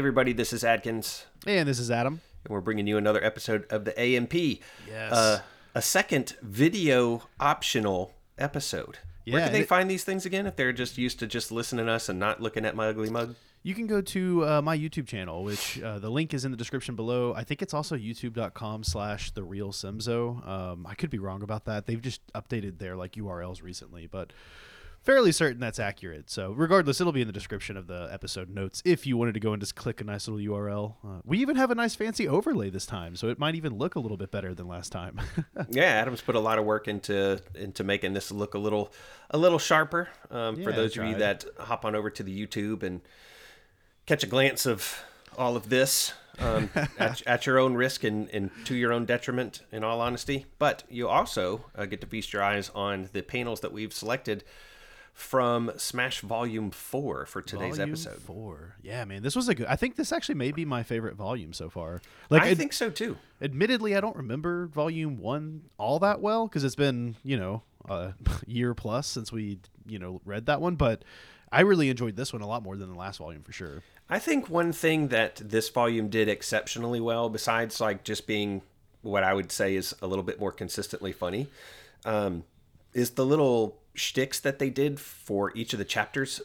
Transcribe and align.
Everybody, 0.00 0.32
this 0.32 0.54
is 0.54 0.64
Adkins, 0.64 1.26
And 1.46 1.68
this 1.68 1.78
is 1.78 1.90
Adam. 1.90 2.22
and 2.46 2.54
we're 2.54 2.62
bringing 2.62 2.86
you 2.86 2.96
another 2.96 3.22
episode 3.22 3.66
of 3.68 3.84
the 3.84 3.92
AMP. 4.00 4.32
Yes. 4.32 5.12
Uh, 5.12 5.40
a 5.74 5.82
second 5.82 6.36
video 6.40 7.24
optional 7.38 8.14
episode. 8.38 8.96
Where 9.28 9.42
can 9.44 9.52
they 9.52 9.60
it- 9.60 9.68
find 9.68 9.90
these 9.90 10.02
things 10.02 10.24
again 10.24 10.46
if 10.46 10.56
they're 10.56 10.72
just 10.72 10.96
used 10.96 11.18
to 11.18 11.26
just 11.26 11.52
listening 11.52 11.84
to 11.84 11.92
us 11.92 12.08
and 12.08 12.18
not 12.18 12.40
looking 12.40 12.64
at 12.64 12.74
my 12.74 12.88
ugly 12.88 13.10
mug? 13.10 13.34
You 13.62 13.74
can 13.74 13.86
go 13.86 14.00
to 14.00 14.46
uh, 14.46 14.62
my 14.62 14.74
YouTube 14.74 15.06
channel, 15.06 15.44
which 15.44 15.78
uh, 15.82 15.98
the 15.98 16.08
link 16.08 16.32
is 16.32 16.46
in 16.46 16.50
the 16.50 16.56
description 16.56 16.96
below. 16.96 17.34
I 17.34 17.44
think 17.44 17.60
it's 17.60 17.74
also 17.74 17.94
youtube.com 17.94 18.84
slash 18.84 19.32
the 19.32 19.42
real 19.42 19.70
Simzo. 19.70 20.48
Um, 20.48 20.86
I 20.86 20.94
could 20.94 21.10
be 21.10 21.18
wrong 21.18 21.42
about 21.42 21.66
that. 21.66 21.84
They've 21.84 22.00
just 22.00 22.22
updated 22.32 22.78
their 22.78 22.96
like 22.96 23.12
URLs 23.16 23.62
recently, 23.62 24.06
but 24.06 24.32
fairly 25.02 25.32
certain 25.32 25.60
that's 25.60 25.78
accurate. 25.78 26.30
So 26.30 26.52
regardless, 26.52 27.00
it'll 27.00 27.12
be 27.12 27.20
in 27.20 27.26
the 27.26 27.32
description 27.32 27.76
of 27.76 27.86
the 27.86 28.08
episode 28.12 28.48
notes 28.48 28.82
if 28.84 29.06
you 29.06 29.16
wanted 29.16 29.34
to 29.34 29.40
go 29.40 29.52
and 29.52 29.60
just 29.60 29.74
click 29.74 30.00
a 30.00 30.04
nice 30.04 30.28
little 30.28 30.54
URL. 30.54 30.94
Uh, 31.04 31.20
we 31.24 31.38
even 31.38 31.56
have 31.56 31.70
a 31.70 31.74
nice 31.74 31.94
fancy 31.94 32.28
overlay 32.28 32.70
this 32.70 32.86
time, 32.86 33.16
so 33.16 33.28
it 33.28 33.38
might 33.38 33.54
even 33.54 33.76
look 33.76 33.94
a 33.94 34.00
little 34.00 34.16
bit 34.16 34.30
better 34.30 34.54
than 34.54 34.68
last 34.68 34.92
time. 34.92 35.20
Yeah, 35.68 35.84
Adam's 35.84 36.20
put 36.20 36.34
a 36.36 36.40
lot 36.40 36.58
of 36.58 36.64
work 36.64 36.88
into 36.88 37.40
into 37.54 37.84
making 37.84 38.14
this 38.14 38.32
look 38.32 38.54
a 38.54 38.58
little 38.58 38.92
a 39.30 39.38
little 39.38 39.58
sharper. 39.58 40.08
Um, 40.30 40.56
for 40.56 40.62
Yeah, 40.62 40.68
I 40.70 40.72
those 40.72 40.96
of 40.96 41.04
you 41.04 41.14
that 41.16 41.44
hop 41.58 41.84
on 41.84 41.94
over 41.94 42.10
to 42.10 42.22
the 42.22 42.46
YouTube 42.46 42.82
and 42.82 43.00
catch 44.06 44.24
a 44.24 44.26
glance 44.26 44.66
of 44.66 45.02
all 45.36 45.56
of 45.56 45.68
this 45.68 46.12
um, 46.38 46.70
at, 46.98 47.22
at 47.26 47.46
your 47.46 47.58
own 47.58 47.74
risk 47.74 48.04
and, 48.04 48.28
and 48.30 48.50
to 48.64 48.74
your 48.74 48.92
own 48.92 49.04
detriment, 49.04 49.62
in 49.70 49.84
all 49.84 50.00
honesty. 50.00 50.46
But 50.58 50.82
you 50.88 51.08
also 51.08 51.66
uh, 51.76 51.86
get 51.86 52.00
to 52.00 52.06
feast 52.06 52.32
your 52.32 52.42
eyes 52.42 52.70
on 52.74 53.08
the 53.12 53.22
panels 53.22 53.60
that 53.60 53.72
we've 53.72 53.92
selected 53.92 54.44
from 55.20 55.70
Smash 55.76 56.20
Volume 56.20 56.70
Four 56.70 57.26
for 57.26 57.42
today's 57.42 57.76
Volume 57.76 57.90
episode. 57.94 58.18
four. 58.22 58.76
Yeah, 58.82 59.04
man, 59.04 59.22
this 59.22 59.36
was 59.36 59.48
a 59.48 59.54
good. 59.54 59.66
I 59.66 59.76
think 59.76 59.96
this 59.96 60.12
actually 60.12 60.36
may 60.36 60.50
be 60.52 60.64
my 60.64 60.82
favorite 60.82 61.14
volume 61.16 61.52
so 61.52 61.68
far. 61.68 62.00
Like, 62.30 62.42
I 62.42 62.48
it- 62.48 62.58
think 62.58 62.72
so 62.72 62.90
too. 62.90 63.16
admittedly, 63.40 63.94
I 63.96 64.00
don't 64.00 64.16
remember 64.16 64.66
volume 64.66 65.18
one 65.18 65.62
all 65.78 65.98
that 66.00 66.20
well 66.20 66.46
because 66.48 66.64
it's 66.64 66.74
been 66.74 67.16
you 67.22 67.36
know 67.36 67.62
a 67.88 68.14
year 68.46 68.74
plus 68.74 69.06
since 69.06 69.30
we 69.30 69.58
you 69.86 69.98
know 69.98 70.20
read 70.24 70.46
that 70.46 70.60
one. 70.60 70.74
But 70.76 71.04
I 71.52 71.60
really 71.60 71.90
enjoyed 71.90 72.16
this 72.16 72.32
one 72.32 72.42
a 72.42 72.46
lot 72.48 72.62
more 72.62 72.76
than 72.76 72.88
the 72.88 72.98
last 72.98 73.18
volume 73.18 73.42
for 73.42 73.52
sure. 73.52 73.82
I 74.08 74.18
think 74.18 74.48
one 74.48 74.72
thing 74.72 75.08
that 75.08 75.36
this 75.36 75.68
volume 75.68 76.08
did 76.08 76.28
exceptionally 76.28 77.00
well, 77.00 77.28
besides 77.28 77.80
like 77.80 78.02
just 78.04 78.26
being 78.26 78.62
what 79.02 79.22
I 79.22 79.32
would 79.34 79.52
say 79.52 79.76
is 79.76 79.94
a 80.02 80.06
little 80.06 80.24
bit 80.24 80.40
more 80.40 80.50
consistently 80.52 81.12
funny, 81.12 81.46
um, 82.04 82.44
is 82.92 83.10
the 83.10 83.26
little 83.26 83.78
shticks 83.94 84.40
that 84.40 84.58
they 84.58 84.70
did 84.70 85.00
for 85.00 85.52
each 85.56 85.72
of 85.72 85.78
the 85.78 85.84
chapters. 85.84 86.40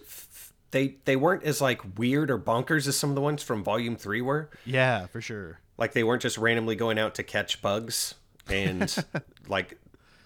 They 0.72 0.96
they 1.06 1.16
weren't 1.16 1.44
as 1.44 1.62
like 1.62 1.98
weird 1.98 2.30
or 2.30 2.38
bonkers 2.38 2.88
as 2.88 2.98
some 2.98 3.10
of 3.10 3.16
the 3.16 3.22
ones 3.22 3.44
from 3.44 3.64
volume 3.64 3.96
three 3.96 4.22
were. 4.22 4.50
Yeah, 4.66 5.08
for 5.08 5.22
sure. 5.22 5.60
Like 5.78 5.94
they 5.94 6.04
weren't 6.04 6.22
just 6.22 6.38
randomly 6.38 6.76
going 6.76 7.00
out 7.00 7.16
to 7.16 7.24
catch 7.24 7.62
bugs 7.62 8.16
and 8.50 8.94
like 9.48 9.78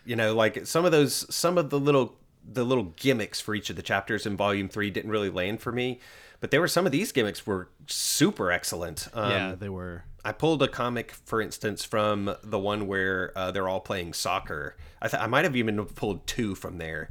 you 0.06 0.16
know 0.16 0.34
like 0.36 0.66
some 0.66 0.86
of 0.86 0.92
those 0.92 1.34
some 1.34 1.58
of 1.58 1.70
the 1.70 1.80
little 1.80 2.19
the 2.52 2.64
little 2.64 2.94
gimmicks 2.96 3.40
for 3.40 3.54
each 3.56 3.70
of 3.70 3.76
the 3.76 3.82
chapters 3.82 4.26
in 4.26 4.36
volume 4.36 4.70
three 4.70 4.90
didn't 4.90 5.12
really 5.12 5.30
land 5.30 5.62
for 5.62 5.72
me. 5.72 6.00
But 6.40 6.52
there 6.52 6.62
were 6.62 6.68
some 6.68 6.86
of 6.86 6.92
these 6.92 7.12
gimmicks 7.12 7.46
were 7.46 7.70
super 7.88 8.52
excellent. 8.52 9.08
Um, 9.14 9.32
yeah, 9.32 9.56
they 9.56 9.70
were. 9.70 10.06
I 10.24 10.32
pulled 10.32 10.64
a 10.64 10.68
comic, 10.68 11.12
for 11.12 11.42
instance, 11.42 11.84
from 11.84 12.36
the 12.44 12.60
one 12.60 12.88
where 12.88 13.32
uh, 13.36 13.52
they're 13.52 13.68
all 13.68 13.80
playing 13.80 14.14
soccer. 14.14 14.76
I, 15.02 15.08
th- 15.08 15.22
I 15.22 15.28
might 15.28 15.44
have 15.44 15.56
even 15.56 15.84
pulled 15.86 16.28
two 16.28 16.56
from 16.56 16.78
there, 16.78 17.10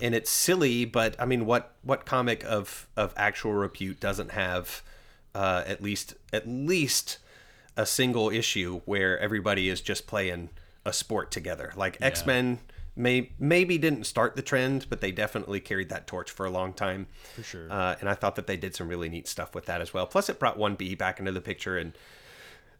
and 0.00 0.14
it's 0.14 0.30
silly, 0.30 0.84
but 0.84 1.14
I 1.18 1.26
mean, 1.26 1.46
what 1.46 1.74
what 1.82 2.06
comic 2.06 2.44
of 2.44 2.88
of 2.96 3.12
actual 3.16 3.52
repute 3.52 4.00
doesn't 4.00 4.32
have 4.32 4.82
uh, 5.34 5.62
at 5.66 5.82
least 5.82 6.14
at 6.32 6.48
least 6.48 7.18
a 7.76 7.84
single 7.86 8.30
issue 8.30 8.80
where 8.84 9.18
everybody 9.18 9.68
is 9.68 9.80
just 9.80 10.06
playing 10.06 10.50
a 10.86 10.92
sport 10.92 11.30
together? 11.30 11.72
Like 11.76 11.98
X 12.00 12.24
Men 12.24 12.60
may 13.00 13.32
maybe 13.38 13.78
didn't 13.78 14.04
start 14.04 14.36
the 14.36 14.42
trend, 14.42 14.86
but 14.88 15.00
they 15.00 15.10
definitely 15.10 15.58
carried 15.58 15.88
that 15.88 16.06
torch 16.06 16.30
for 16.30 16.46
a 16.46 16.50
long 16.50 16.72
time. 16.72 17.06
For 17.34 17.42
sure. 17.42 17.66
Uh, 17.70 17.96
and 18.00 18.08
I 18.08 18.14
thought 18.14 18.36
that 18.36 18.46
they 18.46 18.56
did 18.56 18.76
some 18.76 18.88
really 18.88 19.08
neat 19.08 19.26
stuff 19.26 19.54
with 19.54 19.66
that 19.66 19.80
as 19.80 19.92
well. 19.92 20.06
Plus, 20.06 20.28
it 20.28 20.38
brought 20.38 20.58
1B 20.58 20.96
back 20.96 21.18
into 21.18 21.32
the 21.32 21.40
picture. 21.40 21.78
And, 21.78 21.92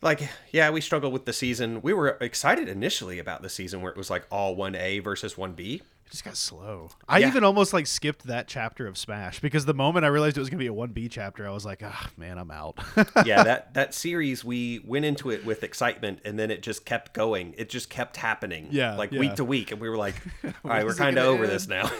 like, 0.03 0.29
yeah, 0.53 0.71
we 0.71 0.81
struggled 0.81 1.13
with 1.13 1.25
the 1.25 1.33
season. 1.33 1.83
We 1.83 1.93
were 1.93 2.19
excited 2.21 2.69
initially 2.69 3.19
about 3.19 3.43
the 3.43 3.49
season 3.49 3.81
where 3.83 3.91
it 3.91 3.99
was 3.99 4.11
like 4.11 4.27
all 4.31 4.57
1A 4.57 5.03
versus 5.03 5.35
1B. 5.35 5.83
Just 6.11 6.25
got 6.25 6.37
slow. 6.37 6.91
I 7.09 7.19
Yeah. 7.19 7.29
even 7.29 7.45
almost 7.45 7.73
like 7.73 7.87
skipped 7.87 8.27
that 8.27 8.49
chapter 8.49 8.87
of 8.89 8.99
Smash 8.99 9.39
because 9.39 9.65
the 9.65 9.75
moment 9.75 10.05
I 10.05 10.09
realized 10.09 10.37
it 10.37 10.41
was 10.41 10.51
gonna 10.51 10.59
be 10.59 10.67
a 10.67 10.73
one 10.73 10.91
B 10.91 11.09
chapter, 11.09 11.47
I 11.47 11.51
was 11.51 11.65
like, 11.65 11.83
ah, 11.85 12.11
man, 12.17 12.37
I'm 12.37 12.51
out. 12.51 12.79
yeah, 13.25 13.45
that, 13.45 13.75
that 13.75 13.95
series, 13.95 14.45
we 14.45 14.81
went 14.85 15.05
into 15.05 15.31
it 15.31 15.45
with 15.45 15.63
excitement 15.63 16.19
and 16.25 16.37
then 16.37 16.51
it 16.51 16.63
just 16.63 16.85
kept 16.85 17.13
going. 17.15 17.55
It 17.57 17.69
just 17.71 17.91
kept 17.91 18.17
happening. 18.17 18.69
Yeah, 18.73 18.97
Like 18.97 19.13
yeah. 19.13 19.21
week 19.21 19.35
to 19.37 19.45
week. 19.45 19.71
And 19.71 19.81
we 19.81 19.89
were 19.89 19.97
like, 19.97 20.17
all 20.45 20.51
right, 20.65 20.85
we're 20.85 20.95
kind 20.95 21.17
of 21.17 21.27
over 21.27 21.45
end? 21.45 21.53
this 21.53 21.69
now. 21.69 21.85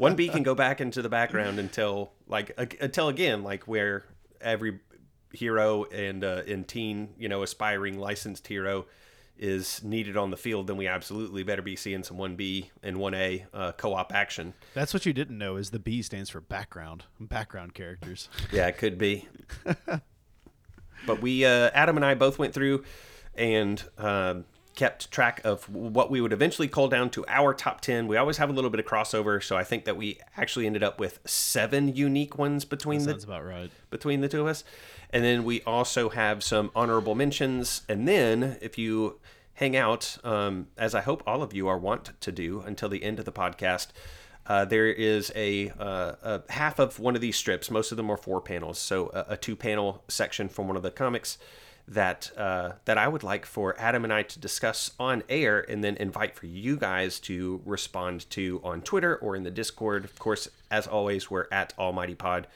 1B 0.00 0.32
can 0.32 0.42
go 0.42 0.54
back 0.54 0.80
into 0.80 1.02
the 1.02 1.08
background 1.08 1.58
until, 1.58 2.12
like, 2.26 2.56
until 2.80 3.08
again, 3.08 3.42
like 3.42 3.64
where 3.68 4.04
every 4.40 4.80
hero 5.32 5.84
and 5.84 6.24
uh, 6.24 6.42
and 6.46 6.66
teen, 6.68 7.10
you 7.18 7.28
know, 7.28 7.42
aspiring 7.42 7.98
licensed 7.98 8.46
hero 8.46 8.86
is 9.38 9.82
needed 9.82 10.16
on 10.16 10.30
the 10.30 10.36
field, 10.36 10.66
then 10.66 10.76
we 10.76 10.86
absolutely 10.86 11.42
better 11.42 11.62
be 11.62 11.74
seeing 11.74 12.02
some 12.04 12.16
1B 12.16 12.70
and 12.82 12.96
1A 12.96 13.46
uh, 13.52 13.72
co-op 13.72 14.12
action. 14.14 14.54
That's 14.74 14.94
what 14.94 15.04
you 15.04 15.12
didn't 15.12 15.36
know 15.36 15.56
is 15.56 15.70
the 15.70 15.78
B 15.78 16.02
stands 16.02 16.30
for 16.30 16.40
background, 16.40 17.04
background 17.18 17.74
characters. 17.74 18.28
Yeah, 18.52 18.68
it 18.68 18.76
could 18.76 18.98
be. 18.98 19.28
but 21.06 21.22
we, 21.22 21.44
uh, 21.44 21.70
Adam 21.72 21.96
and 21.96 22.04
I, 22.04 22.14
both 22.14 22.38
went 22.38 22.52
through 22.52 22.84
and 23.34 23.82
um, 23.96 24.44
kept 24.74 25.10
track 25.10 25.40
of 25.44 25.68
what 25.68 26.10
we 26.10 26.20
would 26.20 26.32
eventually 26.32 26.68
call 26.68 26.88
down 26.88 27.10
to 27.10 27.24
our 27.28 27.52
top 27.54 27.80
ten. 27.80 28.08
We 28.08 28.16
always 28.16 28.38
have 28.38 28.50
a 28.50 28.52
little 28.52 28.70
bit 28.70 28.80
of 28.80 28.86
crossover, 28.86 29.42
so 29.42 29.56
I 29.56 29.64
think 29.64 29.84
that 29.84 29.96
we 29.96 30.18
actually 30.36 30.66
ended 30.66 30.82
up 30.82 30.98
with 30.98 31.18
seven 31.26 31.94
unique 31.94 32.38
ones 32.38 32.64
between 32.64 33.04
the 33.04 33.14
about 33.14 33.44
right. 33.44 33.70
between 33.90 34.20
the 34.20 34.28
two 34.28 34.40
of 34.40 34.46
us. 34.46 34.64
And 35.10 35.22
then 35.22 35.44
we 35.44 35.60
also 35.62 36.08
have 36.08 36.42
some 36.42 36.70
honorable 36.74 37.14
mentions. 37.14 37.82
And 37.88 38.08
then 38.08 38.56
if 38.62 38.78
you 38.78 39.20
hang 39.54 39.76
out, 39.76 40.16
um, 40.24 40.68
as 40.78 40.94
I 40.94 41.02
hope 41.02 41.22
all 41.26 41.42
of 41.42 41.52
you 41.52 41.68
are 41.68 41.76
wont 41.76 42.18
to 42.20 42.32
do 42.32 42.62
until 42.62 42.88
the 42.88 43.04
end 43.04 43.18
of 43.18 43.26
the 43.26 43.32
podcast, 43.32 43.88
uh, 44.46 44.64
there 44.64 44.86
is 44.86 45.30
a, 45.36 45.68
uh, 45.78 46.14
a 46.22 46.42
half 46.48 46.78
of 46.78 46.98
one 46.98 47.14
of 47.14 47.20
these 47.20 47.36
strips. 47.36 47.70
Most 47.70 47.92
of 47.92 47.98
them 47.98 48.10
are 48.10 48.16
four 48.16 48.40
panels, 48.40 48.78
so 48.78 49.10
a, 49.12 49.34
a 49.34 49.36
two-panel 49.36 50.02
section 50.08 50.48
from 50.48 50.66
one 50.66 50.76
of 50.76 50.82
the 50.82 50.90
comics 50.90 51.36
that 51.94 52.30
uh, 52.36 52.72
that 52.84 52.98
I 52.98 53.08
would 53.08 53.22
like 53.22 53.46
for 53.46 53.78
Adam 53.78 54.04
and 54.04 54.12
I 54.12 54.22
to 54.22 54.38
discuss 54.38 54.92
on 54.98 55.22
air, 55.28 55.64
and 55.68 55.82
then 55.82 55.96
invite 55.96 56.34
for 56.34 56.46
you 56.46 56.76
guys 56.76 57.18
to 57.20 57.60
respond 57.64 58.28
to 58.30 58.60
on 58.64 58.82
Twitter 58.82 59.16
or 59.16 59.36
in 59.36 59.42
the 59.42 59.50
Discord. 59.50 60.04
Of 60.04 60.18
course, 60.18 60.48
as 60.70 60.86
always, 60.86 61.30
we're 61.30 61.46
at 61.52 61.72
Almighty 61.78 62.14
Pod 62.14 62.46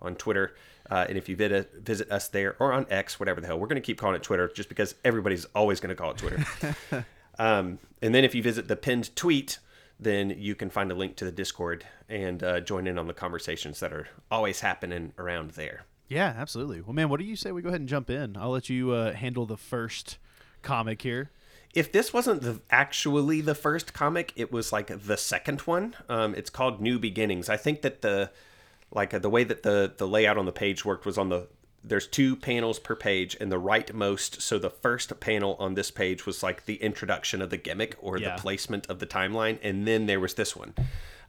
on 0.00 0.14
Twitter. 0.14 0.54
Uh, 0.90 1.04
and 1.08 1.18
if 1.18 1.28
you 1.28 1.34
visit, 1.34 1.72
visit 1.82 2.10
us 2.12 2.28
there 2.28 2.54
or 2.60 2.72
on 2.72 2.86
X, 2.90 3.18
whatever 3.18 3.40
the 3.40 3.46
hell, 3.46 3.58
we're 3.58 3.66
going 3.66 3.80
to 3.80 3.84
keep 3.84 3.98
calling 3.98 4.14
it 4.14 4.22
Twitter 4.22 4.48
just 4.54 4.68
because 4.68 4.94
everybody's 5.04 5.44
always 5.46 5.80
going 5.80 5.88
to 5.88 5.96
call 5.96 6.12
it 6.12 6.16
Twitter. 6.16 6.44
um, 7.38 7.78
and 8.00 8.14
then 8.14 8.24
if 8.24 8.34
you 8.34 8.42
visit 8.42 8.68
the 8.68 8.76
pinned 8.76 9.14
tweet, 9.16 9.58
then 9.98 10.30
you 10.30 10.54
can 10.54 10.70
find 10.70 10.92
a 10.92 10.94
link 10.94 11.16
to 11.16 11.24
the 11.24 11.32
Discord 11.32 11.84
and 12.08 12.42
uh, 12.42 12.60
join 12.60 12.86
in 12.86 12.98
on 12.98 13.06
the 13.08 13.14
conversations 13.14 13.80
that 13.80 13.92
are 13.92 14.06
always 14.30 14.60
happening 14.60 15.12
around 15.18 15.52
there. 15.52 15.86
Yeah, 16.08 16.32
absolutely. 16.36 16.80
Well, 16.80 16.92
man, 16.92 17.08
what 17.08 17.18
do 17.20 17.26
you 17.26 17.36
say 17.36 17.50
we 17.52 17.62
go 17.62 17.68
ahead 17.68 17.80
and 17.80 17.88
jump 17.88 18.10
in? 18.10 18.36
I'll 18.36 18.50
let 18.50 18.68
you 18.68 18.92
uh, 18.92 19.12
handle 19.12 19.44
the 19.46 19.56
first 19.56 20.18
comic 20.62 21.02
here. 21.02 21.30
if 21.74 21.90
this 21.92 22.12
wasn't 22.12 22.42
the 22.42 22.60
actually 22.70 23.40
the 23.40 23.54
first 23.54 23.92
comic, 23.92 24.32
it 24.36 24.50
was 24.52 24.72
like 24.72 24.86
the 25.06 25.16
second 25.16 25.60
one. 25.62 25.94
Um, 26.08 26.34
it's 26.34 26.50
called 26.50 26.80
New 26.80 26.98
Beginnings. 26.98 27.48
I 27.48 27.56
think 27.56 27.82
that 27.82 28.02
the 28.02 28.30
like 28.92 29.12
uh, 29.12 29.18
the 29.18 29.30
way 29.30 29.42
that 29.44 29.62
the 29.64 29.92
the 29.96 30.06
layout 30.06 30.38
on 30.38 30.46
the 30.46 30.52
page 30.52 30.84
worked 30.84 31.04
was 31.06 31.18
on 31.18 31.28
the 31.28 31.48
there's 31.84 32.06
two 32.08 32.34
panels 32.34 32.78
per 32.80 32.96
page 32.96 33.36
and 33.40 33.50
the 33.52 33.60
rightmost 33.60 34.40
so 34.40 34.58
the 34.58 34.70
first 34.70 35.18
panel 35.20 35.54
on 35.60 35.74
this 35.74 35.90
page 35.92 36.24
was 36.26 36.42
like 36.42 36.64
the 36.66 36.76
introduction 36.76 37.40
of 37.42 37.50
the 37.50 37.56
gimmick 37.56 37.94
or 38.00 38.18
Yeah. 38.18 38.34
the 38.36 38.42
placement 38.42 38.88
of 38.88 38.98
the 38.98 39.06
timeline 39.06 39.58
and 39.62 39.86
then 39.86 40.06
there 40.06 40.18
was 40.18 40.34
this 40.34 40.56
one 40.56 40.74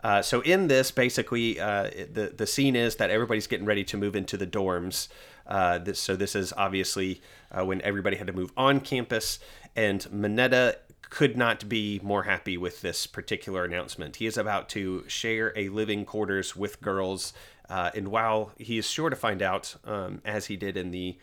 uh, 0.04 0.22
so 0.22 0.42
in 0.42 0.68
this 0.68 0.92
basically 0.92 1.60
uh, 1.60 1.90
the 2.12 2.34
the 2.36 2.48
scene 2.48 2.76
is 2.76 2.96
that 2.98 3.10
everybody's 3.10 3.48
getting 3.48 3.66
ready 3.66 3.84
to 3.84 3.98
move 3.98 4.16
into 4.16 4.38
the 4.38 4.48
dorms 4.48 5.08
uh, 5.48 5.78
this, 5.78 6.00
so 6.00 6.16
this 6.16 6.36
is 6.36 6.54
obviously 6.58 7.22
uh, 7.52 7.64
when 7.66 7.82
everybody 7.82 8.18
had 8.18 8.28
to 8.28 8.34
move 8.34 8.52
on 8.58 8.80
campus 8.80 9.40
and 9.76 10.02
Mineta 10.12 10.76
could 11.10 11.38
not 11.38 11.70
be 11.70 12.00
more 12.04 12.24
happy 12.24 12.58
with 12.58 12.82
this 12.82 13.08
particular 13.08 13.64
announcement. 13.64 14.18
He 14.18 14.26
is 14.26 14.38
about 14.38 14.68
to 14.70 15.06
share 15.08 15.54
a 15.56 15.70
living 15.70 16.04
quarters 16.04 16.56
with 16.56 16.82
girls, 16.82 17.34
uh, 17.70 17.92
and 17.96 18.10
while 18.10 18.52
he 18.58 18.78
is 18.78 18.90
sure 18.90 19.10
to 19.10 19.16
find 19.16 19.42
out, 19.42 19.76
um, 19.86 20.22
as 20.26 20.48
he 20.48 20.58
did 20.58 20.76
in 20.76 20.92
the 20.92 21.18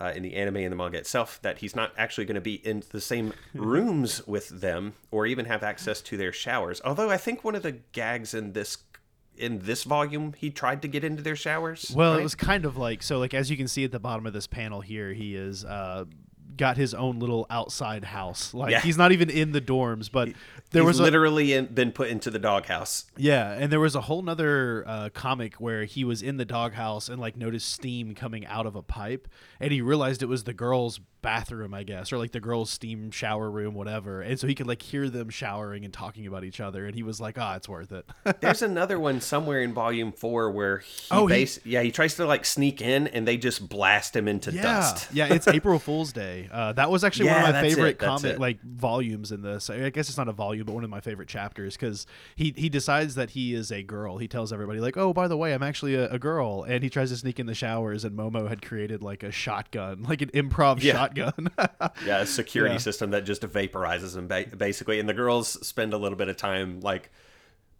uh, 0.00 0.12
in 0.14 0.22
the 0.22 0.34
anime 0.34 0.56
and 0.56 0.72
the 0.72 0.76
manga 0.76 0.98
itself, 0.98 1.40
that 1.42 1.58
he's 1.58 1.76
not 1.76 1.92
actually 1.96 2.24
going 2.24 2.34
to 2.34 2.40
be 2.40 2.54
in 2.54 2.82
the 2.90 3.00
same 3.00 3.32
rooms 3.54 4.26
with 4.26 4.60
them 4.60 4.94
or 5.10 5.26
even 5.26 5.46
have 5.46 5.62
access 5.62 6.00
to 6.02 6.16
their 6.16 6.32
showers. 6.32 6.80
Although 6.84 7.10
I 7.10 7.16
think 7.16 7.44
one 7.44 7.54
of 7.54 7.62
the 7.62 7.72
gags 7.72 8.34
in 8.34 8.52
this 8.52 8.78
in 9.36 9.58
this 9.60 9.82
volume 9.82 10.32
he 10.36 10.48
tried 10.48 10.80
to 10.82 10.86
get 10.86 11.02
into 11.02 11.22
their 11.22 11.36
showers. 11.36 11.92
Well, 11.94 12.12
right? 12.12 12.20
it 12.20 12.22
was 12.22 12.34
kind 12.36 12.64
of 12.64 12.76
like 12.76 13.02
so. 13.02 13.18
Like 13.18 13.34
as 13.34 13.50
you 13.50 13.56
can 13.56 13.68
see 13.68 13.84
at 13.84 13.92
the 13.92 13.98
bottom 13.98 14.26
of 14.26 14.32
this 14.32 14.46
panel 14.46 14.80
here, 14.80 15.12
he 15.12 15.34
is 15.34 15.64
uh, 15.64 16.04
got 16.56 16.76
his 16.76 16.94
own 16.94 17.18
little 17.18 17.46
outside 17.50 18.04
house. 18.04 18.52
Like 18.54 18.70
Yeah. 18.72 18.80
he's 18.80 18.96
not 18.98 19.12
even 19.12 19.30
in 19.30 19.52
the 19.52 19.60
dorms, 19.60 20.10
but 20.10 20.28
there 20.70 20.82
He's 20.82 20.88
was 20.88 21.00
a, 21.00 21.02
literally 21.04 21.52
in, 21.52 21.66
been 21.66 21.92
put 21.92 22.08
into 22.08 22.30
the 22.30 22.38
doghouse. 22.38 23.04
yeah, 23.16 23.52
and 23.52 23.70
there 23.72 23.80
was 23.80 23.94
a 23.94 24.00
whole 24.02 24.22
nother 24.22 24.84
uh, 24.86 25.08
comic 25.14 25.54
where 25.56 25.84
he 25.84 26.04
was 26.04 26.22
in 26.22 26.36
the 26.36 26.44
doghouse 26.44 27.08
and 27.08 27.20
like 27.20 27.36
noticed 27.36 27.70
steam 27.70 28.14
coming 28.14 28.44
out 28.46 28.66
of 28.66 28.74
a 28.74 28.82
pipe, 28.82 29.28
and 29.60 29.72
he 29.72 29.80
realized 29.80 30.22
it 30.22 30.26
was 30.26 30.44
the 30.44 30.52
girls' 30.54 30.98
bathroom, 31.22 31.72
I 31.72 31.84
guess, 31.84 32.12
or 32.12 32.18
like 32.18 32.32
the 32.32 32.40
girls' 32.40 32.70
steam 32.70 33.10
shower 33.10 33.50
room, 33.50 33.72
whatever. 33.74 34.20
And 34.20 34.38
so 34.38 34.46
he 34.46 34.54
could 34.54 34.66
like 34.66 34.82
hear 34.82 35.08
them 35.08 35.30
showering 35.30 35.84
and 35.84 35.92
talking 35.94 36.26
about 36.26 36.44
each 36.44 36.60
other, 36.60 36.86
and 36.86 36.94
he 36.94 37.02
was 37.02 37.20
like, 37.20 37.38
"Ah, 37.38 37.54
it's 37.56 37.68
worth 37.68 37.92
it." 37.92 38.04
There's 38.40 38.62
another 38.62 38.98
one 38.98 39.20
somewhere 39.20 39.60
in 39.62 39.72
volume 39.72 40.12
four 40.12 40.50
where 40.50 40.78
he, 40.78 41.06
Oh, 41.10 41.26
he- 41.28 41.48
yeah, 41.64 41.82
he 41.82 41.92
tries 41.92 42.16
to 42.16 42.26
like 42.26 42.44
sneak 42.44 42.80
in 42.82 43.06
and 43.08 43.26
they 43.28 43.36
just 43.36 43.68
blast 43.68 44.14
him 44.16 44.26
into 44.28 44.52
yeah, 44.52 44.62
dust. 44.62 45.08
yeah, 45.12 45.32
it's 45.32 45.46
April 45.58 45.78
Fool's 45.78 46.12
Day. 46.12 46.43
Uh, 46.50 46.72
that 46.72 46.90
was 46.90 47.04
actually 47.04 47.28
one 47.30 47.42
of 47.44 47.54
my 47.54 47.60
favorite 47.62 47.88
it, 47.90 47.98
comic 47.98 48.38
like 48.38 48.60
volumes 48.62 49.32
in 49.32 49.42
this. 49.42 49.70
I 49.70 49.90
guess 49.90 50.08
it's 50.08 50.18
not 50.18 50.28
a 50.28 50.32
volume, 50.32 50.66
but 50.66 50.74
one 50.74 50.84
of 50.84 50.90
my 50.90 51.00
favorite 51.00 51.28
chapters 51.28 51.74
because 51.76 52.06
he 52.36 52.52
he 52.56 52.68
decides 52.68 53.14
that 53.16 53.30
he 53.30 53.54
is 53.54 53.70
a 53.72 53.82
girl. 53.82 54.18
He 54.18 54.28
tells 54.28 54.52
everybody 54.52 54.80
like, 54.80 54.96
"Oh, 54.96 55.12
by 55.12 55.28
the 55.28 55.36
way, 55.36 55.52
I'm 55.54 55.62
actually 55.62 55.94
a, 55.94 56.10
a 56.10 56.18
girl," 56.18 56.62
and 56.64 56.82
he 56.82 56.90
tries 56.90 57.10
to 57.10 57.16
sneak 57.16 57.38
in 57.40 57.46
the 57.46 57.54
showers. 57.54 58.04
And 58.04 58.16
Momo 58.16 58.48
had 58.48 58.62
created 58.62 59.02
like 59.02 59.22
a 59.22 59.30
shotgun, 59.30 60.02
like 60.08 60.22
an 60.22 60.30
improv 60.30 60.82
Yeah. 60.82 60.92
shotgun. 60.94 61.50
Yeah, 62.04 62.20
a 62.20 62.26
security 62.26 62.74
Yeah. 62.74 62.78
system 62.78 63.10
that 63.10 63.24
just 63.24 63.42
vaporizes 63.42 64.16
him 64.16 64.26
ba- 64.28 64.46
basically. 64.56 64.98
And 65.00 65.08
the 65.08 65.14
girls 65.14 65.66
spend 65.66 65.92
a 65.92 65.98
little 65.98 66.16
bit 66.18 66.28
of 66.28 66.36
time 66.36 66.80
like 66.80 67.10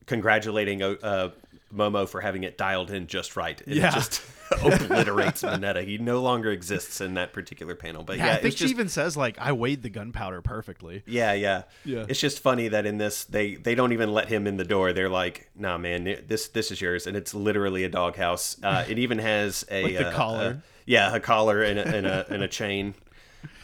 congratulating 0.07 0.83
uh, 0.83 0.95
uh, 1.03 1.31
Momo 1.75 2.09
for 2.09 2.21
having 2.21 2.45
it 2.45 2.57
dialed 2.57 2.91
in 2.91 3.07
just 3.07 3.37
right. 3.37 3.61
And 3.67 3.75
Yeah. 3.77 3.89
it 3.89 3.95
just 3.95 4.23
obliterates 4.63 5.43
Mineta. 5.43 5.85
He 5.85 5.99
no 5.99 6.21
longer 6.23 6.51
exists 6.51 7.01
in 7.01 7.15
that 7.15 7.33
particular 7.33 7.75
panel. 7.75 8.03
But 8.03 8.19
yeah, 8.19 8.27
yeah, 8.27 8.31
I 8.33 8.35
it's 8.35 8.43
think 8.43 8.53
she 8.57 8.65
just 8.65 8.75
even 8.75 8.89
says 8.89 9.17
like, 9.17 9.39
"I 9.39 9.53
weighed 9.53 9.83
the 9.83 9.89
gunpowder 9.91 10.43
perfectly." 10.43 11.03
Yeah, 11.07 11.33
yeah, 11.33 11.63
Yeah. 11.85 12.07
It's 12.09 12.21
just 12.21 12.41
funny 12.41 12.69
that 12.69 12.87
in 12.87 12.99
this 12.99 13.25
they 13.25 13.55
they 13.57 13.75
don't 13.75 13.93
even 13.93 14.13
let 14.13 14.29
him 14.29 14.47
in 14.47 14.57
the 14.57 14.65
door. 14.65 14.93
They're 14.93 15.09
like, 15.09 15.49
"Nah, 15.57 15.79
man, 15.79 16.05
this 16.27 16.49
this 16.49 16.71
is 16.71 16.81
yours," 16.81 17.07
and 17.07 17.17
it's 17.17 17.35
literally 17.35 17.85
a 17.85 17.89
doghouse. 17.89 18.57
Uh, 18.63 18.85
it 18.89 18.99
even 18.99 19.19
has 19.19 19.65
a 19.71 19.83
Like 19.97 20.07
uh, 20.07 20.13
collar. 20.13 20.47
uh, 20.47 20.69
yeah, 20.87 21.15
a 21.15 21.21
collar 21.21 21.63
and 21.63 21.79
a, 21.79 21.97
and 21.97 22.07
a, 22.07 22.27
and 22.29 22.43
a 22.43 22.49
chain. 22.49 22.95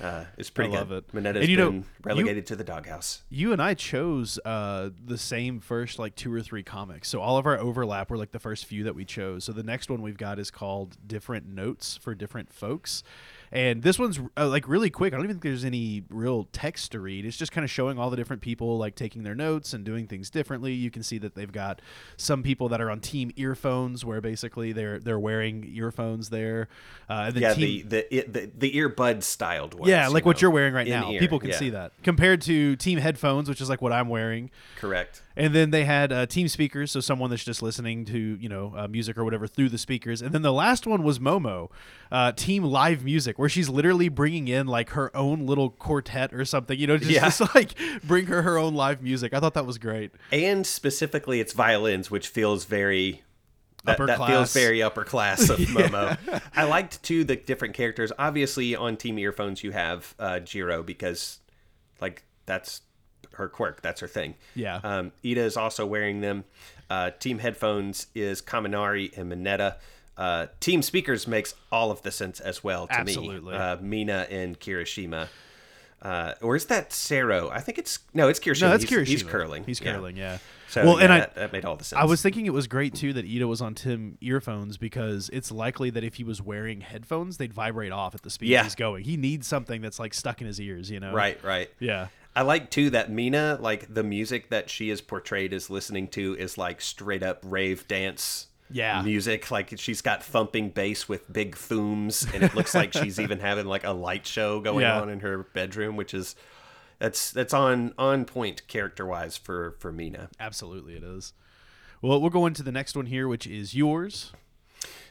Uh, 0.00 0.25
it's 0.38 0.50
pretty 0.50 0.75
I 0.75 0.79
love 0.79 0.88
good. 0.88 1.05
it. 1.09 1.15
Mineta's 1.15 1.43
And 1.43 1.50
you 1.50 1.56
know, 1.56 1.71
been 1.71 1.81
you- 1.81 1.85
relegated 2.05 2.47
to 2.47 2.56
the 2.56 2.65
doghouse. 2.65 3.23
you 3.31 3.53
and 3.53 3.61
I 3.62 3.75
chose 3.75 4.38
uh, 4.44 4.91
the 5.05 5.19
same 5.19 5.61
first 5.61 5.99
like 5.99 6.15
two 6.17 6.32
or 6.32 6.41
three 6.43 6.62
comics. 6.62 7.09
So 7.09 7.21
all 7.21 7.37
of 7.38 7.47
our 7.47 7.59
overlap 7.59 8.11
were 8.11 8.17
like 8.17 8.32
the 8.32 8.38
first 8.38 8.67
few 8.67 8.85
that 8.85 8.94
we 8.94 9.05
chose. 9.05 9.44
So 9.44 9.53
the 9.53 9.62
next 9.62 9.91
one 9.91 10.03
we've 10.03 10.17
got 10.17 10.38
is 10.38 10.50
called 10.50 10.97
Different 11.06 11.47
Notes 11.47 11.97
for 11.97 12.15
Different 12.15 12.53
Folks. 12.53 13.03
And 13.52 13.82
this 13.82 13.99
one's 13.99 14.20
uh, 14.37 14.47
like 14.47 14.69
really 14.69 14.91
quick. 14.91 15.12
I 15.12 15.17
don't 15.17 15.25
even 15.26 15.37
think 15.37 15.43
there's 15.43 15.64
any 15.64 16.05
real 16.08 16.49
text 16.52 16.93
to 16.93 17.00
read. 17.00 17.25
It's 17.26 17.37
just 17.37 17.50
kind 17.50 17.64
of 17.64 17.70
showing 17.70 17.99
all 17.99 18.08
the 18.08 18.17
different 18.17 18.43
people 18.43 18.79
like 18.79 18.94
taking 18.94 19.25
their 19.25 19.35
notes 19.35 19.73
and 19.73 19.85
doing 19.85 20.06
things 20.06 20.31
differently. 20.31 20.73
You 20.73 20.91
can 20.91 21.02
see 21.02 21.19
that 21.19 21.35
they've 21.35 21.50
got 21.50 21.82
some 22.17 22.44
people 22.44 22.69
that 22.69 22.81
are 22.81 22.91
on 22.91 23.00
team 23.00 23.32
earphones, 23.37 24.05
where 24.05 24.20
basically 24.20 24.73
they're 24.73 25.00
they're 25.00 25.19
wearing 25.19 25.64
earphones 25.75 26.31
there. 26.31 26.69
Uh, 27.08 27.32
Yeah, 27.35 27.55
team, 27.55 27.88
the 27.88 28.06
the 28.11 28.25
the, 28.29 28.50
the 28.56 28.73
earbud 28.75 29.25
styled 29.25 29.75
ones. 29.75 29.88
yeah, 29.88 30.06
you 30.06 30.14
like 30.14 30.25
what 30.25 30.37
know, 30.37 30.41
you're 30.43 30.50
wearing 30.53 30.75
right 30.75 30.87
now. 30.87 31.11
ear, 31.11 31.19
People 31.19 31.41
can 31.41 31.50
yeah, 31.50 31.56
see 31.58 31.70
that 31.70 31.93
compared 32.05 32.43
to 32.43 32.76
team 32.76 32.99
headphones, 32.99 33.49
which 33.49 33.61
is 33.61 33.69
like 33.69 33.82
what 33.82 33.93
I'm 33.93 34.08
wearing. 34.08 34.50
Correct. 34.79 35.23
And 35.40 35.54
then 35.54 35.70
they 35.70 35.84
had 35.84 36.12
uh, 36.12 36.26
team 36.26 36.48
speakers, 36.48 36.90
so 36.92 37.00
someone 37.00 37.31
that's 37.31 37.42
just 37.44 37.62
listening 37.62 38.04
to 38.04 38.19
you 38.19 38.48
know 38.48 38.75
uh, 38.76 38.87
music 38.88 39.16
or 39.16 39.25
whatever 39.25 39.46
through 39.46 39.70
the 39.70 39.78
speakers. 39.78 40.20
And 40.20 40.32
then 40.32 40.42
the 40.42 40.52
last 40.52 40.87
one 40.87 41.02
was 41.02 41.19
Momo, 41.19 41.70
uh, 42.12 42.32
team 42.32 42.62
live 42.62 43.04
music, 43.04 43.38
where 43.38 43.48
she's 43.48 43.69
literally 43.70 44.08
bringing 44.10 44.48
in 44.48 44.66
like 44.66 44.90
her 44.90 45.14
own 45.16 45.46
little 45.46 45.70
quartet 45.70 46.34
or 46.34 46.44
something. 46.44 46.78
You 46.78 46.87
know, 46.87 46.98
just, 46.98 47.10
Yeah. 47.10 47.22
just 47.31 47.40
like 47.54 47.70
bring 48.04 48.26
her 48.26 48.42
her 48.42 48.58
own 48.58 48.75
live 48.75 49.02
music. 49.02 49.32
I 49.32 49.40
thought 49.40 49.54
that 49.54 49.64
was 49.66 49.78
great. 49.78 50.12
And 50.31 50.66
specifically, 50.66 51.40
it's 51.40 51.54
violins, 51.54 52.10
which 52.10 52.28
feels 52.28 52.66
very 52.66 53.22
that, 53.84 53.93
Upper 53.94 54.06
that 54.08 54.19
class. 54.19 54.28
feels 54.31 54.52
very 54.52 54.82
upper 54.82 55.04
class 55.04 55.48
of 55.48 55.58
Momo. 55.60 56.19
I 56.54 56.64
liked 56.64 57.02
too 57.02 57.25
the 57.25 57.36
different 57.36 57.72
characters. 57.72 58.12
Obviously, 58.19 58.76
on 58.76 58.98
Team 58.98 59.19
Earphones, 59.19 59.64
you 59.64 59.70
have 59.70 60.14
uh, 60.19 60.38
Jiro 60.40 60.82
because, 60.82 61.38
like, 61.98 62.25
that's 62.44 62.82
her 63.40 63.48
quirk. 63.48 63.82
That's 63.82 64.00
her 64.00 64.08
thing. 64.08 64.34
Yeah. 64.54 64.81
Um, 64.84 65.12
Iida 65.25 65.38
is 65.38 65.56
also 65.56 65.84
wearing 65.84 66.20
them. 66.20 66.44
Uh, 66.88 67.10
team 67.19 67.38
Headphones 67.40 68.06
is 68.14 68.40
Kaminari 68.40 69.16
and 69.19 69.31
Mineta. 69.32 69.76
Uh, 70.16 70.46
team 70.60 70.82
Speakers 70.82 71.26
makes 71.26 71.54
all 71.72 71.90
of 71.90 72.02
the 72.02 72.10
sense 72.10 72.40
as 72.40 72.62
well 72.62 72.87
to 72.87 72.92
Absolutely. 73.00 73.52
me. 73.52 73.58
Uh, 73.58 73.76
Mina 73.81 74.26
and 74.31 74.58
Kirishima. 74.60 75.28
Uh, 76.02 76.32
or 76.40 76.56
is 76.56 76.64
that 76.66 76.92
Sero? 76.94 77.50
I 77.50 77.60
think 77.60 77.76
it's 77.78 77.98
no, 78.14 78.28
it's 78.28 78.40
Kirishima. 78.40 78.62
No, 78.62 78.70
that's 78.70 78.84
he's, 78.84 78.90
Kirishima. 78.90 79.06
He's 79.06 79.22
curling. 79.22 79.64
He's 79.64 79.81
Yeah. 79.81 79.93
curling. 79.93 80.16
Yeah. 80.16 80.38
So 80.69 80.84
well, 80.84 80.98
yeah, 80.98 81.04
and 81.04 81.12
I 81.12 81.19
that, 81.20 81.34
that 81.34 81.52
made 81.52 81.64
all 81.66 81.76
the 81.76 81.84
sense. 81.84 82.00
I 82.00 82.04
was 82.04 82.22
thinking 82.22 82.46
it 82.46 82.52
was 82.54 82.66
great 82.66 82.94
too 82.94 83.12
that 83.14 83.26
Iida 83.26 83.46
was 83.46 83.60
on 83.60 83.75
Tim 83.75 84.16
earphones 84.22 84.78
because 84.78 85.28
it's 85.32 85.50
likely 85.52 85.90
that 85.90 86.02
if 86.04 86.14
he 86.14 86.25
was 86.25 86.40
wearing 86.40 86.81
headphones, 86.81 87.36
they'd 87.36 87.52
vibrate 87.52 87.93
off 87.93 88.14
at 88.14 88.22
the 88.22 88.31
speed 88.31 88.48
Yeah. 88.50 88.62
he's 88.62 88.75
going. 88.75 89.04
He 89.04 89.16
needs 89.19 89.46
something 89.46 89.82
that's 89.82 89.98
like 89.98 90.14
stuck 90.14 90.40
in 90.40 90.46
his 90.46 90.58
ears. 90.60 90.90
You 90.90 91.00
know. 91.00 91.12
right, 91.12 91.43
right. 91.44 91.70
Yeah. 91.81 92.08
I 92.35 92.43
like 92.43 92.71
too 92.71 92.91
that 92.91 93.11
Mina, 93.11 93.59
like 93.61 93.93
the 93.93 94.03
music 94.05 94.50
that 94.50 94.71
she 94.71 94.91
is 94.91 95.00
portrayed 95.00 95.53
as 95.53 95.69
listening 95.71 96.09
to, 96.09 96.37
is 96.38 96.56
like 96.56 96.81
straight 96.81 97.23
up 97.23 97.41
rave 97.44 97.87
dance. 97.88 98.47
Yeah. 98.73 99.03
music 99.03 99.50
like 99.50 99.73
she's 99.79 100.00
got 100.00 100.23
thumping 100.23 100.71
bass 100.71 101.09
with 101.09 101.31
big 101.32 101.56
thooms, 101.56 102.25
and 102.32 102.44
it 102.44 102.55
looks 102.55 102.73
like 102.73 102.93
she's 102.93 103.19
even 103.21 103.41
having 103.41 103.67
like 103.67 103.82
a 103.82 103.91
light 103.91 104.27
show 104.29 104.61
going 104.61 104.82
Yeah. 104.82 105.00
on 105.00 105.09
in 105.09 105.21
her 105.21 105.38
bedroom, 105.55 105.97
which 105.97 106.15
is 106.15 106.37
that's 107.00 107.32
that's 107.32 107.53
on 107.53 107.93
on 107.99 108.25
point 108.27 108.69
character 108.69 109.05
wise 109.05 109.37
for 109.37 109.75
for 109.81 109.91
Mina. 109.91 110.29
Absolutely, 110.38 110.94
it 110.94 111.03
is. 111.03 111.32
Well, 112.00 112.21
we'll 112.21 112.31
go 112.31 112.47
into 112.47 112.62
the 112.62 112.71
next 112.71 112.94
one 112.97 113.06
here, 113.06 113.27
which 113.27 113.44
is 113.47 113.75
yours. 113.75 114.31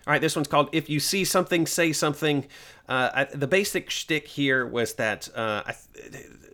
All 0.07 0.13
right, 0.13 0.21
this 0.21 0.37
one's 0.37 0.47
called 0.47 0.69
"If 0.71 0.89
You 0.89 1.01
See 1.01 1.25
Something, 1.25 1.67
Say 1.67 1.91
Something." 1.91 2.47
Uh, 2.89 3.09
I, 3.13 3.23
the 3.25 3.47
basic 3.47 3.89
shtick 3.89 4.27
here 4.27 4.65
was 4.65 4.95
that 4.95 5.29
uh, 5.35 5.63
I, 5.67 5.75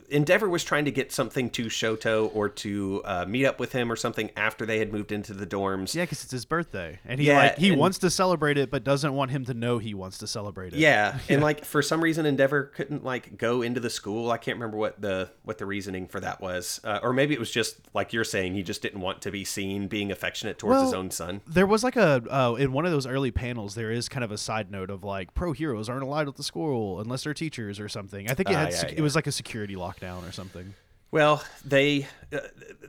Endeavor 0.10 0.48
was 0.48 0.64
trying 0.64 0.86
to 0.86 0.92
get 0.92 1.12
something 1.12 1.50
to 1.52 1.66
Shoto 1.66 2.30
or 2.36 2.48
to 2.48 3.02
uh, 3.06 3.26
meet 3.28 3.46
up 3.46 3.60
with 3.60 3.72
him 3.72 3.92
or 3.92 3.96
something 3.96 4.30
after 4.38 4.64
they 4.66 4.78
had 4.78 4.94
moved 4.94 5.12
into 5.12 5.34
the 5.34 5.48
dorms. 5.48 5.96
Yeah, 5.96 6.04
because 6.04 6.22
it's 6.22 6.32
his 6.32 6.46
birthday, 6.46 7.00
and 7.06 7.20
he 7.20 7.28
Yeah, 7.28 7.38
like 7.38 7.58
he 7.58 7.70
and- 7.70 7.80
wants 7.80 7.98
to 8.00 8.12
celebrate 8.12 8.58
it, 8.60 8.70
but 8.70 8.84
doesn't 8.84 9.14
want 9.16 9.32
him 9.32 9.46
to 9.46 9.56
know 9.56 9.80
he 9.80 9.96
wants 9.96 10.20
to 10.20 10.28
celebrate 10.28 10.74
it. 10.74 10.80
Yeah, 10.80 11.18
and 11.28 11.42
like 11.50 11.66
for 11.66 11.82
some 11.82 12.02
reason, 12.02 12.28
Endeavor 12.28 12.66
couldn't 12.66 13.04
like 13.04 13.38
go 13.38 13.64
into 13.64 13.80
the 13.80 13.90
school. 13.90 14.30
I 14.30 14.38
can't 14.38 14.58
remember 14.58 14.78
what 14.78 15.02
the 15.02 15.32
what 15.44 15.58
the 15.58 15.66
reasoning 15.66 16.06
for 16.08 16.20
that 16.20 16.40
was, 16.40 16.80
uh, 16.84 17.00
or 17.02 17.12
maybe 17.12 17.34
it 17.34 17.40
was 17.40 17.50
just 17.50 17.78
like 17.96 18.14
you're 18.14 18.24
saying, 18.24 18.54
he 18.54 18.62
just 18.62 18.84
didn't 18.84 19.02
want 19.02 19.24
to 19.24 19.32
be 19.32 19.44
seen 19.44 19.88
being 19.88 20.12
affectionate 20.12 20.60
towards 20.60 20.82
his 20.84 20.94
own 20.94 21.10
son. 21.10 21.42
There 21.48 21.68
was 21.68 21.84
like 21.84 21.96
a 21.96 22.22
uh, 22.30 22.54
in 22.54 22.74
one 22.74 22.86
of 22.86 22.92
those 22.92 23.08
early 23.08 23.32
panels. 23.32 23.74
There 23.74 23.92
is 23.92 24.08
kind 24.08 24.24
of 24.24 24.32
a 24.32 24.38
side 24.38 24.70
note 24.70 24.92
of 24.92 25.04
like 25.04 25.34
pro 25.34 25.52
heroes 25.52 25.90
aren't 25.90 26.04
allowed 26.04 26.25
at 26.28 26.36
the 26.36 26.44
school 26.44 27.00
unless 27.00 27.24
they're 27.24 27.34
teachers 27.34 27.80
or 27.80 27.90
something. 27.90 28.30
I 28.30 28.34
think 28.34 28.50
it 28.50 28.56
had 28.56 28.72
yeah, 28.72 28.78
sec- 28.78 28.92
yeah. 28.92 29.00
it 29.00 29.02
was 29.02 29.16
like 29.16 29.28
a 29.28 29.32
security 29.32 29.76
lockdown 29.76 30.28
or 30.28 30.32
something. 30.32 30.74
Well, 31.12 31.44
they 31.64 32.08
uh, 32.34 32.40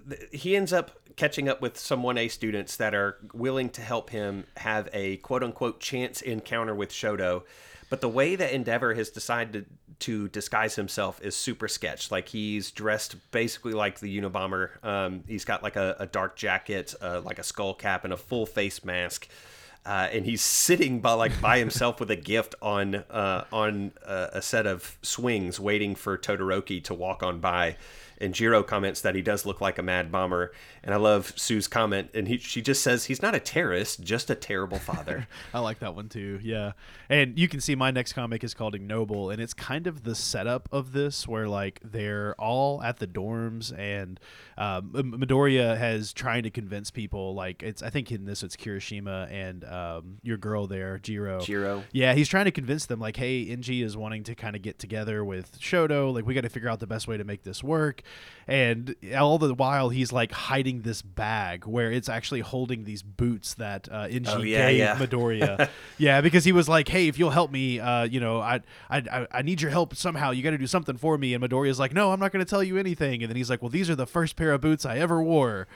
th- 0.09 0.29
he 0.33 0.57
ends 0.57 0.73
up 0.73 0.99
catching 1.17 1.49
up 1.49 1.61
with 1.61 1.79
some 1.79 2.03
1A 2.03 2.31
students 2.31 2.77
that 2.77 2.95
are 2.95 3.17
willing 3.33 3.71
to 3.71 3.81
help 3.81 4.11
him 4.11 4.45
have 4.59 4.89
a 4.93 5.17
quote 5.19 5.43
unquote 5.43 5.81
chance 5.81 6.21
encounter 6.23 6.75
with 6.75 6.91
Shoto. 6.91 7.43
But 7.89 8.01
the 8.01 8.09
way 8.09 8.37
that 8.37 8.53
Endeavor 8.53 8.95
has 8.95 9.11
decided 9.11 9.67
to 10.01 10.29
disguise 10.29 10.75
himself 10.75 11.21
is 11.23 11.37
super 11.37 11.69
sketch. 11.69 12.11
Like 12.11 12.29
he's 12.29 12.71
dressed 12.71 13.17
basically 13.31 13.73
like 13.73 14.01
the 14.01 14.21
Unabomber. 14.21 14.85
Um, 14.85 15.25
he's 15.27 15.45
got 15.45 15.63
like 15.63 15.77
a, 15.77 15.97
a 16.01 16.07
dark 16.07 16.37
jacket, 16.37 16.95
uh, 17.01 17.21
like 17.23 17.39
a 17.39 17.43
skull 17.45 17.75
cap, 17.75 18.05
and 18.05 18.13
a 18.13 18.17
full 18.17 18.45
face 18.47 18.85
mask. 18.85 19.29
Uh, 19.87 20.09
and 20.13 20.25
he's 20.27 20.43
sitting 20.43 21.01
by 21.01 21.13
like 21.13 21.41
by 21.41 21.59
himself 21.59 22.01
with 22.01 22.11
a 22.11 22.17
gift 22.17 22.57
on 22.61 22.97
uh, 22.97 23.45
on 23.53 23.93
uh, 24.05 24.29
a 24.33 24.43
set 24.43 24.67
of 24.67 24.99
swings, 25.01 25.61
waiting 25.61 25.95
for 25.95 26.19
Todoroki 26.19 26.83
to 26.85 26.95
walk 26.95 27.23
on 27.23 27.39
by. 27.39 27.77
And 28.19 28.35
Jiro 28.35 28.63
comments 28.63 29.01
that 29.03 29.15
he 29.15 29.23
does 29.23 29.47
look 29.47 29.61
like 29.61 29.79
a 29.79 29.83
mad 29.83 30.11
bomber, 30.11 30.53
and 30.83 30.95
I 30.95 30.97
love 30.97 31.35
Tsu's 31.37 31.69
comment, 31.69 32.11
and 32.15 32.29
he 32.29 32.39
she 32.39 32.63
just 32.63 32.83
says 32.83 33.05
he's 33.05 33.23
not 33.23 33.35
a 33.35 33.41
terrorist, 33.41 34.03
just 34.03 34.31
a 34.31 34.35
terrible 34.35 34.79
father. 34.79 35.27
I 35.55 35.61
like 35.61 35.81
that 35.81 35.95
one 35.95 36.09
too. 36.09 36.41
Yeah. 36.43 36.73
And 37.09 37.39
you 37.39 37.49
can 37.49 37.61
see 37.61 37.75
my 37.75 37.91
next 37.91 38.13
comic 38.15 38.43
is 38.43 38.55
called 38.55 38.75
Ignoble 38.75 39.31
and 39.31 39.41
it's 39.41 39.55
kind 39.55 39.87
of 39.87 40.03
the 40.03 40.15
setup 40.15 40.69
of 40.73 40.93
this 40.93 41.29
where 41.29 41.49
like 41.49 41.81
they're 41.85 42.35
all 42.39 42.83
at 42.83 42.99
the 42.99 43.07
dorms 43.07 43.77
and 43.79 44.19
um, 44.59 44.91
Midoriya 44.93 45.77
has 45.77 46.13
trying 46.13 46.43
to 46.43 46.51
convince 46.51 46.91
people 46.91 47.35
like 47.35 47.63
it's 47.63 47.83
I 47.83 47.91
think 47.91 48.11
in 48.11 48.25
this 48.25 48.43
it's 48.43 48.57
Kirishima 48.57 49.31
and 49.31 49.65
um, 49.65 50.19
your 50.23 50.37
girl 50.37 50.67
there, 50.67 50.99
Jiro. 50.99 51.41
Jiro. 51.41 51.85
Yeah, 51.93 52.15
he's 52.15 52.29
trying 52.29 52.47
to 52.47 52.51
convince 52.51 52.87
them 52.87 53.01
like, 53.01 53.17
hey, 53.17 53.47
Enji 53.47 53.83
is 53.83 53.97
wanting 53.97 54.25
to 54.25 54.35
kind 54.35 54.57
of 54.57 54.63
get 54.63 54.79
together 54.79 55.25
with 55.25 55.59
Shoto. 55.61 56.13
Like, 56.15 56.27
we 56.27 56.35
got 56.35 56.43
to 56.43 56.49
figure 56.49 56.69
out 56.69 56.81
the 56.81 56.87
best 56.87 57.09
way 57.09 57.17
to 57.17 57.25
make 57.25 57.43
this 57.43 57.63
work. 57.63 58.03
And 58.49 58.95
all 59.19 59.39
the 59.39 59.53
while 59.55 59.89
he's 59.89 60.13
like 60.13 60.31
hiding 60.31 60.83
this 60.83 61.03
bag 61.03 61.67
where 61.67 61.91
it's 61.91 62.09
actually 62.09 62.43
holding 62.43 62.85
these 62.85 63.03
boots 63.03 63.55
that 63.55 63.89
uh, 63.91 64.07
Enji 64.07 64.29
Oh, 64.29 64.43
yeah, 64.43 64.71
gave 64.71 64.79
yeah. 64.79 64.97
Midoriya. 64.97 65.69
yeah, 65.99 66.21
because 66.21 66.45
he 66.45 66.53
was 66.53 66.69
like, 66.69 66.87
"Hey, 66.87 67.09
if 67.09 67.19
you'll 67.19 67.31
help 67.31 67.51
me, 67.51 67.81
uh, 67.81 68.05
you 68.05 68.21
know, 68.21 68.39
I, 68.39 68.61
I, 68.89 68.99
I- 68.99 69.27
I 69.33 69.43
need 69.43 69.61
your 69.61 69.73
help 69.73 69.97
somehow. 69.97 70.31
You 70.31 70.45
got 70.45 70.51
to 70.53 70.59
do 70.59 70.67
something 70.69 70.97
for 70.97 71.19
me." 71.19 71.35
And 71.35 71.43
Midoriya's 71.43 71.81
like, 71.81 71.93
"No, 71.93 72.13
I'm 72.13 72.21
not 72.21 72.31
going 72.31 72.45
to 72.45 72.49
tell 72.49 72.63
you 72.63 72.79
anything." 72.79 73.21
And 73.25 73.29
then 73.31 73.37
he's 73.37 73.51
like, 73.51 73.63
"Well, 73.63 73.69
these 73.69 73.91
are 73.91 73.97
the 73.97 74.07
first 74.07 74.37
pair 74.37 74.53
of 74.53 74.61
boots 74.61 74.87
I 74.87 74.99
ever 74.99 75.21
wore." 75.21 75.67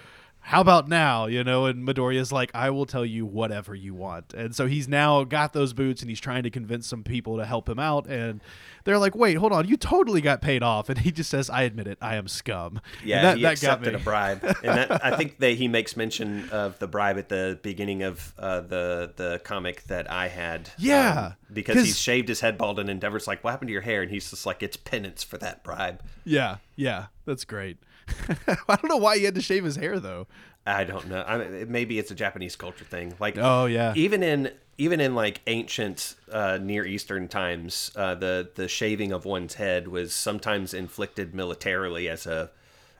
How 0.42 0.61
about 0.62 0.88
now, 0.88 1.26
you 1.26 1.44
know? 1.44 1.66
And 1.66 1.87
Midoriya's 1.87 2.32
like, 2.32 2.50
I 2.54 2.70
will 2.70 2.87
tell 2.87 3.04
you 3.04 3.25
whatever 3.25 3.75
you 3.75 3.94
want. 3.94 4.35
And 4.35 4.54
so 4.56 4.66
he's 4.66 4.88
now 4.88 5.23
got 5.23 5.52
those 5.52 5.73
boots 5.73 6.00
and 6.02 6.09
he's 6.11 6.18
trying 6.18 6.42
to 6.42 6.50
convince 6.50 6.87
some 6.88 7.04
people 7.04 7.37
to 7.37 7.44
help 7.44 7.68
him 7.68 7.78
out. 7.78 8.06
And 8.09 8.40
they're 8.85 8.99
like, 8.99 9.14
wait, 9.14 9.35
hold 9.35 9.52
on, 9.52 9.68
you 9.68 9.76
totally 9.76 10.20
got 10.20 10.40
paid 10.42 10.62
off. 10.62 10.88
And 10.88 10.99
he 10.99 11.12
just 11.12 11.30
says, 11.30 11.50
I 11.50 11.62
admit 11.62 11.87
it, 11.87 11.99
I 12.00 12.16
am 12.16 12.26
scum. 12.26 12.80
Yeah, 13.04 13.16
And 13.18 13.25
that, 13.26 13.37
he 13.37 13.42
that 13.42 13.61
got 13.61 13.78
accepted 13.78 13.94
a 13.94 13.99
bribe, 13.99 14.42
and 14.42 14.78
that, 14.78 15.04
I 15.04 15.16
think 15.16 15.38
that 15.38 15.52
he 15.52 15.68
makes 15.68 15.97
mention 15.97 16.49
of 16.50 16.78
the 16.80 16.88
bribe 16.88 17.18
at 17.18 17.28
the 17.28 17.59
beginning 17.62 18.02
of 18.02 18.35
uh, 18.38 18.61
the 18.61 19.12
the 19.16 19.40
comic 19.44 19.85
that 19.85 20.11
I 20.11 20.28
had. 20.28 20.61
um, 20.68 20.73
Yeah, 20.78 21.32
because 21.52 21.76
'cause- 21.76 21.85
he's 21.85 21.99
shaved 21.99 22.28
his 22.28 22.40
head 22.40 22.56
bald, 22.59 22.78
and 22.80 22.88
Endeavor's 22.90 23.26
like, 23.28 23.44
"What 23.44 23.50
happened 23.50 23.68
to 23.68 23.73
your 23.73 23.82
hair?" 23.82 24.02
And 24.02 24.11
he's 24.11 24.30
just 24.30 24.47
like, 24.47 24.62
"It's 24.62 24.76
penance 24.76 25.23
for 25.23 25.37
that 25.38 25.62
bribe." 25.62 26.02
Yeah, 26.25 26.56
yeah, 26.76 27.06
that's 27.26 27.44
great. 27.44 27.76
I 28.69 28.76
don't 28.76 28.88
know 28.88 28.97
why 28.97 29.19
he 29.19 29.25
had 29.25 29.35
to 29.35 29.43
shave 29.43 29.64
his 29.64 29.76
hair 29.76 29.99
though. 30.00 30.26
I 30.67 30.85
don't 30.85 31.09
know. 31.09 31.25
I 31.26 31.38
mean, 31.38 31.73
maybe 31.73 31.99
it's 31.99 32.11
a 32.11 32.14
Japanese 32.14 32.55
culture 32.55 32.85
thing. 32.85 33.14
Like, 33.19 33.38
Oh, 33.38 33.64
yeah. 33.67 33.93
even 33.97 34.23
in 34.23 34.52
even 34.79 35.00
in 35.00 35.14
like 35.14 35.40
ancient 35.47 36.17
uh, 36.31 36.59
Near 36.61 36.85
Eastern 36.87 37.29
times, 37.29 37.90
uh, 37.97 38.14
the 38.14 38.50
the 38.55 38.69
shaving 38.69 39.12
of 39.12 39.25
one's 39.25 39.55
head 39.55 39.88
was 39.88 40.14
sometimes 40.14 40.75
inflicted 40.75 41.35
militarily 41.35 42.09
as 42.09 42.26
a 42.26 42.50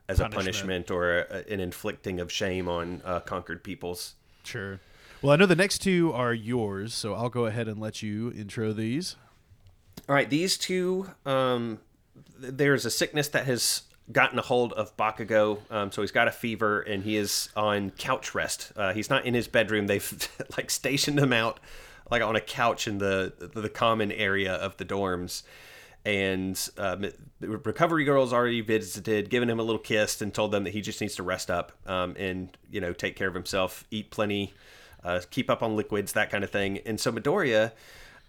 as 0.09 0.19
a 0.21 0.25
Punishment. 0.25 0.45
punishment 0.87 0.90
or 0.90 1.19
a, 1.21 1.52
an 1.52 1.61
inflicting 1.61 2.19
of 2.19 2.33
shame 2.33 2.69
on 2.69 3.02
uh, 3.05 3.21
conquered 3.21 3.62
peoples. 3.62 4.14
Sure. 4.43 4.81
Well, 5.23 5.33
I 5.33 5.37
know 5.37 5.47
the 5.47 5.55
next 5.55 5.81
two 5.81 6.12
are 6.14 6.33
yours, 6.33 6.95
so 6.95 7.14
I'll 7.14 7.29
go 7.29 7.45
ahead 7.45 7.69
and 7.69 7.79
let 7.79 8.02
you 8.02 8.33
intro 8.33 8.73
these. 8.73 9.17
All 10.09 10.14
right, 10.14 10.29
these 10.31 10.57
two. 10.57 11.11
Um, 11.26 11.79
th- 12.40 12.55
there's 12.57 12.87
a 12.87 12.90
sickness 12.90 13.29
that 13.29 13.45
has 13.45 13.83
gotten 14.12 14.38
a 14.38 14.43
hold 14.43 14.73
of 14.73 14.97
Bakugo. 14.97 15.59
Um, 15.71 15.93
so 15.93 16.02
he's 16.02 16.11
got 16.11 16.29
a 16.29 16.33
fever 16.33 16.81
and 16.81 17.02
he 17.02 17.17
is 17.17 17.49
on 17.57 17.90
couch 17.90 18.35
rest. 18.35 18.73
Uh, 18.76 18.93
he's 18.93 19.11
not 19.11 19.25
in 19.25 19.35
his 19.35 19.49
bedroom. 19.49 19.87
They've 19.87 20.29
like 20.57 20.71
stationed 20.71 21.19
him 21.19 21.33
out 21.33 21.61
like 22.11 22.23
on 22.23 22.37
a 22.37 22.40
couch 22.40 22.88
in 22.88 22.99
the 22.99 23.33
the 23.55 23.69
common 23.69 24.12
area 24.12 24.55
of 24.55 24.76
the 24.76 24.85
dorms. 24.85 25.43
And 26.02 26.59
um, 26.79 27.02
the 27.40 27.49
recovery 27.59 28.05
girls 28.05 28.33
already 28.33 28.62
visited, 28.62 29.29
given 29.29 29.50
him 29.50 29.61
a 29.61 29.62
little 29.62 29.79
kiss, 29.79 30.23
and 30.23 30.33
told 30.33 30.50
them 30.50 30.64
that 30.64 30.71
he 30.71 30.81
just 30.81 30.99
needs 31.02 31.14
to 31.17 31.23
rest 31.23 31.50
up 31.50 31.73
um, 31.87 32.17
and 32.19 32.57
you 32.71 32.81
know 32.81 32.93
take 32.93 33.17
care 33.17 33.29
of 33.29 33.35
himself, 33.35 33.85
eat 33.90 34.11
plenty, 34.11 34.55
uh, 35.05 35.21
keep 35.31 35.50
up 35.50 35.62
on 35.62 35.76
liquids, 35.76 36.12
that 36.12 36.31
kind 36.31 36.43
of 36.43 36.50
thing. 36.50 36.79
And 36.87 36.99
so 36.99 37.12
Midoriya 37.12 37.73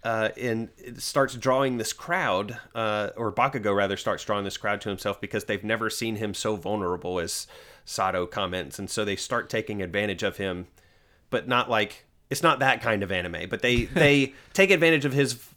uh, 0.04 0.30
and 0.40 0.68
starts 0.98 1.34
drawing 1.34 1.78
this 1.78 1.92
crowd, 1.92 2.58
uh, 2.74 3.10
or 3.16 3.32
Bakugo 3.32 3.74
rather 3.74 3.96
starts 3.96 4.24
drawing 4.24 4.44
this 4.44 4.56
crowd 4.56 4.80
to 4.80 4.88
himself 4.88 5.20
because 5.20 5.44
they've 5.44 5.62
never 5.62 5.88
seen 5.90 6.16
him 6.16 6.34
so 6.34 6.56
vulnerable 6.56 7.20
as 7.20 7.46
Sato 7.84 8.26
comments, 8.26 8.78
and 8.78 8.90
so 8.90 9.04
they 9.04 9.16
start 9.16 9.48
taking 9.48 9.80
advantage 9.80 10.22
of 10.22 10.38
him, 10.38 10.66
but 11.30 11.46
not 11.46 11.70
like 11.70 12.04
it's 12.30 12.42
not 12.42 12.58
that 12.60 12.80
kind 12.80 13.02
of 13.02 13.12
anime, 13.12 13.48
but 13.48 13.62
they 13.62 13.84
they 13.94 14.34
take 14.52 14.70
advantage 14.70 15.04
of 15.04 15.12
his 15.12 15.48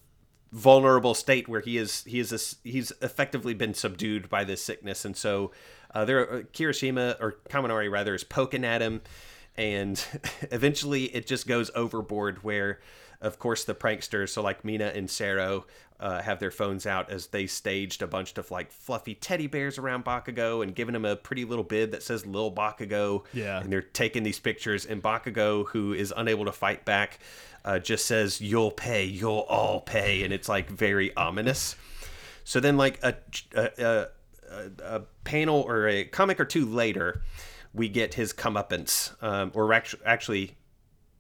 vulnerable 0.52 1.14
state 1.14 1.48
where 1.48 1.62
he 1.62 1.78
is 1.78 2.04
he 2.04 2.20
is 2.20 2.32
a, 2.32 2.68
he's 2.68 2.92
effectively 3.02 3.54
been 3.54 3.74
subdued 3.74 4.30
by 4.30 4.44
this 4.44 4.64
sickness, 4.64 5.06
and 5.06 5.18
so 5.18 5.52
uh, 5.94 6.06
there 6.06 6.32
uh, 6.32 6.42
Kirishima 6.54 7.20
or 7.20 7.38
Kaminari 7.50 7.90
rather 7.90 8.14
is 8.14 8.24
poking 8.24 8.64
at 8.64 8.82
him, 8.82 9.02
and 9.58 10.04
eventually 10.52 11.06
it 11.06 11.26
just 11.26 11.48
goes 11.48 11.72
overboard 11.74 12.44
where 12.44 12.80
of 13.22 13.40
course 13.40 13.64
the 13.64 13.76
pranksters 13.76 14.30
so 14.30 14.42
like 14.42 14.64
mina 14.66 14.86
and 14.96 15.10
sero 15.10 15.66
uh, 16.00 16.22
have 16.22 16.40
their 16.40 16.52
phones 16.52 16.86
out 16.86 17.10
as 17.10 17.28
they 17.28 17.48
staged 17.48 18.02
a 18.02 18.08
bunch 18.08 18.38
of 18.38 18.52
like 18.52 18.72
fluffy 18.72 19.16
teddy 19.16 19.48
bears 19.48 19.78
around 19.78 20.04
bakugo 20.04 20.62
and 20.62 20.76
giving 20.76 20.94
him 20.94 21.06
a 21.06 21.16
pretty 21.16 21.46
little 21.46 21.64
bib 21.64 21.92
that 21.92 22.04
says 22.04 22.26
lil 22.26 22.52
bakugo. 22.52 23.24
Yeah. 23.32 23.62
and 23.62 23.72
they're 23.72 23.82
taking 23.82 24.24
these 24.24 24.40
pictures 24.40 24.86
and 24.86 25.02
bakugo 25.02 25.66
who 25.70 25.94
is 25.94 26.14
unable 26.18 26.44
to 26.46 26.52
fight 26.52 26.84
back 26.84 27.20
uh, 27.64 27.80
just 27.80 28.06
says 28.06 28.40
you'll 28.40 28.72
pay. 28.72 29.06
You'll 29.06 29.46
all 29.50 29.82
pay. 29.82 30.24
And 30.24 30.32
it's 30.32 30.48
like 30.48 30.70
very 30.70 31.16
ominous. 31.16 31.76
So 32.44 32.60
then, 32.60 32.78
like 32.78 33.00
a 33.04 33.16
a, 33.56 33.70
a, 33.84 34.08
a 34.84 35.02
panel 35.24 35.62
or 35.62 35.88
a 35.88 36.06
comic 36.06 36.40
or 36.40 36.46
two 36.46 36.66
later, 36.66 37.24
we 37.74 37.90
get 37.90 38.14
his 38.14 38.34
comeuppance, 38.34 39.12
um, 39.24 39.52
or 39.56 39.74
actu- 39.74 39.98
actually, 40.06 40.56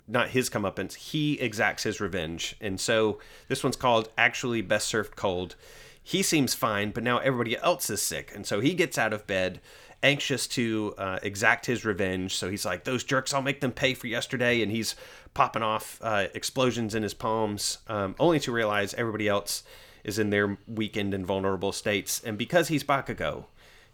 not 0.07 0.29
his 0.29 0.49
comeuppance. 0.49 0.95
He 0.95 1.39
exacts 1.39 1.83
his 1.83 1.99
revenge, 1.99 2.55
and 2.61 2.79
so 2.79 3.19
this 3.47 3.63
one's 3.63 3.75
called 3.75 4.09
"Actually 4.17 4.61
Best 4.61 4.87
Served 4.87 5.15
Cold." 5.15 5.55
He 6.01 6.21
seems 6.21 6.53
fine, 6.53 6.91
but 6.91 7.03
now 7.03 7.17
everybody 7.17 7.57
else 7.57 7.89
is 7.89 8.01
sick, 8.01 8.31
and 8.35 8.45
so 8.45 8.59
he 8.59 8.73
gets 8.73 8.97
out 8.97 9.13
of 9.13 9.25
bed, 9.25 9.59
anxious 10.03 10.45
to 10.47 10.93
uh, 10.97 11.19
exact 11.23 11.65
his 11.65 11.83
revenge. 11.83 12.35
So 12.35 12.49
he's 12.49 12.65
like, 12.65 12.83
"Those 12.83 13.03
jerks! 13.03 13.33
I'll 13.33 13.41
make 13.41 13.61
them 13.61 13.71
pay 13.71 13.93
for 13.93 14.07
yesterday," 14.07 14.61
and 14.61 14.71
he's 14.71 14.95
popping 15.33 15.63
off 15.63 15.99
uh, 16.01 16.27
explosions 16.33 16.95
in 16.95 17.03
his 17.03 17.13
palms, 17.13 17.79
um, 17.87 18.15
only 18.19 18.39
to 18.39 18.51
realize 18.51 18.93
everybody 18.93 19.27
else 19.27 19.63
is 20.03 20.19
in 20.19 20.29
their 20.29 20.57
weakened 20.67 21.13
and 21.13 21.25
vulnerable 21.25 21.71
states. 21.71 22.21
And 22.23 22.37
because 22.37 22.67
he's 22.67 22.83
Bakugo, 22.83 23.45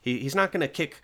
he, 0.01 0.19
he's 0.19 0.35
not 0.35 0.51
going 0.51 0.61
to 0.61 0.67
kick 0.67 1.01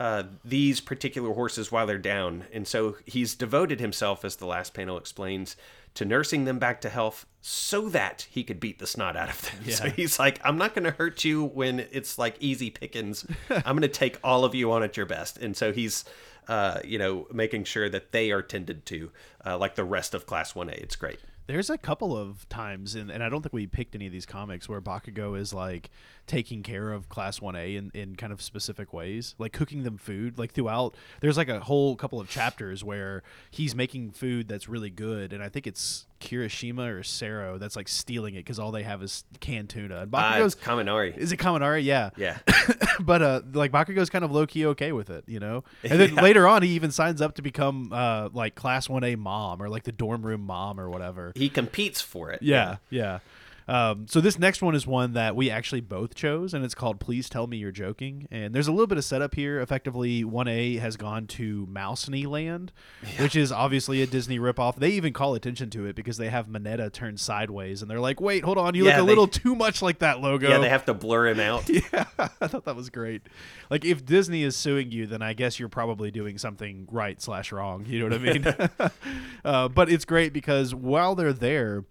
uh, 0.00 0.22
these 0.42 0.80
particular 0.80 1.34
horses 1.34 1.70
while 1.70 1.86
they're 1.86 1.98
down. 1.98 2.44
And 2.54 2.66
so 2.66 2.96
he's 3.04 3.34
devoted 3.34 3.80
himself, 3.80 4.24
as 4.24 4.36
the 4.36 4.46
last 4.46 4.72
panel 4.72 4.96
explains, 4.96 5.56
to 5.92 6.06
nursing 6.06 6.46
them 6.46 6.58
back 6.58 6.80
to 6.80 6.88
health 6.88 7.26
so 7.42 7.90
that 7.90 8.26
he 8.30 8.42
could 8.42 8.58
beat 8.60 8.78
the 8.78 8.86
snot 8.86 9.14
out 9.14 9.28
of 9.28 9.42
them. 9.42 9.52
So 9.70 9.90
he's 9.90 10.18
like, 10.18 10.40
I'm 10.42 10.56
not 10.56 10.74
going 10.74 10.84
to 10.84 10.90
hurt 10.90 11.22
you 11.22 11.44
when 11.44 11.80
it's 11.92 12.18
like 12.18 12.36
easy 12.40 12.70
pickings. 12.70 13.26
I'm 13.50 13.76
going 13.76 13.82
to 13.82 13.88
take 13.88 14.18
all 14.24 14.46
of 14.46 14.54
you 14.54 14.72
on 14.72 14.82
at 14.82 14.96
your 14.96 15.06
best. 15.06 15.36
And 15.36 15.56
so 15.56 15.72
he's. 15.72 16.04
Uh, 16.48 16.80
you 16.82 16.98
know, 16.98 17.28
making 17.32 17.62
sure 17.62 17.88
that 17.88 18.10
they 18.10 18.32
are 18.32 18.42
tended 18.42 18.84
to, 18.84 19.12
uh, 19.46 19.56
like 19.56 19.76
the 19.76 19.84
rest 19.84 20.14
of 20.14 20.26
Class 20.26 20.54
1A. 20.54 20.72
It's 20.72 20.96
great. 20.96 21.20
There's 21.50 21.68
a 21.68 21.76
couple 21.76 22.16
of 22.16 22.48
times, 22.48 22.94
in, 22.94 23.10
and 23.10 23.24
I 23.24 23.28
don't 23.28 23.42
think 23.42 23.52
we 23.52 23.66
picked 23.66 23.96
any 23.96 24.06
of 24.06 24.12
these 24.12 24.24
comics 24.24 24.68
where 24.68 24.80
Bakugo 24.80 25.36
is 25.36 25.52
like 25.52 25.90
taking 26.28 26.62
care 26.62 26.92
of 26.92 27.08
Class 27.08 27.40
1A 27.40 27.76
in, 27.76 27.90
in 27.92 28.14
kind 28.14 28.32
of 28.32 28.40
specific 28.40 28.92
ways, 28.92 29.34
like 29.36 29.52
cooking 29.52 29.82
them 29.82 29.98
food. 29.98 30.38
Like 30.38 30.52
throughout, 30.52 30.94
there's 31.20 31.36
like 31.36 31.48
a 31.48 31.58
whole 31.58 31.96
couple 31.96 32.20
of 32.20 32.30
chapters 32.30 32.84
where 32.84 33.24
he's 33.50 33.74
making 33.74 34.12
food 34.12 34.46
that's 34.46 34.68
really 34.68 34.90
good, 34.90 35.32
and 35.32 35.42
I 35.42 35.48
think 35.48 35.66
it's 35.66 36.06
Kirishima 36.20 36.88
or 36.98 37.02
Sero 37.02 37.58
that's 37.58 37.76
like 37.76 37.88
stealing 37.88 38.34
it 38.34 38.38
because 38.38 38.58
all 38.58 38.70
they 38.72 38.82
have 38.82 39.02
is 39.02 39.24
canned 39.40 39.70
tuna. 39.70 40.02
And 40.02 40.14
Uh, 40.14 40.18
Bakugo's 40.18 40.54
it's 40.54 40.62
Kaminari. 40.62 41.16
is 41.16 41.32
it 41.32 41.38
Kaminari? 41.38 41.82
Yeah. 41.84 42.10
Yeah. 42.16 42.38
but 43.00 43.22
uh, 43.22 43.40
like 43.52 43.72
Bakugo's 43.72 44.10
kind 44.10 44.24
of 44.24 44.30
low 44.30 44.46
key 44.46 44.66
okay 44.66 44.92
with 44.92 45.10
it, 45.10 45.24
you 45.26 45.40
know. 45.40 45.64
And 45.82 45.98
then 45.98 46.14
Yeah. 46.14 46.22
later 46.22 46.46
on, 46.46 46.62
he 46.62 46.70
even 46.70 46.90
signs 46.90 47.20
up 47.22 47.34
to 47.36 47.42
become 47.42 47.92
uh 47.92 48.28
like 48.32 48.54
class 48.54 48.88
one 48.88 49.04
A 49.04 49.16
mom 49.16 49.62
or 49.62 49.68
like 49.68 49.84
the 49.84 49.92
dorm 49.92 50.24
room 50.24 50.42
mom 50.42 50.78
or 50.78 50.88
whatever. 50.90 51.32
he 51.34 51.48
competes 51.48 52.00
for 52.00 52.30
it. 52.30 52.42
Yeah, 52.42 52.76
yeah. 52.90 53.20
Um, 53.68 54.06
so 54.08 54.20
this 54.20 54.38
next 54.38 54.62
one 54.62 54.74
is 54.74 54.86
one 54.86 55.12
that 55.12 55.36
we 55.36 55.50
actually 55.50 55.80
both 55.80 56.14
chose, 56.14 56.54
and 56.54 56.64
it's 56.64 56.74
called 56.74 56.98
"Please 57.00 57.28
Tell 57.28 57.46
Me 57.46 57.56
You're 57.58 57.70
Joking." 57.70 58.26
And 58.30 58.54
there's 58.54 58.66
a 58.68 58.72
little 58.72 58.86
bit 58.86 58.98
of 58.98 59.04
setup 59.04 59.34
here. 59.34 59.60
Effectively, 59.60 60.24
one 60.24 60.48
A 60.48 60.76
has 60.76 60.96
gone 60.96 61.26
to 61.28 61.66
Mouseny 61.70 62.26
Land, 62.26 62.72
which 63.18 63.36
is 63.36 63.52
obviously 63.52 64.02
a 64.02 64.06
Disney 64.06 64.38
ripoff. 64.38 64.76
They 64.76 64.90
even 64.90 65.12
call 65.12 65.34
attention 65.34 65.70
to 65.70 65.86
it 65.86 65.94
because 65.94 66.16
they 66.16 66.30
have 66.30 66.46
Mineta 66.48 66.92
turned 66.92 67.20
sideways, 67.20 67.82
and 67.82 67.90
they're 67.90 68.00
like, 68.00 68.20
"Wait, 68.20 68.44
hold 68.44 68.58
on, 68.58 68.74
you 68.74 68.84
Yeah, 68.86 68.96
look 68.96 69.02
a 69.02 69.02
they- 69.02 69.08
little 69.08 69.28
too 69.28 69.54
much 69.54 69.82
like 69.82 70.00
that 70.00 70.20
logo." 70.20 70.48
Yeah, 70.48 70.58
they 70.58 70.68
have 70.68 70.84
to 70.86 70.94
blur 70.94 71.28
him 71.28 71.40
out. 71.40 71.68
Yeah, 71.92 72.04
I 72.18 72.46
thought 72.46 72.64
that 72.66 72.76
was 72.76 72.90
great. 72.90 73.22
Like, 73.70 73.84
if 73.84 74.04
Disney 74.04 74.42
is 74.42 74.54
suing 74.56 74.90
you, 74.92 75.06
then 75.06 75.22
I 75.22 75.32
guess 75.32 75.58
you're 75.58 75.68
probably 75.68 76.10
doing 76.10 76.38
something 76.38 76.86
right 76.90 77.20
slash 77.20 77.52
wrong. 77.52 77.84
You 77.86 78.00
know 78.08 78.16
what 78.16 78.28
I 78.28 78.32
mean? 78.32 78.90
uh, 79.44 79.68
but 79.68 79.90
it's 79.90 80.04
great 80.04 80.32
because 80.32 80.74
while 80.74 81.14
they're 81.14 81.32
there, 81.32 81.84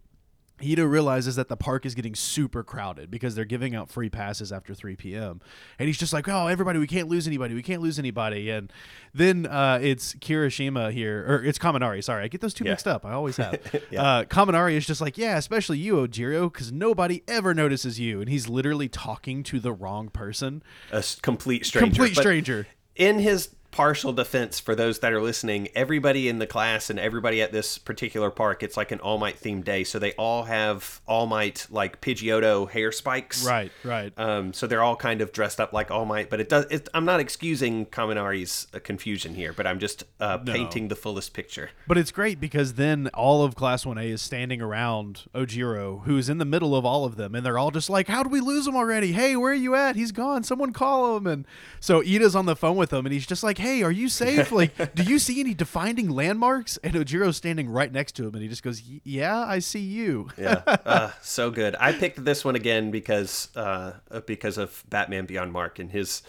Hito 0.59 0.83
realizes 0.85 1.35
that 1.37 1.47
the 1.47 1.57
park 1.57 1.85
is 1.85 1.95
getting 1.95 2.15
super 2.15 2.63
crowded 2.63 3.09
because 3.09 3.35
they're 3.35 3.45
giving 3.45 3.75
out 3.75 3.89
free 3.89 4.09
passes 4.09 4.51
after 4.51 4.73
3 4.73 4.95
p.m. 4.95 5.41
And 5.77 5.87
he's 5.87 5.97
just 5.97 6.13
like, 6.13 6.27
oh, 6.27 6.47
everybody, 6.47 6.79
we 6.79 6.87
can't 6.87 7.07
lose 7.07 7.27
anybody. 7.27 7.53
We 7.55 7.61
can't 7.63 7.81
lose 7.81 7.97
anybody. 7.99 8.49
And 8.49 8.71
then 9.13 9.45
uh, 9.45 9.79
it's 9.81 10.13
Kirishima 10.15 10.91
here, 10.91 11.25
or 11.27 11.43
it's 11.43 11.57
Kaminari. 11.57 12.03
Sorry, 12.03 12.23
I 12.23 12.27
get 12.27 12.41
those 12.41 12.53
two 12.53 12.65
Yeah. 12.65 12.71
mixed 12.71 12.87
up. 12.87 13.05
I 13.05 13.13
always 13.13 13.37
have. 13.37 13.59
Yeah. 13.91 14.03
uh, 14.03 14.23
Kaminari 14.25 14.73
is 14.75 14.85
just 14.85 15.01
like, 15.01 15.17
yeah, 15.17 15.37
especially 15.37 15.77
you, 15.79 15.95
Ojiro, 15.95 16.51
because 16.51 16.71
nobody 16.71 17.23
ever 17.27 17.53
notices 17.53 17.99
you. 17.99 18.19
And 18.19 18.29
he's 18.29 18.47
literally 18.49 18.87
talking 18.89 19.41
to 19.43 19.59
the 19.59 19.71
wrong 19.71 20.09
person. 20.09 20.61
A 20.91 21.03
complete 21.21 21.65
stranger. 21.65 21.85
Complete 21.87 22.15
But 22.15 22.21
stranger. 22.21 22.67
In 22.95 23.19
his 23.19 23.55
partial 23.71 24.11
defense 24.13 24.59
for 24.59 24.75
those 24.75 24.99
that 24.99 25.13
are 25.13 25.21
listening. 25.21 25.67
Everybody 25.75 26.27
in 26.27 26.39
the 26.39 26.47
class 26.47 26.89
and 26.89 26.99
everybody 26.99 27.41
at 27.41 27.51
this 27.51 27.77
particular 27.77 28.31
park, 28.31 28.63
it's 28.63 28.75
like 28.75 28.91
an 28.91 28.99
All 28.99 29.17
Might 29.17 29.39
themed 29.39 29.63
day, 29.63 29.83
so 29.83 29.99
they 29.99 30.13
all 30.13 30.43
have 30.43 31.01
All 31.07 31.27
Might 31.27 31.67
like 31.69 32.01
Pidgeotto 32.01 32.69
hair 32.69 32.91
spikes. 32.91 33.45
Right, 33.45 33.71
right. 33.83 34.11
Um, 34.17 34.53
so 34.53 34.67
they're 34.67 34.81
all 34.81 34.95
kind 34.95 35.21
of 35.21 35.31
dressed 35.31 35.59
up 35.59 35.71
like 35.73 35.91
All 35.91 36.05
Might, 36.05 36.29
but 36.29 36.39
it 36.39 36.49
does. 36.49 36.65
It, 36.69 36.89
I'm 36.93 37.05
not 37.05 37.19
excusing 37.19 37.85
Kaminari's 37.85 38.67
uh, 38.73 38.79
confusion 38.79 39.35
here, 39.35 39.53
but 39.53 39.67
I'm 39.67 39.79
just 39.79 40.03
uh, 40.19 40.39
painting 40.39 40.87
the 40.87 40.95
fullest 40.95 41.33
picture. 41.33 41.69
But 41.87 41.97
it's 41.97 42.11
great 42.11 42.39
because 42.39 42.73
then 42.73 43.09
all 43.13 43.43
of 43.43 43.55
Class 43.55 43.85
1A 43.85 44.05
is 44.05 44.21
standing 44.21 44.61
around 44.61 45.23
Ojiro, 45.35 46.03
who's 46.03 46.27
in 46.29 46.39
the 46.39 46.45
middle 46.45 46.75
of 46.75 46.85
all 46.85 47.05
of 47.05 47.17
them, 47.17 47.35
and 47.35 47.45
they're 47.45 47.57
all 47.59 47.71
just 47.71 47.89
like, 47.89 48.07
How 48.07 48.23
do 48.23 48.29
we 48.29 48.41
lose 48.41 48.65
him 48.65 48.75
already? 48.75 49.11
Hey, 49.11 49.35
where 49.35 49.51
are 49.51 49.55
you 49.55 49.75
at? 49.75 49.95
He's 49.95 50.11
gone. 50.11 50.43
Someone 50.43 50.73
call 50.73 51.17
him. 51.17 51.27
And 51.27 51.45
so 51.79 52.01
Iida's 52.01 52.35
on 52.35 52.45
the 52.45 52.55
phone 52.55 52.75
with 52.75 52.91
him, 52.91 53.05
and 53.05 53.13
he's 53.13 53.27
just 53.27 53.43
like, 53.43 53.58
Hey, 53.59 53.83
are 53.83 53.91
you 53.91 54.09
safe? 54.09 54.51
like, 54.51 54.95
do 54.95 55.03
you 55.03 55.19
see 55.19 55.39
any 55.39 55.53
defining 55.53 56.09
landmarks? 56.09 56.77
And 56.83 56.93
Ojiro's 56.93 57.37
standing 57.37 57.69
right 57.69 57.91
next 57.91 58.13
to 58.13 58.27
him, 58.27 58.33
and 58.33 58.41
he 58.41 58.47
just 58.47 58.63
goes, 58.63 58.81
Yeah, 59.03 59.37
I 59.37 59.59
see 59.59 59.79
you. 59.81 60.29
Yeah, 60.37 60.63
uh, 60.65 61.11
so 61.21 61.51
good. 61.51 61.75
I 61.79 61.91
picked 61.91 62.23
this 62.23 62.45
one 62.45 62.55
again 62.55 62.91
because 62.91 63.49
uh, 63.55 63.93
because 64.25 64.57
of 64.57 64.83
Batman 64.89 65.25
Beyond 65.25 65.51
Mark 65.51 65.79
and 65.79 65.91
his 65.91 66.23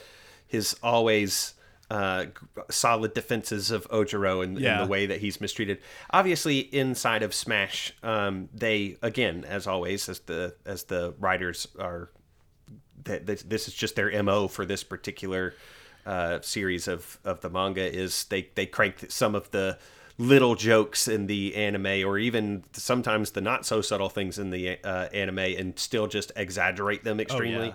his 0.47 0.77
always 0.83 1.55
uh, 1.91 2.27
solid 2.71 3.15
defenses 3.15 3.71
of 3.71 3.89
Ojiro 3.91 4.45
and, 4.45 4.57
and 4.59 4.87
the 4.87 4.91
way 4.91 5.07
that 5.07 5.21
he's 5.21 5.41
mistreated. 5.41 5.79
Obviously, 6.11 6.59
inside 6.59 7.23
of 7.23 7.35
Smash, 7.35 7.93
um, 8.03 8.49
they 8.55 8.97
again, 9.03 9.45
as 9.45 9.67
always, 9.67 10.09
as 10.09 10.21
the 10.21 10.55
as 10.65 10.85
the 10.85 11.15
writers 11.19 11.67
are, 11.79 12.11
that 13.05 13.27
this 13.27 13.69
is 13.69 13.75
just 13.75 13.97
their 13.97 14.23
mo 14.23 14.49
for 14.49 14.65
this 14.65 14.85
particular 14.85 15.55
uh, 16.07 16.41
series 16.41 16.89
of 16.89 17.19
of 17.25 17.41
the 17.41 17.51
manga 17.51 17.83
is 17.95 18.25
they 18.25 18.49
they 18.55 18.67
crank 18.67 19.07
some 19.09 19.35
of 19.35 19.51
the 19.51 19.79
little 20.19 20.55
jokes 20.55 21.09
in 21.09 21.27
the 21.27 21.55
anime 21.57 22.07
or 22.07 22.19
even 22.19 22.63
sometimes 22.73 23.31
the 23.31 23.41
not 23.41 23.65
so 23.65 23.81
subtle 23.81 24.11
things 24.11 24.39
in 24.39 24.51
the 24.51 24.79
uh, 24.85 25.09
anime 25.15 25.39
and 25.39 25.79
still 25.79 26.07
just 26.07 26.31
exaggerate 26.37 27.05
them 27.05 27.19
extremely. 27.21 27.69
yeah. 27.69 27.75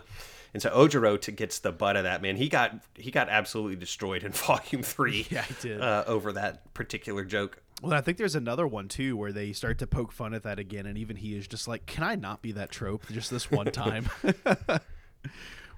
And 0.54 0.62
so 0.62 0.70
Ojiro 0.70 1.20
t- 1.20 1.32
gets 1.34 1.60
the 1.60 1.72
butt 1.74 1.98
of 1.98 2.04
that 2.04 2.22
man. 2.22 2.36
He 2.38 2.48
got 2.48 2.76
he 2.96 3.12
got 3.12 3.28
absolutely 3.30 3.76
destroyed 3.76 4.24
in 4.24 4.32
Volume 4.48 4.84
Three. 4.84 5.28
Yeah, 5.30 5.42
he 5.44 5.56
did. 5.60 5.82
uh, 5.82 6.04
over 6.08 6.32
that 6.34 6.74
particular 6.74 7.26
joke. 7.26 7.62
Well, 7.82 7.94
I 7.94 8.00
think 8.00 8.18
there's 8.18 8.36
another 8.36 8.66
one 8.66 8.88
too 8.88 9.18
where 9.18 9.34
they 9.34 9.52
start 9.52 9.80
to 9.80 9.88
poke 9.88 10.14
fun 10.14 10.34
at 10.34 10.44
that 10.44 10.58
again, 10.60 10.86
and 10.86 10.98
even 10.98 11.18
he 11.18 11.36
is 11.36 11.46
just 11.46 11.68
like, 11.68 11.86
"Can 11.88 12.04
I 12.06 12.16
not 12.16 12.42
be 12.42 12.54
that 12.54 12.72
trope 12.72 13.04
just 13.12 13.30
this 13.32 13.52
one 13.52 13.66
time?" 13.72 14.08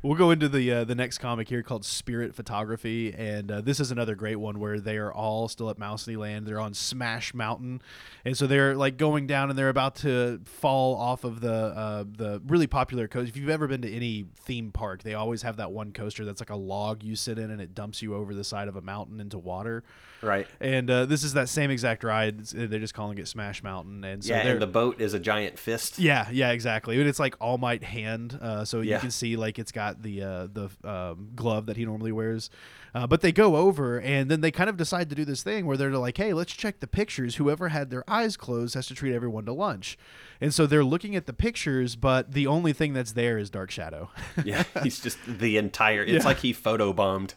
we'll 0.04 0.16
go 0.16 0.32
into 0.32 0.50
the 0.50 0.72
uh, 0.72 0.84
the 0.84 0.96
next 0.96 1.18
comic 1.18 1.50
here 1.50 1.64
called 1.64 1.86
Spirit 1.86 2.36
Photography, 2.36 3.14
and 3.14 3.52
uh, 3.52 3.62
this 3.62 3.80
is 3.80 3.92
another 3.92 4.16
great 4.16 4.38
one 4.38 4.60
where 4.60 4.80
they 4.80 4.98
are 4.98 5.12
all 5.12 5.48
still 5.48 5.70
at 5.70 5.78
Mousy 5.78 6.16
Land. 6.16 6.46
They're 6.46 6.60
on 6.60 6.74
Smash 6.74 7.34
Mountain, 7.34 7.82
and 8.26 8.38
so 8.38 8.48
they're 8.48 8.76
like 8.76 8.98
going 8.98 9.28
down, 9.28 9.50
and 9.50 9.58
they're 9.58 9.70
about 9.70 9.96
to 9.98 10.42
fall 10.46 10.96
off 10.96 11.24
of 11.24 11.42
the 11.42 11.54
uh, 11.54 12.04
the 12.08 12.42
really 12.48 12.68
popular 12.68 13.08
coaster. 13.08 13.30
If 13.30 13.38
you've 13.38 13.50
ever 13.50 13.68
been 13.68 13.82
to 13.82 13.92
any 13.92 14.26
theme 14.36 14.72
park, 14.72 15.04
they 15.04 15.14
always 15.14 15.42
have 15.42 15.58
that 15.58 15.72
one 15.72 15.92
coaster 15.92 16.26
that's 16.26 16.42
like 16.42 16.50
a 16.50 16.56
log 16.56 17.04
you 17.04 17.16
sit 17.16 17.38
in, 17.38 17.52
and 17.52 17.62
it 17.62 17.74
dumps 17.74 18.02
you 18.02 18.16
over 18.16 18.34
the 18.34 18.44
side 18.44 18.68
of 18.68 18.76
a 18.76 18.82
mountain 18.82 19.20
into 19.20 19.38
water. 19.38 19.84
Right. 20.22 20.48
And 20.60 20.90
uh, 20.90 21.06
this 21.06 21.24
is 21.24 21.34
that 21.34 21.48
same 21.48 21.70
exact 21.70 22.04
ride. 22.04 22.40
They're 22.46 22.80
just 22.80 22.96
calling 22.96 23.18
it 23.20 23.28
Smash 23.28 23.62
Mountain, 23.64 24.04
and 24.04 24.24
so 24.24 24.34
yeah, 24.34 24.48
and 24.48 24.62
the 24.62 24.68
boat 24.68 25.00
is 25.00 25.14
a 25.14 25.20
giant 25.20 25.60
fist. 25.60 26.00
yeah, 26.00 26.28
yeah, 26.32 26.52
exactly. 26.52 27.00
And 27.00 27.08
it's 27.08 27.20
like 27.20 27.36
All 27.40 27.58
Might 27.58 27.84
hand, 27.84 28.38
uh, 28.42 28.66
so 28.66 28.82
you 28.82 28.98
can 28.98 29.12
see 29.12 29.36
like 29.36 29.60
it's 29.60 29.72
got 29.72 29.87
the 29.94 30.22
uh, 30.24 30.48
the 30.52 30.70
um, 30.84 31.30
glove 31.36 31.66
that 31.68 31.78
he 31.78 31.86
normally 31.86 32.12
wears. 32.12 32.50
Uh, 32.96 33.06
but 33.06 33.22
they 33.22 33.32
go 33.32 33.58
over, 33.58 34.00
and 34.02 34.32
then 34.32 34.42
they 34.42 34.50
kind 34.50 34.70
of 34.70 34.78
decide 34.78 35.10
to 35.10 35.16
do 35.16 35.24
this 35.26 35.44
thing 35.44 35.66
where 35.66 35.78
they're 35.78 35.92
like, 35.92 36.18
"Hey, 36.18 36.34
let's 36.34 36.54
check 36.54 36.80
the 36.80 36.88
pictures. 36.88 37.36
Whoever 37.36 37.70
had 37.70 37.90
their 37.92 38.04
eyes 38.10 38.38
closed 38.38 38.74
has 38.76 38.88
to 38.88 38.96
treat 38.96 39.14
everyone 39.14 39.46
to 39.46 39.54
lunch." 39.54 39.98
And 40.42 40.54
so 40.54 40.66
they're 40.66 40.84
looking 40.84 41.16
at 41.16 41.26
the 41.26 41.34
pictures, 41.34 41.96
but 41.96 42.32
the 42.34 42.48
only 42.48 42.74
thing 42.74 42.94
that's 42.94 43.12
there 43.14 43.38
is 43.38 43.50
Dark 43.50 43.70
Shadow. 43.72 44.10
Yeah, 44.44 44.64
he's 44.84 45.00
just 45.00 45.18
the 45.28 45.58
entire. 45.58 46.02
It's 46.04 46.24
Yeah. 46.24 46.30
like 46.30 46.38
he 46.40 46.54
photobombed 46.54 47.34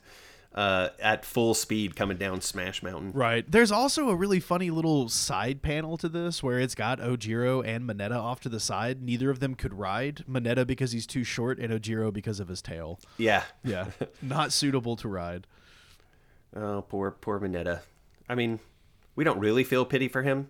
uh, 0.55 0.89
at 1.01 1.25
full 1.25 1.55
speed 1.55 1.95
coming 1.95 2.17
down 2.17 2.41
Smash 2.41 2.83
Mountain. 2.83 3.13
Right. 3.13 3.51
There's 3.51 3.71
also 3.71 4.09
a 4.09 4.17
really 4.17 4.41
funny 4.41 4.71
little 4.71 5.09
side 5.09 5.63
panel 5.63 5.97
to 5.99 6.09
this 6.09 6.43
where 6.43 6.59
it's 6.59 6.75
got 6.75 6.99
Ojiro 6.99 7.65
and 7.65 7.89
Mineta 7.89 8.17
off 8.17 8.41
to 8.41 8.49
the 8.49 8.61
side. 8.61 9.03
Neither 9.03 9.31
of 9.31 9.41
them 9.41 9.55
could 9.55 9.75
ride. 9.75 10.25
Mineta 10.29 10.67
because 10.67 10.93
he's 10.93 11.07
too 11.07 11.25
short 11.25 11.59
and 11.59 11.73
Ojiro 11.73 12.13
because 12.13 12.41
of 12.41 12.49
his 12.49 12.61
tail. 12.63 12.99
Yeah. 13.17 13.45
Yeah. 13.63 13.91
Not 14.23 14.53
suitable 14.53 14.97
to 14.97 15.09
ride. 15.09 15.47
Oh, 16.55 16.83
poor 16.83 17.13
poor 17.13 17.39
Mineta. 17.39 17.81
I 18.29 18.35
mean, 18.35 18.59
we 19.15 19.23
don't 19.23 19.39
really 19.39 19.63
feel 19.63 19.85
pity 19.85 20.09
for 20.09 20.23
him. 20.23 20.49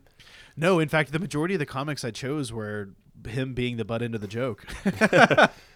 No, 0.57 0.79
in 0.79 0.89
fact, 0.89 1.13
the 1.13 1.19
majority 1.19 1.55
of 1.55 1.61
the 1.61 1.67
comics 1.67 2.05
I 2.05 2.11
chose 2.11 2.53
were 2.53 2.91
him 3.27 3.53
being 3.53 3.77
the 3.77 3.85
butt 3.85 4.03
end 4.03 4.15
of 4.15 4.23
the 4.23 4.27
joke. 4.27 4.67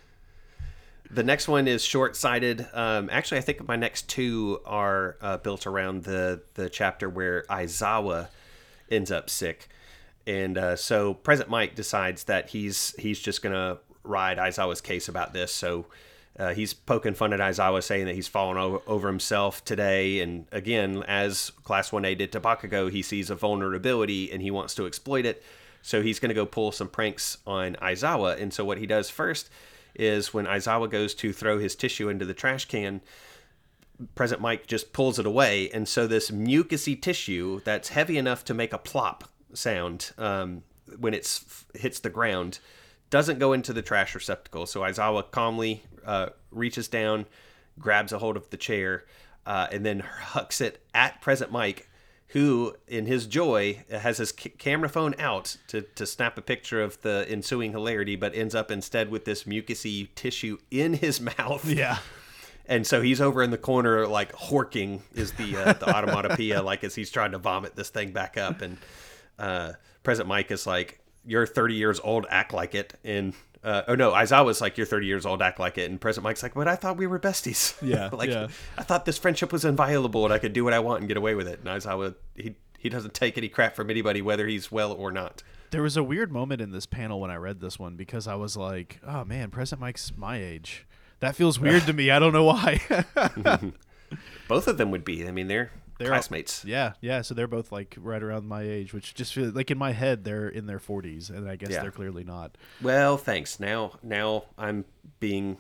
The 1.10 1.22
next 1.22 1.48
one 1.48 1.68
is 1.68 1.84
short-sighted. 1.84 2.66
Um, 2.72 3.08
actually, 3.12 3.38
I 3.38 3.42
think 3.42 3.66
my 3.68 3.76
next 3.76 4.08
two 4.08 4.60
are 4.64 5.16
uh, 5.20 5.36
built 5.36 5.66
around 5.66 6.04
the 6.04 6.42
the 6.54 6.68
chapter 6.68 7.08
where 7.08 7.44
Aizawa 7.50 8.28
ends 8.90 9.10
up 9.12 9.30
sick, 9.30 9.68
and 10.26 10.58
uh, 10.58 10.76
so 10.76 11.14
Present 11.14 11.50
Mic 11.50 11.74
decides 11.74 12.24
that 12.24 12.50
he's 12.50 12.94
he's 12.98 13.20
just 13.20 13.42
gonna 13.42 13.78
ride 14.02 14.38
Aizawa's 14.38 14.80
case 14.80 15.08
about 15.08 15.32
this. 15.32 15.52
So 15.52 15.86
uh, 16.38 16.52
he's 16.52 16.74
poking 16.74 17.14
fun 17.14 17.32
at 17.32 17.40
Aizawa, 17.40 17.82
saying 17.82 18.06
that 18.06 18.14
he's 18.14 18.28
fallen 18.28 18.56
over, 18.56 18.80
over 18.86 19.08
himself 19.08 19.64
today. 19.64 20.20
And 20.20 20.46
again, 20.50 21.02
as 21.06 21.50
Class 21.62 21.92
One 21.92 22.04
A 22.04 22.14
did 22.14 22.32
to 22.32 22.40
Bakugo, 22.40 22.90
he 22.90 23.02
sees 23.02 23.30
a 23.30 23.34
vulnerability 23.34 24.32
and 24.32 24.42
he 24.42 24.50
wants 24.50 24.74
to 24.76 24.86
exploit 24.86 25.26
it. 25.26 25.42
So 25.82 26.02
he's 26.02 26.18
going 26.18 26.30
to 26.30 26.34
go 26.34 26.46
pull 26.46 26.72
some 26.72 26.88
pranks 26.88 27.38
on 27.46 27.76
Aizawa. 27.76 28.40
And 28.40 28.52
so 28.52 28.64
what 28.64 28.78
he 28.78 28.86
does 28.86 29.10
first 29.10 29.50
is 29.94 30.34
when 30.34 30.46
Aizawa 30.46 30.90
goes 30.90 31.14
to 31.16 31.32
throw 31.32 31.58
his 31.58 31.74
tissue 31.74 32.08
into 32.08 32.24
the 32.24 32.34
trash 32.34 32.66
can, 32.66 33.00
Present 34.14 34.42
Mic 34.42 34.66
just 34.66 34.92
pulls 34.92 35.18
it 35.18 35.26
away. 35.26 35.70
And 35.70 35.88
so 35.88 36.06
this 36.06 36.30
mucousy 36.30 37.00
tissue 37.00 37.60
that's 37.64 37.90
heavy 37.90 38.18
enough 38.18 38.44
to 38.46 38.54
make 38.54 38.72
a 38.72 38.78
plop 38.78 39.24
sound 39.52 40.12
um, 40.18 40.62
when 40.98 41.14
it 41.14 41.40
hits 41.74 42.00
the 42.00 42.10
ground 42.10 42.58
doesn't 43.10 43.38
go 43.38 43.52
into 43.52 43.72
the 43.72 43.82
trash 43.82 44.14
receptacle. 44.14 44.66
So 44.66 44.80
Aizawa 44.80 45.30
calmly 45.30 45.84
uh, 46.04 46.30
reaches 46.50 46.88
down, 46.88 47.26
grabs 47.78 48.12
a 48.12 48.18
hold 48.18 48.36
of 48.36 48.50
the 48.50 48.56
chair, 48.56 49.04
uh, 49.46 49.68
and 49.70 49.86
then 49.86 50.00
hucks 50.20 50.60
it 50.60 50.84
at 50.92 51.20
Present 51.20 51.52
Mic, 51.52 51.88
who, 52.28 52.74
in 52.88 53.06
his 53.06 53.26
joy, 53.26 53.84
has 53.90 54.18
his 54.18 54.30
c- 54.36 54.50
camera 54.50 54.88
phone 54.88 55.14
out 55.18 55.56
to, 55.68 55.82
to 55.82 56.04
snap 56.06 56.36
a 56.36 56.42
picture 56.42 56.82
of 56.82 57.00
the 57.02 57.24
ensuing 57.28 57.72
hilarity, 57.72 58.16
but 58.16 58.34
ends 58.34 58.54
up 58.54 58.70
instead 58.70 59.10
with 59.10 59.24
this 59.24 59.44
mucousy 59.44 60.08
tissue 60.14 60.58
in 60.70 60.94
his 60.94 61.20
mouth. 61.38 61.64
yeah. 61.64 61.98
And 62.66 62.86
so 62.86 63.02
he's 63.02 63.20
over 63.20 63.42
in 63.42 63.50
the 63.50 63.58
corner, 63.58 64.06
like 64.06 64.32
horking 64.32 65.00
is 65.14 65.32
the 65.32 65.54
uh, 65.54 65.72
the 65.74 65.84
automatopoeia, 65.86 66.64
like 66.64 66.82
as 66.82 66.94
he's 66.94 67.10
trying 67.10 67.32
to 67.32 67.38
vomit 67.38 67.76
this 67.76 67.90
thing 67.90 68.12
back 68.12 68.38
up. 68.38 68.62
And 68.62 68.78
uh, 69.38 69.72
Present 70.02 70.28
Mic 70.28 70.50
is 70.50 70.66
like, 70.66 70.98
"You're 71.26 71.46
30 71.46 71.74
years 71.74 72.00
old, 72.00 72.26
act 72.28 72.52
like 72.52 72.74
it." 72.74 72.94
And 73.04 73.34
uh, 73.62 73.82
oh 73.88 73.94
no, 73.94 74.12
Aizawa's 74.12 74.60
like, 74.60 74.76
"You're 74.76 74.86
30 74.86 75.06
years 75.06 75.26
old, 75.26 75.42
act 75.42 75.58
like 75.58 75.78
it." 75.78 75.90
And 75.90 76.00
Present 76.00 76.26
Mic's 76.26 76.42
like, 76.42 76.54
"But 76.54 76.68
I 76.68 76.76
thought 76.76 76.96
we 76.96 77.06
were 77.06 77.18
besties. 77.18 77.74
Yeah, 77.86 78.10
like 78.12 78.30
yeah. 78.30 78.48
I 78.78 78.82
thought 78.82 79.04
this 79.04 79.18
friendship 79.18 79.52
was 79.52 79.64
inviolable, 79.64 80.24
and 80.24 80.32
I 80.32 80.38
could 80.38 80.52
do 80.52 80.64
what 80.64 80.72
I 80.72 80.78
want 80.78 81.00
and 81.00 81.08
get 81.08 81.16
away 81.16 81.34
with 81.34 81.48
it." 81.48 81.60
And 81.60 81.68
Aizawa, 81.68 82.14
he 82.34 82.56
he 82.84 82.90
doesn't 82.90 83.14
take 83.14 83.38
any 83.38 83.48
crap 83.48 83.74
from 83.74 83.88
anybody, 83.88 84.20
whether 84.20 84.46
he's 84.46 84.70
well 84.70 84.92
or 84.92 85.10
not. 85.10 85.42
There 85.70 85.82
was 85.82 85.96
a 85.96 86.04
weird 86.04 86.30
moment 86.30 86.60
in 86.60 86.70
this 86.70 86.84
panel 86.84 87.18
when 87.18 87.30
I 87.30 87.36
read 87.36 87.60
this 87.60 87.78
one 87.78 87.96
because 87.96 88.28
I 88.28 88.34
was 88.34 88.58
like, 88.58 89.00
oh 89.06 89.24
man, 89.24 89.50
Present 89.50 89.80
Mic's 89.80 90.14
my 90.14 90.36
age. 90.36 90.86
That 91.20 91.34
feels 91.34 91.58
weird 91.58 91.86
to 91.86 91.94
me. 91.94 92.10
I 92.10 92.18
don't 92.18 92.34
know 92.34 92.44
why. 92.44 92.82
Both 94.48 94.68
of 94.68 94.76
them 94.76 94.90
would 94.90 95.04
be. 95.04 95.26
I 95.26 95.30
mean, 95.30 95.48
they're, 95.48 95.70
They're- 95.98 96.08
classmates. 96.08 96.64
yeah, 96.64 96.94
yeah. 97.00 97.22
So 97.22 97.34
they're 97.34 97.46
both 97.46 97.70
like 97.72 97.94
right 97.98 98.22
around 98.22 98.46
my 98.46 98.62
age, 98.62 98.92
which 98.92 99.14
just 99.14 99.32
feels 99.34 99.54
like 99.54 99.70
in 99.70 99.78
my 99.78 99.92
head 99.92 100.24
they're 100.24 100.48
in 100.48 100.66
their 100.66 100.78
40s, 100.80 101.30
and 101.30 101.48
I 101.48 101.56
guess 101.56 101.70
Yeah. 101.70 101.82
they're 101.82 101.90
clearly 101.90 102.24
not. 102.24 102.56
Well, 102.82 103.16
thanks. 103.16 103.60
Now, 103.60 103.92
now 104.02 104.44
I'm 104.58 104.84
being 105.20 105.58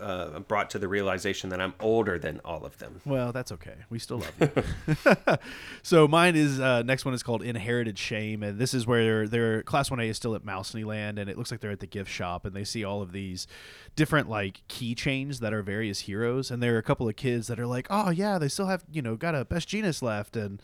uh, 0.00 0.40
brought 0.40 0.70
to 0.70 0.78
the 0.78 0.88
realization 0.88 1.50
that 1.50 1.60
I'm 1.60 1.74
older 1.80 2.18
than 2.18 2.40
all 2.44 2.64
of 2.64 2.78
them. 2.78 3.00
Well, 3.04 3.32
that's 3.32 3.52
okay. 3.52 3.74
We 3.90 3.98
still 3.98 4.18
love 4.18 4.32
you. 4.40 5.36
so 5.82 6.08
mine 6.08 6.36
is 6.36 6.60
uh, 6.60 6.82
next 6.82 7.04
one 7.04 7.14
is 7.14 7.22
called 7.22 7.42
Inherited 7.42 7.98
Shame, 7.98 8.42
and 8.42 8.58
this 8.58 8.74
is 8.74 8.86
where 8.86 9.26
their 9.26 9.62
class 9.62 9.90
one 9.90 10.00
A 10.00 10.08
is 10.08 10.16
still 10.16 10.34
at 10.34 10.44
Mousy 10.44 10.84
Land, 10.84 11.18
and 11.18 11.28
it 11.30 11.38
looks 11.38 11.50
like 11.50 11.60
they're 11.60 11.70
at 11.70 11.80
the 11.80 11.86
gift 11.86 12.10
shop, 12.10 12.44
and 12.44 12.54
they 12.54 12.64
see 12.64 12.84
all 12.84 13.02
of 13.02 13.12
these 13.12 13.46
different 13.96 14.28
like 14.28 14.62
keychains 14.68 15.38
that 15.40 15.52
are 15.52 15.62
various 15.62 16.00
heroes, 16.00 16.50
and 16.50 16.62
there 16.62 16.74
are 16.74 16.78
a 16.78 16.82
couple 16.82 17.08
of 17.08 17.16
kids 17.16 17.46
that 17.46 17.58
are 17.60 17.66
like, 17.66 17.86
oh 17.90 18.10
yeah, 18.10 18.38
they 18.38 18.48
still 18.48 18.66
have 18.66 18.84
you 18.90 19.02
know 19.02 19.16
got 19.16 19.34
a 19.34 19.44
Best 19.44 19.68
Jeanist 19.68 20.02
left, 20.02 20.36
and 20.36 20.60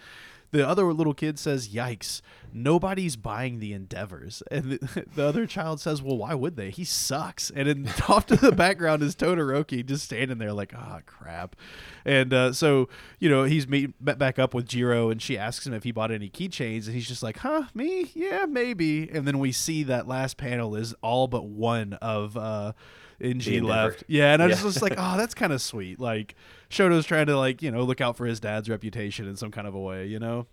the 0.50 0.66
other 0.66 0.92
little 0.92 1.14
kid 1.14 1.38
says, 1.38 1.68
"Yikes! 1.68 2.20
Nobody's 2.52 3.16
buying 3.16 3.60
the 3.60 3.72
Endeavors." 3.72 4.42
And 4.50 4.72
the, 4.72 5.06
the 5.14 5.24
other 5.24 5.46
child 5.46 5.80
says, 5.80 6.02
"Well, 6.02 6.18
why 6.18 6.34
would 6.34 6.56
they? 6.56 6.70
He 6.70 6.84
sucks." 6.84 7.50
And 7.50 7.68
then 7.68 7.92
off 8.08 8.26
to 8.26 8.36
the 8.36 8.52
background 8.52 9.02
is 9.02 9.14
Todoroki 9.14 9.84
just 9.84 10.04
standing 10.04 10.38
there 10.38 10.52
like, 10.52 10.72
"Ah, 10.76 11.00
crap." 11.06 11.56
And 12.04 12.32
uh, 12.32 12.52
so 12.52 12.88
you 13.18 13.28
know 13.28 13.44
he's 13.44 13.68
meet 13.68 13.92
met 14.00 14.18
back 14.18 14.38
up 14.38 14.54
with 14.54 14.66
Jiro, 14.66 15.10
and 15.10 15.22
she 15.22 15.38
asks 15.38 15.66
him 15.66 15.72
if 15.72 15.84
he 15.84 15.92
bought 15.92 16.10
any 16.10 16.28
keychains, 16.28 16.86
and 16.86 16.94
he's 16.94 17.08
just 17.08 17.22
like, 17.22 17.38
"Huh, 17.38 17.64
me? 17.74 18.10
Yeah, 18.14 18.46
maybe." 18.46 19.08
And 19.10 19.26
then 19.26 19.38
we 19.38 19.52
see 19.52 19.82
that 19.84 20.08
last 20.08 20.36
panel 20.36 20.74
is 20.74 20.94
all 21.02 21.28
but 21.28 21.46
one 21.46 21.94
of. 21.94 22.36
Uh, 22.36 22.72
Enji 23.20 23.62
left. 23.62 24.04
Yeah, 24.06 24.32
and 24.32 24.42
I 24.42 24.46
was 24.46 24.58
Yeah. 24.58 24.64
just 24.68 24.82
like, 24.82 24.94
oh, 24.96 25.16
that's 25.16 25.34
kind 25.34 25.52
of 25.52 25.60
sweet. 25.62 26.00
Like 26.00 26.34
Shoto's 26.70 27.06
trying 27.06 27.26
to 27.26 27.36
like, 27.38 27.62
you 27.62 27.70
know, 27.70 27.82
look 27.82 28.00
out 28.00 28.16
for 28.16 28.26
his 28.26 28.40
dad's 28.40 28.68
reputation 28.68 29.28
in 29.28 29.36
some 29.36 29.50
kind 29.50 29.66
of 29.66 29.74
a 29.74 29.80
way, 29.80 30.06
you 30.06 30.18
know? 30.18 30.46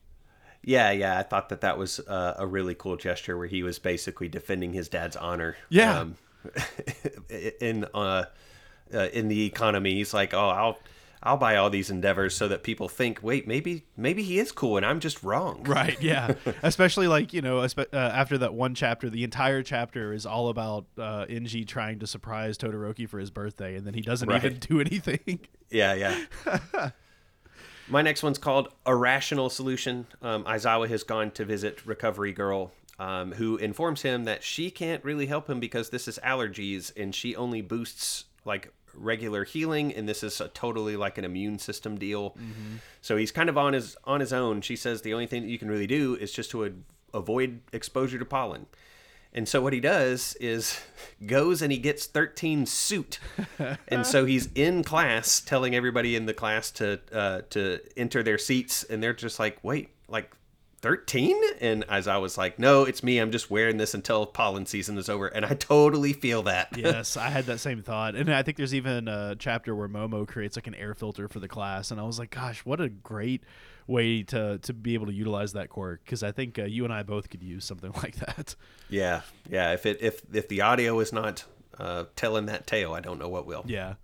Yeah, 0.64 0.92
yeah, 0.92 1.18
I 1.18 1.24
thought 1.24 1.50
that 1.50 1.62
that 1.62 1.78
was 1.78 2.00
uh, 2.02 2.34
a 2.38 2.46
really 2.46 2.76
cool 2.76 2.98
gesture 2.98 3.38
where 3.38 3.48
he 3.48 3.64
was 3.64 3.80
basically 3.80 4.28
defending 4.28 4.74
his 4.74 4.90
dad's 4.90 5.16
honor. 5.16 5.56
Yeah. 5.70 6.00
Um, 6.00 6.16
in 7.62 7.86
uh, 7.94 8.26
uh, 8.94 8.98
in 9.14 9.28
the 9.28 9.46
economy, 9.46 9.96
he's 9.96 10.14
like, 10.14 10.34
"Oh, 10.34 10.50
I'll 10.50 10.80
I'll 11.24 11.38
buy 11.38 11.56
all 11.56 11.70
these 11.70 11.90
endeavors 11.90 12.36
so 12.36 12.48
that 12.48 12.64
people 12.64 12.88
think, 12.88 13.20
wait, 13.22 13.48
maybe 13.48 13.86
maybe 13.96 14.24
he 14.24 14.40
is 14.40 14.52
cool 14.52 14.78
and 14.78 14.86
I'm 14.86 15.00
just 15.00 15.24
wrong." 15.24 15.64
Right. 15.68 16.02
Yeah. 16.02 16.34
Especially 16.64 17.08
like 17.08 17.34
you 17.34 17.42
know, 17.42 17.60
uh, 17.60 17.86
after 17.94 18.38
that 18.40 18.54
one 18.54 18.76
chapter, 18.76 19.10
the 19.10 19.24
entire 19.24 19.64
chapter 19.64 20.14
is 20.14 20.26
all 20.26 20.50
about 20.50 20.86
uh, 20.98 21.26
Enji 21.26 21.68
trying 21.68 22.00
to 22.00 22.08
surprise 22.08 22.58
Todoroki 22.58 23.08
for 23.10 23.20
his 23.20 23.30
birthday, 23.32 23.76
and 23.76 23.86
then 23.86 23.94
he 23.94 24.02
doesn't 24.02 24.28
Right. 24.30 24.44
even 24.44 24.58
do 24.60 24.80
anything. 24.80 25.40
Yeah, 25.70 25.94
yeah. 25.94 26.90
My 27.90 28.02
next 28.02 28.22
one's 28.22 28.38
called 28.38 28.70
A 28.86 28.94
Rational 28.96 29.50
Solution. 29.50 30.08
Um, 30.22 30.44
Aizawa 30.44 30.90
has 30.90 31.04
gone 31.04 31.32
to 31.32 31.46
visit 31.46 31.86
Recovery 31.86 32.34
Girl, 32.34 32.72
um, 33.00 33.32
who 33.34 33.56
informs 33.58 34.02
him 34.02 34.26
that 34.26 34.44
she 34.44 34.70
can't 34.70 35.04
really 35.06 35.28
help 35.28 35.50
him 35.50 35.60
because 35.62 35.90
this 35.90 36.08
is 36.08 36.20
allergies 36.24 36.92
and 36.98 37.16
she 37.16 37.34
only 37.36 37.62
boosts 37.62 38.26
like 38.44 38.74
regular 38.98 39.44
healing 39.44 39.94
and 39.94 40.08
this 40.10 40.24
is 40.24 40.42
a 40.42 40.48
totally 40.50 40.98
like 40.98 41.18
an 41.18 41.26
immune 41.26 41.60
system 41.60 41.98
deal. 41.98 42.36
So 43.02 43.16
he's 43.18 43.32
kind 43.32 43.50
of 43.50 43.58
on 43.58 43.74
his 43.74 43.96
on 44.04 44.20
his 44.20 44.34
own. 44.34 44.62
She 44.62 44.76
says 44.76 45.02
the 45.02 45.14
only 45.14 45.28
thing 45.28 45.44
that 45.44 45.50
you 45.50 45.60
can 45.60 45.70
really 45.70 45.88
do 45.88 46.16
is 46.16 46.32
just 46.32 46.52
to 46.52 46.66
a- 46.66 46.72
avoid 47.14 47.62
exposure 47.72 48.20
to 48.20 48.26
pollen. 48.26 48.66
And 49.34 49.48
so 49.48 49.62
what 49.62 49.74
he 49.74 49.80
does 49.80 50.36
is 50.40 50.80
goes 51.26 51.62
and 51.62 51.72
he 51.72 51.78
gets 51.78 52.06
13 52.06 52.66
suit. 52.66 53.20
and 53.88 54.06
so 54.06 54.26
he's 54.26 54.50
in 54.56 54.84
class 54.84 55.42
telling 55.42 55.76
everybody 55.76 56.16
in 56.16 56.26
the 56.26 56.34
class 56.34 56.72
to 56.72 57.00
uh, 57.14 57.42
to 57.52 57.80
enter 57.96 58.24
their 58.24 58.38
seats 58.38 58.84
and 58.84 59.02
they're 59.04 59.14
just 59.14 59.40
like, 59.40 59.58
"Wait, 59.64 59.90
like 60.08 60.32
13?" 60.82 61.36
And 61.60 61.84
as 61.90 62.08
I 62.08 62.18
was 62.18 62.38
like, 62.38 62.60
"No, 62.60 62.84
it's 62.84 63.04
me. 63.04 63.20
I'm 63.20 63.32
just 63.32 63.50
wearing 63.50 63.78
this 63.78 63.94
until 63.94 64.26
pollen 64.26 64.66
season 64.66 64.98
is 64.98 65.10
over." 65.10 65.28
And 65.28 65.46
I 65.46 65.54
totally 65.54 66.14
feel 66.14 66.44
that. 66.44 66.70
yes, 66.78 67.18
I 67.18 67.30
had 67.30 67.46
that 67.46 67.60
same 67.60 67.82
thought, 67.82 68.16
and 68.16 68.34
I 68.34 68.44
think 68.44 68.58
there's 68.58 68.76
even 68.76 69.08
a 69.08 69.36
chapter 69.36 69.76
where 69.76 69.88
Momo 69.88 70.28
creates 70.28 70.56
like 70.58 70.68
an 70.68 70.76
air 70.76 70.94
filter 70.94 71.28
for 71.28 71.40
the 71.40 71.48
class, 71.48 71.92
and 71.92 72.00
I 72.00 72.04
was 72.04 72.20
like, 72.20 72.32
gosh, 72.32 72.66
what 72.66 72.80
a 72.82 72.90
great 72.90 73.44
way 73.88 74.22
to 74.22 74.58
to 74.60 74.74
be 74.74 74.94
able 74.94 75.06
to 75.06 75.14
utilize 75.14 75.54
that 75.54 75.70
quirk 75.70 76.04
because 76.04 76.22
I 76.22 76.32
think 76.32 76.60
uh, 76.60 76.66
you 76.66 76.84
and 76.84 76.94
I 76.94 77.04
both 77.04 77.30
could 77.30 77.42
use 77.42 77.64
something 77.66 77.92
like 78.04 78.16
that. 78.18 78.56
yeah. 78.90 79.22
Yeah, 79.50 79.74
if 79.74 79.86
it 79.86 80.00
if 80.02 80.22
if 80.34 80.48
the 80.48 80.62
audio 80.62 81.00
is 81.00 81.14
not 81.14 81.46
uh, 81.80 82.06
telling 82.16 82.48
that 82.48 82.68
tale, 82.68 82.94
I 82.94 83.00
don't 83.00 83.20
know 83.20 83.30
what 83.30 83.46
will. 83.46 83.64
Yeah. 83.68 83.96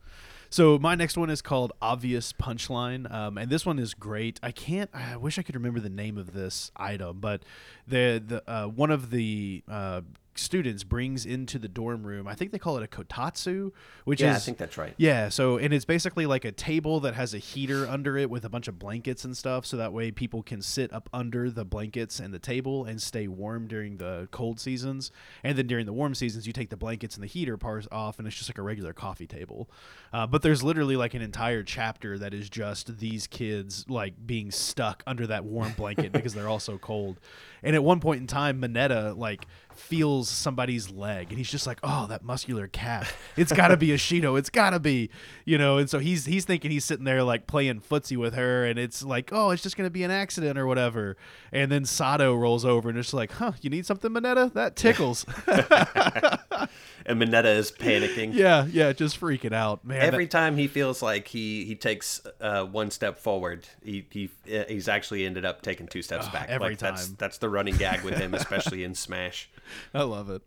So 0.53 0.77
my 0.77 0.93
next 0.93 1.17
one 1.17 1.31
is 1.31 1.41
called 1.41 1.73
Obvious 1.81 2.31
Punchline, 2.31 3.11
um, 3.11 3.39
and 3.39 3.49
this 3.49 3.65
one 3.65 3.79
is 3.79 3.95
great. 3.95 4.39
I 4.43 4.51
can't. 4.51 4.87
I 4.93 5.17
wish 5.17 5.39
I 5.39 5.41
could 5.41 5.55
remember 5.55 5.79
the 5.79 5.89
name 5.89 6.15
of 6.15 6.33
this 6.33 6.71
item, 6.75 7.19
but 7.19 7.41
the 7.87 8.23
the 8.23 8.43
uh, 8.47 8.67
one 8.67 8.91
of 8.91 9.09
the 9.09 9.63
uh, 9.67 10.01
students 10.35 10.83
brings 10.83 11.25
into 11.25 11.59
the 11.59 11.67
dorm 11.67 12.03
room. 12.05 12.27
I 12.27 12.35
think 12.35 12.51
they 12.51 12.59
call 12.59 12.77
it 12.77 12.83
a 12.83 12.87
kotatsu, 12.87 13.71
which 14.05 14.19
is 14.19 14.25
Yeah, 14.25 14.31
is 14.31 14.37
I 14.37 14.39
think 14.39 14.57
that's 14.57 14.77
right. 14.77 14.93
yeah, 14.97 15.29
so 15.29 15.57
and 15.57 15.73
it's 15.73 15.85
basically 15.85 16.25
like 16.25 16.45
a 16.45 16.51
table 16.51 16.99
that 17.01 17.13
has 17.15 17.33
a 17.33 17.37
heater 17.37 17.87
under 17.87 18.17
it 18.17 18.29
with 18.29 18.45
a 18.45 18.49
bunch 18.49 18.67
of 18.67 18.79
blankets 18.79 19.23
and 19.25 19.35
stuff, 19.37 19.65
so 19.65 19.77
that 19.77 19.93
way 19.93 20.11
people 20.11 20.43
can 20.43 20.61
sit 20.61 20.91
up 20.93 21.09
under 21.13 21.49
the 21.49 21.65
blankets 21.65 22.19
and 22.19 22.33
the 22.33 22.39
table 22.39 22.85
and 22.85 23.01
stay 23.01 23.27
warm 23.27 23.67
during 23.67 23.97
the 23.97 24.27
cold 24.31 24.59
seasons. 24.59 25.11
And 25.43 25.57
then 25.57 25.67
during 25.67 25.85
the 25.85 25.93
warm 25.93 26.15
seasons, 26.15 26.47
you 26.47 26.53
take 26.53 26.69
the 26.69 26.77
blankets 26.77 27.15
and 27.15 27.23
the 27.23 27.27
heater 27.27 27.57
parts 27.57 27.87
off, 27.91 28.19
and 28.19 28.27
it's 28.27 28.35
just 28.37 28.49
like 28.49 28.57
a 28.57 28.61
regular 28.63 28.93
coffee 28.93 29.27
table. 29.27 29.69
Uh, 30.11 30.27
but 30.27 30.41
there's 30.41 30.63
literally 30.63 30.95
like 30.95 31.13
an 31.13 31.21
entire 31.21 31.63
chapter 31.63 32.17
that 32.17 32.33
is 32.33 32.49
just 32.49 32.97
these 32.99 33.27
kids 33.27 33.85
like 33.89 34.13
being 34.25 34.51
stuck 34.51 35.03
under 35.07 35.27
that 35.27 35.43
warm 35.45 35.71
blanket 35.73 36.11
because 36.11 36.33
they're 36.33 36.49
all 36.49 36.59
so 36.59 36.77
cold. 36.77 37.19
And 37.61 37.75
at 37.75 37.83
one 37.83 37.99
point 37.99 38.21
in 38.21 38.27
time, 38.27 38.61
Mineta 38.61 39.17
like 39.17 39.45
feels 39.75 40.29
somebody's 40.29 40.89
leg, 40.89 41.27
and 41.29 41.37
he's 41.37 41.49
just 41.49 41.67
like, 41.67 41.79
"Oh, 41.83 42.07
that 42.07 42.23
muscular 42.23 42.67
calf! 42.67 43.17
It's 43.37 43.51
got 43.51 43.69
to 43.69 43.77
be 43.77 43.89
Ashido. 43.89 44.37
It's 44.37 44.49
got 44.49 44.71
to 44.71 44.79
be, 44.79 45.09
you 45.45 45.57
know." 45.57 45.77
And 45.77 45.89
so 45.89 45.99
he's 45.99 46.25
he's 46.25 46.45
thinking 46.45 46.71
he's 46.71 46.85
sitting 46.85 47.05
there 47.05 47.23
like 47.23 47.47
playing 47.47 47.81
footsie 47.81 48.17
with 48.17 48.33
her, 48.35 48.65
and 48.65 48.77
it's 48.79 49.03
like, 49.03 49.29
"Oh, 49.31 49.51
it's 49.51 49.63
just 49.63 49.77
gonna 49.77 49.89
be 49.89 50.03
an 50.03 50.11
accident 50.11 50.57
or 50.57 50.67
whatever." 50.67 51.17
And 51.51 51.71
then 51.71 51.85
Sato 51.85 52.35
rolls 52.35 52.65
over 52.65 52.89
and 52.89 52.97
it's 52.97 53.13
like, 53.13 53.33
"Huh? 53.33 53.53
You 53.61 53.69
need 53.69 53.85
something, 53.85 54.11
mineta 54.11 54.53
That 54.53 54.75
tickles." 54.75 55.25
And 57.05 57.21
mineta 57.21 57.57
is 57.57 57.71
panicking. 57.71 58.33
yeah, 58.33 58.65
yeah, 58.65 58.93
just 58.93 59.19
freaking 59.19 59.53
out, 59.53 59.83
man. 59.85 60.01
Every 60.01 60.25
that- 60.25 60.31
time 60.31 60.57
he 60.57 60.67
feels 60.67 61.01
like 61.01 61.27
he 61.27 61.65
he 61.65 61.75
takes 61.75 62.21
uh, 62.39 62.63
one 62.65 62.91
step 62.91 63.17
forward, 63.17 63.67
he 63.83 64.05
he 64.09 64.29
uh, 64.53 64.63
he's 64.67 64.87
actually 64.87 65.25
ended 65.25 65.45
up 65.45 65.61
taking 65.61 65.87
two 65.87 66.01
steps 66.01 66.27
back. 66.29 66.49
every 66.49 66.69
like 66.69 66.79
that's 66.79 67.07
time. 67.07 67.15
that's 67.19 67.37
the 67.39 67.49
running 67.49 67.75
gag 67.75 68.03
with 68.03 68.15
him, 68.15 68.33
especially 68.33 68.83
in 68.83 68.95
Smash. 68.95 69.49
I 69.93 70.03
love 70.03 70.29
it. 70.29 70.41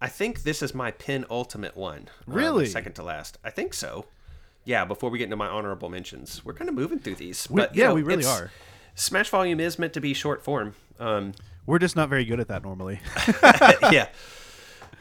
I 0.00 0.08
think 0.08 0.42
this 0.42 0.62
is 0.62 0.74
my 0.74 0.90
penultimate 0.90 1.76
one. 1.76 2.08
um, 2.26 2.34
Really? 2.34 2.66
second 2.66 2.94
to 2.94 3.02
last. 3.02 3.38
I 3.44 3.50
think 3.50 3.72
so. 3.74 4.06
Yeah. 4.64 4.84
Before 4.84 5.10
we 5.10 5.18
get 5.18 5.24
into 5.24 5.36
my 5.36 5.46
honorable 5.48 5.88
mentions, 5.88 6.44
we're 6.44 6.54
kind 6.54 6.68
of 6.68 6.74
moving 6.74 6.98
through 6.98 7.16
these. 7.16 7.48
We- 7.48 7.62
but 7.62 7.74
yeah, 7.76 7.88
know, 7.88 7.94
we 7.94 8.02
really 8.02 8.24
are. 8.24 8.50
Smash 8.94 9.30
Volume 9.30 9.60
is 9.60 9.78
meant 9.78 9.92
to 9.94 10.00
be 10.00 10.12
short 10.12 10.42
form. 10.44 10.74
Um, 11.00 11.32
We're 11.66 11.78
just 11.78 11.96
not 11.96 12.08
very 12.08 12.24
good 12.24 12.40
at 12.40 12.48
that 12.48 12.62
normally. 12.62 13.00
yeah. 13.92 14.08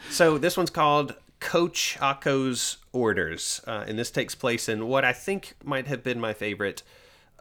So 0.10 0.38
this 0.38 0.56
one's 0.56 0.70
called 0.70 1.16
Coach 1.40 1.98
Akko's 2.00 2.78
Orders, 2.94 3.62
uh, 3.68 3.84
and 3.88 3.98
this 4.00 4.12
takes 4.12 4.34
place 4.36 4.70
in 4.70 4.88
what 4.88 5.04
I 5.04 5.14
think 5.14 5.56
might 5.64 5.88
have 5.88 6.04
been 6.04 6.20
my 6.20 6.34
favorite 6.34 6.84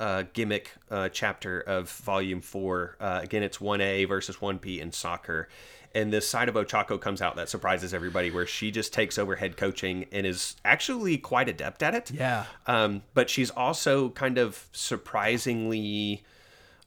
uh, 0.00 0.24
gimmick 0.32 0.72
uh, 0.90 1.08
chapter 1.10 1.60
of 1.60 1.88
Volume 1.90 2.40
Four. 2.40 2.96
Uh, 2.98 3.20
again, 3.22 3.44
it's 3.44 3.60
one 3.60 3.80
A 3.80 4.06
versus 4.06 4.40
one 4.40 4.58
B 4.58 4.80
in 4.80 4.90
soccer, 4.90 5.48
and 5.94 6.12
this 6.12 6.28
side 6.28 6.48
of 6.48 6.54
Ochako 6.54 7.00
comes 7.00 7.20
out 7.20 7.36
that 7.36 7.48
surprises 7.48 7.92
everybody, 7.94 8.30
where 8.30 8.46
she 8.46 8.70
just 8.70 8.92
takes 8.92 9.18
over 9.18 9.36
head 9.36 9.56
coaching 9.56 10.06
and 10.10 10.26
is 10.26 10.56
actually 10.64 11.18
quite 11.18 11.48
adept 11.48 11.82
at 11.82 11.94
it. 11.94 12.10
Yeah. 12.10 12.46
Um, 12.66 13.02
but 13.14 13.28
she's 13.28 13.50
also 13.50 14.08
kind 14.10 14.38
of 14.38 14.68
surprisingly 14.72 16.22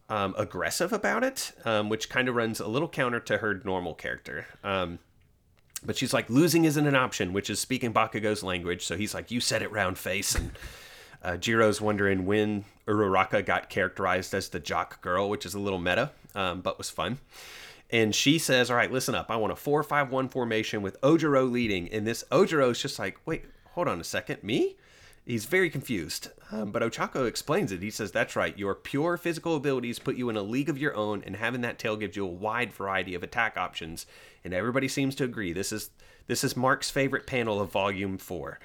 um, 0.10 0.34
aggressive 0.38 0.92
about 0.92 1.24
it, 1.24 1.54
um, 1.66 1.90
which 1.90 2.10
kind 2.10 2.28
of 2.28 2.36
runs 2.36 2.60
a 2.60 2.68
little 2.68 2.90
counter 2.90 3.20
to 3.22 3.38
her 3.38 3.62
normal 3.64 3.94
character. 3.94 4.48
Um, 4.64 5.00
but 5.86 5.98
she's 5.98 6.14
like, 6.14 6.30
losing 6.30 6.66
isn't 6.66 6.88
an 6.88 6.96
option, 6.96 7.34
which 7.34 7.50
is 7.50 7.60
speaking 7.60 7.94
Bakugo's 7.94 8.42
language. 8.42 8.86
So 8.86 8.96
he's 8.96 9.14
like, 9.14 9.32
you 9.32 9.40
said 9.40 9.62
it, 9.62 9.72
round 9.72 9.98
face. 9.98 10.34
And 10.34 10.52
uh, 11.24 11.32
Jiro's 11.32 11.80
wondering 11.80 12.26
when 12.26 12.66
Uraraka 12.88 13.46
got 13.46 13.70
characterized 13.70 14.34
as 14.34 14.50
the 14.50 14.60
jock 14.60 15.02
girl, 15.02 15.30
which 15.30 15.46
is 15.46 15.54
a 15.54 15.60
little 15.60 15.80
meta, 15.80 16.12
um, 16.36 16.62
but 16.62 16.78
was 16.78 16.90
fun. 16.90 17.20
And 17.90 18.14
she 18.14 18.40
says, 18.40 18.72
all 18.72 18.78
right, 18.78 18.92
listen 18.92 19.14
up. 19.14 19.30
I 19.30 19.36
want 19.36 19.54
a 19.54 19.56
4-5-1 19.56 20.32
formation 20.32 20.82
with 20.82 21.00
Ojiro 21.02 21.50
leading. 21.50 21.88
And 21.90 22.08
this 22.08 22.24
Ojiro's 22.32 22.82
just 22.82 22.98
like, 22.98 23.18
wait, 23.26 23.46
hold 23.72 23.88
on 23.88 24.02
a 24.02 24.04
second. 24.04 24.44
Me? 24.44 24.76
He's 25.26 25.46
very 25.46 25.70
confused. 25.70 26.30
Um, 26.52 26.72
but 26.72 26.82
Ochako 26.82 27.28
explains 27.28 27.72
it. 27.72 27.82
He 27.82 27.90
says, 27.90 28.12
That's 28.12 28.36
right. 28.36 28.58
Your 28.58 28.76
pure 28.76 29.16
physical 29.16 29.56
abilities 29.56 29.98
put 29.98 30.18
you 30.18 30.30
in 30.30 30.36
a 30.36 30.42
league 30.42 30.70
of 30.70 30.78
your 30.78 30.96
own, 30.96 31.24
and 31.26 31.38
having 31.38 31.62
that 31.62 31.80
tail 31.80 31.96
gives 31.96 32.18
you 32.18 32.26
a 32.26 32.30
wide 32.30 32.74
variety 32.74 33.16
of 33.16 33.24
attack 33.24 33.56
options. 33.56 34.06
And 34.44 34.54
everybody 34.54 34.90
seems 34.90 35.16
to 35.16 35.24
agree. 35.24 35.54
This 35.54 35.72
is 35.72 35.92
this 36.28 36.44
is 36.44 36.58
Mark's 36.58 36.90
favorite 36.90 37.26
panel 37.26 37.62
of 37.62 37.72
volume 37.72 38.18
four. 38.18 38.60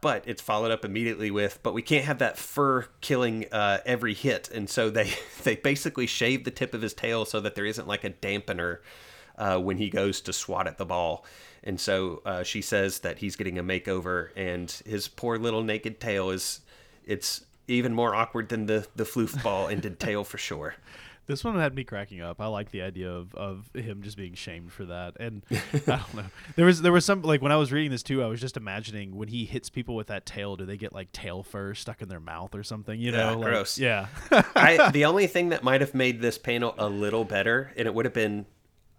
But 0.00 0.24
it's 0.26 0.42
followed 0.42 0.70
up 0.70 0.84
immediately 0.84 1.30
with, 1.30 1.58
but 1.62 1.72
we 1.72 1.82
can't 1.82 2.04
have 2.04 2.18
that 2.18 2.38
fur 2.38 2.86
killing 3.00 3.46
uh, 3.50 3.78
every 3.86 4.14
hit. 4.14 4.50
And 4.50 4.68
so 4.68 4.90
they, 4.90 5.12
they 5.42 5.56
basically 5.56 6.06
shave 6.06 6.44
the 6.44 6.50
tip 6.50 6.74
of 6.74 6.82
his 6.82 6.94
tail 6.94 7.24
so 7.24 7.40
that 7.40 7.54
there 7.54 7.66
isn't 7.66 7.88
like 7.88 8.04
a 8.04 8.10
dampener 8.10 8.78
uh, 9.38 9.58
when 9.58 9.78
he 9.78 9.90
goes 9.90 10.20
to 10.22 10.32
swat 10.32 10.66
at 10.66 10.78
the 10.78 10.84
ball. 10.84 11.24
And 11.62 11.80
so 11.80 12.22
uh, 12.24 12.42
she 12.42 12.62
says 12.62 13.00
that 13.00 13.18
he's 13.18 13.36
getting 13.36 13.58
a 13.58 13.62
makeover, 13.64 14.28
and 14.36 14.70
his 14.86 15.08
poor 15.08 15.36
little 15.36 15.62
naked 15.62 15.98
tail 16.00 16.30
is 16.30 16.60
it's 17.04 17.44
even 17.66 17.92
more 17.92 18.14
awkward 18.14 18.48
than 18.48 18.66
the 18.66 18.86
the 18.94 19.04
floof 19.04 19.42
ball 19.42 19.68
ended 19.68 19.98
tail 19.98 20.22
for 20.24 20.38
sure. 20.38 20.76
This 21.26 21.42
one 21.42 21.58
had 21.58 21.74
me 21.74 21.82
cracking 21.82 22.20
up. 22.20 22.40
I 22.40 22.46
like 22.46 22.70
the 22.70 22.82
idea 22.82 23.10
of, 23.10 23.34
of 23.34 23.68
him 23.74 24.02
just 24.02 24.16
being 24.16 24.34
shamed 24.34 24.72
for 24.72 24.84
that. 24.86 25.14
And 25.18 25.42
I 25.50 25.80
don't 25.86 26.14
know. 26.14 26.24
There 26.54 26.66
was 26.66 26.82
there 26.82 26.92
was 26.92 27.04
some 27.04 27.22
like 27.22 27.42
when 27.42 27.50
I 27.52 27.56
was 27.56 27.72
reading 27.72 27.90
this 27.90 28.02
too, 28.04 28.22
I 28.22 28.26
was 28.26 28.40
just 28.40 28.56
imagining 28.56 29.16
when 29.16 29.28
he 29.28 29.44
hits 29.44 29.68
people 29.68 29.96
with 29.96 30.06
that 30.06 30.24
tail, 30.24 30.54
do 30.56 30.64
they 30.66 30.76
get 30.76 30.92
like 30.92 31.10
tail 31.12 31.42
fur 31.42 31.74
stuck 31.74 32.00
in 32.00 32.08
their 32.08 32.20
mouth 32.20 32.54
or 32.54 32.62
something? 32.62 33.00
You 33.00 33.10
Yeah, 33.10 33.16
know, 33.18 33.28
ah, 33.28 33.32
like- 33.34 33.44
gross. 33.48 33.78
Yeah. 33.78 34.06
I, 34.30 34.90
the 34.92 35.04
only 35.04 35.26
thing 35.26 35.48
that 35.48 35.62
might 35.64 35.80
have 35.80 35.94
made 35.94 36.20
this 36.20 36.38
panel 36.38 36.74
a 36.78 36.88
little 36.88 37.24
better, 37.24 37.72
and 37.76 37.86
it 37.88 37.94
would 37.94 38.04
have 38.04 38.14
been, 38.14 38.46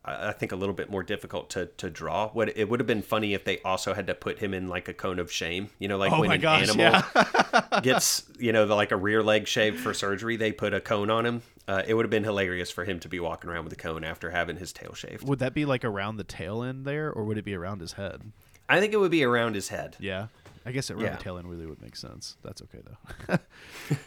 I 0.04 0.34
think, 0.34 0.52
a 0.52 0.56
little 0.58 0.76
bit 0.76 0.90
more 0.90 1.04
difficult 1.04 1.50
to, 1.52 1.68
to 1.78 1.90
draw. 1.90 2.28
What 2.30 2.58
it 2.58 2.68
would 2.70 2.80
have 2.82 2.88
been 2.88 3.02
funny 3.02 3.34
if 3.36 3.46
they 3.46 3.60
also 3.62 3.94
had 3.94 4.08
to 4.08 4.14
put 4.16 4.40
him 4.40 4.54
in 4.54 4.68
like 4.68 4.88
a 4.90 4.94
cone 4.94 5.20
of 5.20 5.32
shame. 5.32 5.70
You 5.80 5.88
know, 5.88 5.98
like 5.98 6.12
Oh 6.12 6.20
when 6.20 6.32
an 6.32 6.42
gosh, 6.42 6.70
animal 6.78 7.02
gets, 7.82 8.24
you 8.38 8.52
know, 8.52 8.66
the, 8.66 8.76
like 8.76 8.92
a 8.92 8.98
rear 8.98 9.24
leg 9.24 9.48
shaved 9.48 9.80
for 9.80 9.94
surgery, 9.94 10.36
they 10.36 10.52
put 10.52 10.74
a 10.74 10.82
cone 10.82 11.10
on 11.10 11.26
him. 11.26 11.42
Uh, 11.68 11.84
it 11.86 11.94
would 11.94 12.06
have 12.06 12.10
been 12.10 12.24
hilarious 12.24 12.72
for 12.72 12.86
him 12.86 13.00
to 13.02 13.10
be 13.10 13.20
walking 13.20 13.50
around 13.50 13.66
with 13.66 13.74
a 13.74 13.78
cone 13.78 14.04
after 14.04 14.30
having 14.32 14.56
his 14.58 14.72
tail 14.72 14.94
shaved. 14.94 15.28
would 15.28 15.40
that 15.40 15.54
be 15.54 15.66
like 15.66 15.84
around 15.84 16.16
the 16.18 16.24
tail 16.24 16.64
end 16.64 16.86
there, 16.86 17.12
or 17.12 17.24
would 17.26 17.38
it 17.38 17.44
be 17.46 17.54
around 17.56 17.82
his 17.82 17.94
head? 17.94 18.32
I 18.70 18.80
think 18.80 18.94
it 18.94 18.98
would 18.98 19.12
be 19.12 19.24
around 19.24 19.56
his 19.56 19.70
head. 19.70 19.96
Yeah. 20.00 20.28
I 20.66 20.72
guess 20.72 20.92
around 20.92 21.04
Yeah. 21.04 21.16
the 21.16 21.24
tail 21.24 21.38
end 21.38 21.50
really 21.50 21.66
would 21.66 21.82
make 21.82 21.96
sense. 21.96 22.36
That's 22.44 22.62
okay 22.64 22.80
though. 23.28 23.38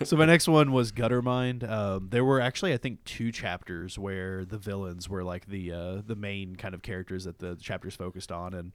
so 0.05 0.17
my 0.17 0.27
next 0.27 0.47
one 0.49 0.73
was 0.73 0.93
Gutter 0.93 1.23
Mind. 1.23 1.65
Um, 1.65 2.09
there 2.11 2.25
were 2.25 2.39
actually 2.41 2.75
I 2.75 2.77
think 2.77 3.03
two 3.05 3.33
chapters 3.33 3.99
where 3.99 4.45
the 4.45 4.59
villains 4.59 5.09
were 5.09 5.25
like 5.25 5.47
the 5.47 5.73
uh, 5.73 6.03
the 6.07 6.17
main 6.17 6.57
kind 6.57 6.75
of 6.75 6.83
characters 6.83 7.25
that 7.25 7.39
the 7.39 7.57
chapters 7.57 7.95
focused 7.95 8.31
on, 8.31 8.53
and 8.53 8.73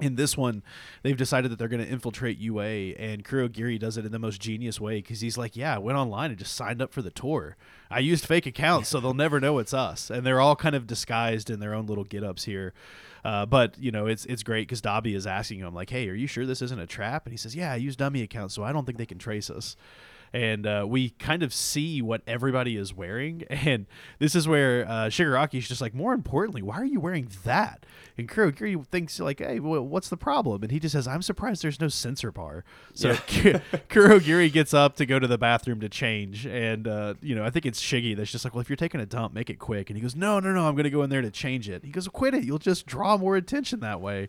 in 0.00 0.16
this 0.16 0.36
one, 0.36 0.62
they've 1.02 1.16
decided 1.16 1.50
that 1.50 1.58
they're 1.58 1.68
going 1.68 1.84
to 1.84 1.90
infiltrate 1.90 2.38
UA, 2.38 2.94
and 2.98 3.24
Kurogiri 3.24 3.78
does 3.78 3.96
it 3.96 4.04
in 4.04 4.12
the 4.12 4.18
most 4.18 4.40
genius 4.40 4.80
way 4.80 4.96
because 4.96 5.20
he's 5.20 5.38
like, 5.38 5.56
"Yeah, 5.56 5.74
I 5.74 5.78
went 5.78 5.98
online 5.98 6.30
and 6.30 6.38
just 6.38 6.54
signed 6.54 6.80
up 6.82 6.92
for 6.92 7.02
the 7.02 7.10
tour. 7.10 7.56
I 7.90 7.98
used 7.98 8.26
fake 8.26 8.46
accounts, 8.46 8.88
so 8.88 9.00
they'll 9.00 9.14
never 9.14 9.40
know 9.40 9.58
it's 9.58 9.74
us." 9.74 10.10
And 10.10 10.26
they're 10.26 10.40
all 10.40 10.56
kind 10.56 10.74
of 10.74 10.86
disguised 10.86 11.50
in 11.50 11.60
their 11.60 11.74
own 11.74 11.86
little 11.86 12.04
get-ups 12.04 12.44
here. 12.44 12.72
Uh, 13.24 13.46
but 13.46 13.78
you 13.78 13.90
know, 13.90 14.06
it's 14.06 14.24
it's 14.26 14.42
great 14.42 14.68
because 14.68 14.80
Dabi 14.80 15.14
is 15.14 15.26
asking 15.26 15.60
him 15.60 15.74
like, 15.74 15.90
"Hey, 15.90 16.08
are 16.08 16.14
you 16.14 16.26
sure 16.26 16.46
this 16.46 16.62
isn't 16.62 16.80
a 16.80 16.86
trap?" 16.86 17.26
And 17.26 17.32
he 17.32 17.36
says, 17.36 17.54
"Yeah, 17.54 17.72
I 17.72 17.76
use 17.76 17.96
dummy 17.96 18.22
accounts, 18.22 18.54
so 18.54 18.64
I 18.64 18.72
don't 18.72 18.86
think 18.86 18.98
they 18.98 19.06
can 19.06 19.18
trace 19.18 19.50
us." 19.50 19.76
And 20.32 20.66
uh, 20.66 20.84
we 20.88 21.10
kind 21.10 21.42
of 21.42 21.52
see 21.52 22.00
what 22.00 22.22
everybody 22.26 22.76
is 22.76 22.94
wearing. 22.94 23.44
And 23.70 23.86
this 24.18 24.34
is 24.34 24.48
where 24.48 24.88
uh, 24.88 25.06
Shigaraki's 25.08 25.68
just 25.68 25.82
like, 25.82 25.94
more 25.94 26.14
importantly, 26.14 26.62
why 26.62 26.76
are 26.76 26.84
you 26.84 26.98
wearing 26.98 27.30
that? 27.44 27.84
And 28.16 28.28
Kurogiri 28.28 28.86
thinks 28.86 29.20
like, 29.20 29.38
hey, 29.38 29.60
well, 29.60 29.82
what's 29.86 30.08
the 30.08 30.16
problem? 30.16 30.62
And 30.62 30.72
he 30.72 30.80
just 30.80 30.92
says, 30.92 31.06
I'm 31.06 31.22
surprised 31.22 31.62
there's 31.62 31.80
no 31.80 31.88
sensor 31.88 32.32
bar. 32.32 32.64
So 32.94 33.12
Kurogiri 33.14 34.50
gets 34.50 34.72
up 34.72 34.96
to 34.96 35.06
go 35.06 35.18
to 35.18 35.26
the 35.26 35.38
bathroom 35.38 35.80
to 35.80 35.88
change, 35.88 36.46
and 36.46 36.88
uh, 36.88 37.14
you 37.20 37.34
know, 37.34 37.44
I 37.44 37.50
think 37.50 37.66
it's 37.66 37.80
Shiggy 37.80 38.16
that's 38.16 38.32
just 38.32 38.44
like, 38.44 38.54
well, 38.54 38.60
if 38.60 38.68
you're 38.68 38.76
taking 38.76 39.00
a 39.00 39.06
dump, 39.06 39.34
make 39.34 39.50
it 39.50 39.58
quick. 39.58 39.90
And 39.90 39.96
he 39.96 40.02
goes, 40.02 40.16
no, 40.16 40.40
no, 40.40 40.52
no, 40.52 40.66
I'm 40.66 40.74
gonna 40.76 40.90
go 40.90 41.02
in 41.02 41.10
there 41.10 41.22
to 41.22 41.30
change 41.30 41.68
it. 41.68 41.84
He 41.84 41.90
goes, 41.90 42.08
quit 42.08 42.34
it, 42.34 42.44
you'll 42.44 42.58
just 42.58 42.86
draw 42.86 43.16
more 43.16 43.36
attention 43.36 43.80
that 43.80 44.00
way. 44.00 44.28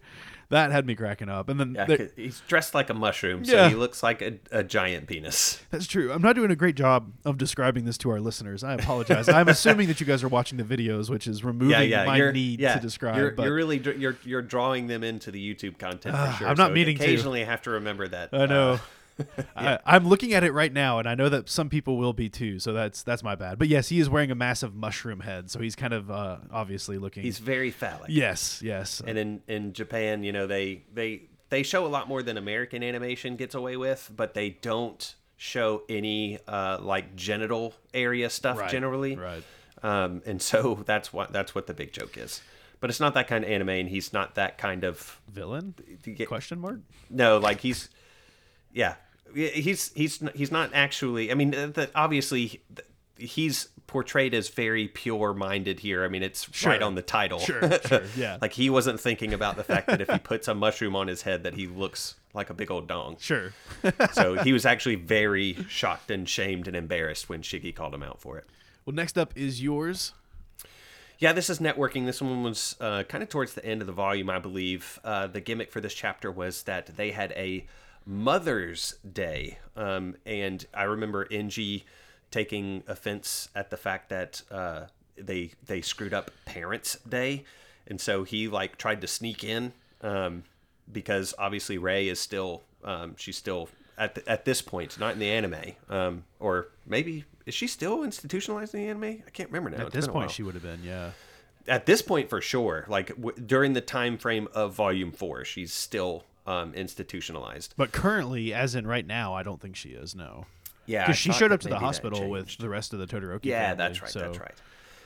That 0.52 0.72
had 0.72 0.86
me 0.86 0.96
cracking 0.96 1.28
up. 1.30 1.50
And 1.50 1.60
then 1.60 1.74
Yeah, 1.76 1.86
there- 1.86 2.10
he's 2.16 2.42
dressed 2.48 2.74
like 2.76 2.90
a 2.90 2.94
mushroom, 2.94 3.44
so 3.44 3.54
Yeah. 3.56 3.70
he 3.70 3.76
looks 3.76 4.04
like 4.04 4.22
a, 4.22 4.34
a 4.52 4.64
giant 4.64 5.08
penis. 5.08 5.62
That's 5.72 5.88
true. 5.88 6.12
I'm 6.12 6.22
not 6.22 6.36
doing 6.36 6.52
a 6.52 6.56
great 6.56 6.76
job 6.76 7.12
of 7.26 7.38
describing 7.38 7.86
this 7.86 7.98
to 8.00 8.10
our 8.12 8.20
listeners. 8.20 8.64
I 8.64 8.74
apologize. 8.76 9.28
I'm 9.30 9.48
assuming 9.48 9.88
that 9.88 10.00
you 10.00 10.06
guys 10.06 10.24
are 10.24 10.28
watching 10.28 10.58
the 10.58 10.64
videos, 10.64 11.10
which 11.10 11.26
is 11.28 11.44
removing 11.44 11.90
yeah, 11.90 12.06
my 12.06 12.18
you're, 12.18 12.32
need 12.32 12.60
to 12.60 12.80
describe. 12.82 13.18
You're, 13.18 13.32
but 13.32 13.44
you're 13.44 13.56
really 13.56 13.78
you're 13.98 14.18
you're 14.24 14.42
drawing 14.42 14.88
them 14.88 15.04
into 15.04 15.32
the 15.32 15.54
YouTube 15.54 15.78
content 15.80 16.16
Ah, 16.16 16.28
for 16.32 16.38
sure. 16.40 16.48
I'm 16.48 16.58
not 16.58 16.70
so 16.70 16.74
meaning 16.74 16.98
to. 16.98 17.04
Occasionally, 17.04 17.42
I 17.42 17.46
have 17.46 17.62
to 17.64 17.72
remember 17.72 18.08
that. 18.08 18.30
I 18.34 18.46
know. 18.46 18.74
uh, 18.74 18.78
I, 19.56 19.80
I'm 19.86 20.08
looking 20.08 20.34
at 20.34 20.44
it 20.44 20.52
right 20.52 20.72
now, 20.72 21.00
and 21.00 21.08
I 21.08 21.16
know 21.16 21.30
that 21.30 21.50
some 21.50 21.70
people 21.70 21.98
will 21.98 22.14
be 22.14 22.30
too. 22.30 22.60
So 22.60 22.74
that's 22.74 23.04
that's 23.04 23.24
my 23.24 23.36
bad. 23.36 23.60
But 23.60 23.68
yes, 23.68 23.90
he 23.90 24.00
is 24.00 24.10
wearing 24.10 24.32
a 24.32 24.36
massive 24.36 24.74
mushroom 24.76 25.20
head, 25.22 25.50
so 25.52 25.60
he's 25.60 25.76
kind 25.76 25.94
of 25.94 26.10
uh, 26.10 26.38
obviously 26.52 26.98
looking. 26.98 27.24
he's 27.24 27.40
very 27.40 27.72
phallic. 27.72 28.10
yes, 28.10 28.62
yes. 28.64 29.02
And 29.06 29.18
in 29.18 29.42
in 29.48 29.74
Japan, 29.74 30.24
you 30.24 30.32
know, 30.32 30.48
they 30.48 30.84
they 30.94 31.24
they 31.50 31.64
show 31.64 31.86
a 31.86 31.90
lot 31.90 32.08
more 32.08 32.24
than 32.24 32.38
American 32.38 32.82
animation 32.84 33.36
gets 33.36 33.56
away 33.56 33.78
with, 33.78 34.10
but 34.16 34.34
they 34.34 34.50
don't 34.50 35.16
show 35.38 35.84
any 35.90 36.38
uh, 36.48 36.78
like 36.80 37.16
genital 37.16 37.74
area 37.94 38.30
stuff 38.30 38.58
Right, 38.60 38.70
generally. 38.70 39.16
right. 39.16 39.44
Um, 39.84 40.22
and 40.26 40.42
so 40.42 40.84
that's 40.86 41.12
what 41.12 41.34
that's 41.34 41.54
what 41.56 41.68
the 41.68 41.74
big 41.74 41.92
joke 41.94 42.18
is. 42.18 42.42
But 42.80 42.90
it's 42.90 43.00
not 43.00 43.14
that 43.14 43.28
kind 43.28 43.44
of 43.44 43.50
anime, 43.52 43.70
and 43.70 43.90
he's 43.90 44.12
not 44.12 44.36
that 44.36 44.58
kind 44.58 44.84
of 44.84 45.20
Villain? 45.32 45.76
Question 46.28 46.60
mark? 46.60 46.80
No, 47.12 47.38
like 47.38 47.60
he's, 47.60 47.90
yeah, 48.74 48.96
he's 49.34 49.92
he's 49.94 50.24
he's 50.36 50.52
not 50.52 50.72
actually. 50.74 51.32
I 51.32 51.36
mean, 51.36 51.54
uh, 51.54 51.68
the, 51.68 51.90
obviously, 51.96 52.62
he's 53.18 53.70
portrayed 53.88 54.34
as 54.34 54.48
very 54.48 54.88
pure-minded 54.88 55.82
here. 55.82 56.06
I 56.06 56.08
mean, 56.08 56.24
it's 56.24 56.66
right 56.66 56.82
on 56.82 56.96
the 56.96 57.02
title. 57.02 57.40
Sure, 57.40 57.62
sure, 57.86 58.04
yeah. 58.16 58.38
like 58.42 58.54
he 58.54 58.70
wasn't 58.70 59.00
thinking 59.00 59.34
about 59.34 59.58
the 59.58 59.64
fact 59.66 59.88
that 59.88 60.00
if 60.00 60.10
he 60.10 60.18
puts 60.18 60.48
a 60.48 60.56
mushroom 60.56 60.96
on 60.96 61.08
his 61.08 61.24
head, 61.24 61.44
that 61.44 61.56
he 61.56 61.68
looks 61.68 62.16
like 62.34 62.50
a 62.50 62.54
big 62.54 62.72
old 62.72 62.88
dong. 62.88 63.18
Sure. 63.20 63.54
So 64.14 64.42
he 64.44 64.54
was 64.54 64.66
actually 64.66 64.96
very 64.96 65.58
shocked 65.68 66.12
and 66.12 66.28
shamed 66.28 66.68
and 66.68 66.76
embarrassed 66.76 67.28
when 67.28 67.42
Shiggy 67.42 67.76
called 67.76 67.94
him 67.94 68.04
out 68.04 68.22
for 68.22 68.38
it. 68.38 68.46
well, 68.86 68.96
next 68.96 69.18
up 69.18 69.34
is 69.36 69.62
yours. 69.62 70.14
Yeah, 71.20 71.34
this 71.34 71.50
is 71.50 71.60
networking. 71.60 72.06
This 72.06 72.22
one 72.22 72.44
was 72.44 72.76
uh, 72.80 73.04
kind 73.04 73.22
of 73.24 73.30
towards 73.30 73.54
the 73.54 73.64
end 73.66 73.82
of 73.82 73.88
the 73.88 73.94
volume, 73.94 74.30
I 74.30 74.40
believe. 74.40 75.00
Uh, 75.04 75.28
the 75.28 75.42
gimmick 75.42 75.72
for 75.72 75.80
this 75.82 75.94
chapter 75.94 76.32
was 76.32 76.64
that 76.64 76.96
they 76.98 77.12
had 77.12 77.32
a 77.34 77.66
Mother's 78.06 78.96
Day. 79.12 79.60
Um, 79.76 80.16
and 80.26 80.66
I 80.74 80.84
remember 80.84 81.26
Enji 81.26 81.84
taking 82.30 82.84
offense 82.88 83.50
at 83.56 83.70
the 83.70 83.78
fact 83.78 84.10
that 84.10 84.42
uh, 84.52 84.86
they 85.18 85.52
they 85.66 85.82
screwed 85.82 86.14
up 86.14 86.32
Parents' 86.46 86.98
Day. 87.08 87.44
And 87.88 88.00
so 88.00 88.24
he 88.24 88.48
like 88.48 88.78
tried 88.78 89.02
to 89.02 89.08
sneak 89.08 89.44
in 89.44 89.74
um, 90.02 90.44
because 90.92 91.34
obviously 91.38 91.78
Rei 91.78 92.08
is 92.08 92.20
still, 92.20 92.64
um, 92.84 93.16
she's 93.18 93.38
still 93.38 93.70
at, 93.98 94.16
the, 94.16 94.30
at 94.30 94.46
this 94.46 94.62
point, 94.62 94.98
not 95.00 95.14
in 95.14 95.20
the 95.20 95.30
anime. 95.30 95.74
Um, 95.90 96.24
or 96.40 96.68
maybe, 96.86 97.26
is 97.46 97.54
she 97.54 97.68
still 97.68 98.04
institutionalized 98.04 98.74
in 98.76 98.82
the 98.82 98.88
anime? 98.88 99.24
I 99.28 99.30
can't 99.32 99.50
remember 99.50 99.72
now. 99.72 99.82
At 99.82 99.88
It's 99.88 99.96
this 99.96 100.08
point, 100.08 100.32
she 100.32 100.44
would 100.44 100.54
have 100.54 100.64
been, 100.64 100.82
yeah. 100.84 101.12
at 101.68 101.86
this 101.86 102.02
point 102.02 102.30
for 102.30 102.40
sure 102.42 102.86
like 102.88 103.10
w- 103.16 103.36
during 103.46 103.74
the 103.74 103.82
time 103.82 104.18
frame 104.18 104.48
of 104.54 104.74
volume 104.74 105.12
four 105.12 105.46
she's 105.46 105.72
still 105.74 106.24
um, 106.48 106.74
institutionalized. 106.74 107.74
But 107.78 107.92
currently, 107.92 108.54
as 108.54 108.76
in 108.76 108.88
right 108.88 109.06
now, 109.06 109.34
I 109.34 109.44
don't 109.44 109.62
think 109.62 109.76
she 109.76 109.90
is. 109.90 110.16
No, 110.16 110.46
yeah 110.86 111.06
because 111.06 111.18
she 111.18 111.32
showed 111.32 111.52
up 111.52 111.60
to 111.62 111.70
the 111.70 111.80
hospital 111.80 112.30
with 112.30 112.58
the 112.58 112.70
rest 112.70 112.94
of 112.94 113.00
the 113.00 113.08
Todoroki. 113.08 113.46
yeah 113.46 113.70
family, 113.70 113.78
that's 113.78 114.02
right 114.02 114.12
so- 114.12 114.20
that's 114.20 114.40
right. 114.40 114.56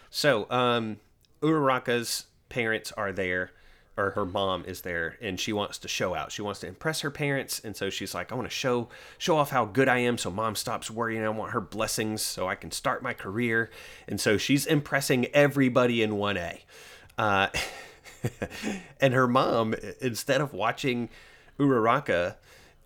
So 0.09 0.47
um 0.49 0.97
uraraka's 1.41 2.25
parents 2.49 2.91
are 2.93 3.11
there 3.11 3.51
or 3.97 4.11
her 4.11 4.25
mom 4.25 4.65
is 4.65 4.81
there 4.81 5.17
and 5.21 5.39
she 5.39 5.53
wants 5.53 5.77
to 5.79 5.87
show 5.87 6.13
out. 6.15 6.31
She 6.31 6.41
wants 6.41 6.59
to 6.61 6.67
impress 6.67 7.01
her 7.01 7.11
parents 7.11 7.59
and 7.63 7.75
so 7.75 7.89
she's 7.89 8.13
like 8.13 8.31
i 8.31 8.35
want 8.35 8.47
to 8.49 8.53
show 8.53 8.89
show 9.17 9.37
off 9.37 9.51
how 9.51 9.65
good 9.65 9.87
i 9.87 9.97
am 9.99 10.17
so 10.17 10.29
mom 10.31 10.55
stops 10.55 10.89
worrying 10.91 11.23
i 11.23 11.29
want 11.29 11.51
her 11.51 11.61
blessings 11.61 12.21
so 12.21 12.47
i 12.47 12.55
can 12.55 12.71
start 12.71 13.03
my 13.03 13.13
career. 13.13 13.69
And 14.07 14.19
so 14.19 14.37
she's 14.37 14.65
impressing 14.65 15.25
everybody 15.27 16.01
in 16.01 16.11
1a 16.11 16.59
uh, 17.17 17.47
and 19.01 19.13
her 19.13 19.27
mom 19.27 19.75
instead 20.01 20.41
of 20.41 20.53
watching 20.53 21.09
uraraka 21.59 22.35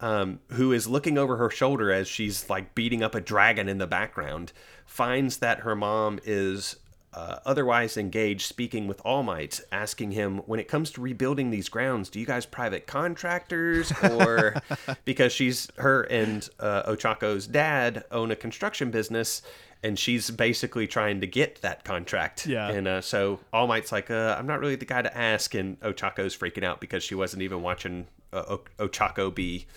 um, 0.02 0.40
who 0.54 0.72
is 0.72 0.88
looking 0.88 1.18
over 1.18 1.38
her 1.38 1.50
shoulder 1.50 1.92
as 1.92 2.08
she's 2.08 2.50
like 2.50 2.74
beating 2.74 3.04
up 3.04 3.16
a 3.16 3.22
dragon 3.22 3.68
in 3.68 3.78
the 3.78 3.88
background 3.88 4.54
finds 4.86 5.38
that 5.38 5.60
her 5.60 5.76
mom 5.76 6.20
is 6.24 6.78
uh, 7.14 7.40
otherwise 7.46 7.98
engaged 7.98 8.44
speaking 8.44 8.88
with 8.88 9.02
All 9.04 9.24
Might, 9.24 9.60
asking 9.72 10.12
him, 10.12 10.40
when 10.46 10.60
it 10.60 10.68
comes 10.68 10.92
to 10.92 11.02
rebuilding 11.02 11.50
these 11.50 11.68
grounds, 11.68 12.10
do 12.10 12.20
you 12.20 12.26
guys 12.26 12.46
private 12.46 12.86
contractors 12.86 13.92
or 14.04 14.62
because 15.06 15.34
she's 15.34 15.70
her 15.78 16.04
and 16.04 16.48
uh, 16.60 16.84
Ochako's 16.84 17.48
dad 17.48 18.04
own 18.12 18.30
a 18.32 18.36
construction 18.36 18.92
business 18.92 19.42
and 19.84 19.98
she's 19.98 20.30
basically 20.30 20.88
trying 20.88 21.22
to 21.22 21.28
get 21.28 21.62
that 21.62 21.84
contract. 21.84 22.46
Yeah. 22.46 22.70
And 22.70 22.88
uh, 22.88 23.02
so 23.02 23.40
All 23.54 23.68
Might's 23.68 23.92
like, 23.92 24.12
uh, 24.12 24.36
I'm 24.38 24.48
not 24.48 24.60
really 24.60 24.76
the 24.76 24.86
guy 24.86 25.02
to 25.02 25.18
ask. 25.18 25.56
And 25.56 25.80
Ochako's 25.80 26.36
freaking 26.36 26.64
out 26.64 26.82
because 26.82 27.04
she 27.04 27.16
wasn't 27.16 27.44
even 27.44 27.62
watching 27.62 28.08
uh, 28.34 28.44
o- 28.48 28.88
Ochako 28.88 29.34
be 29.34 29.68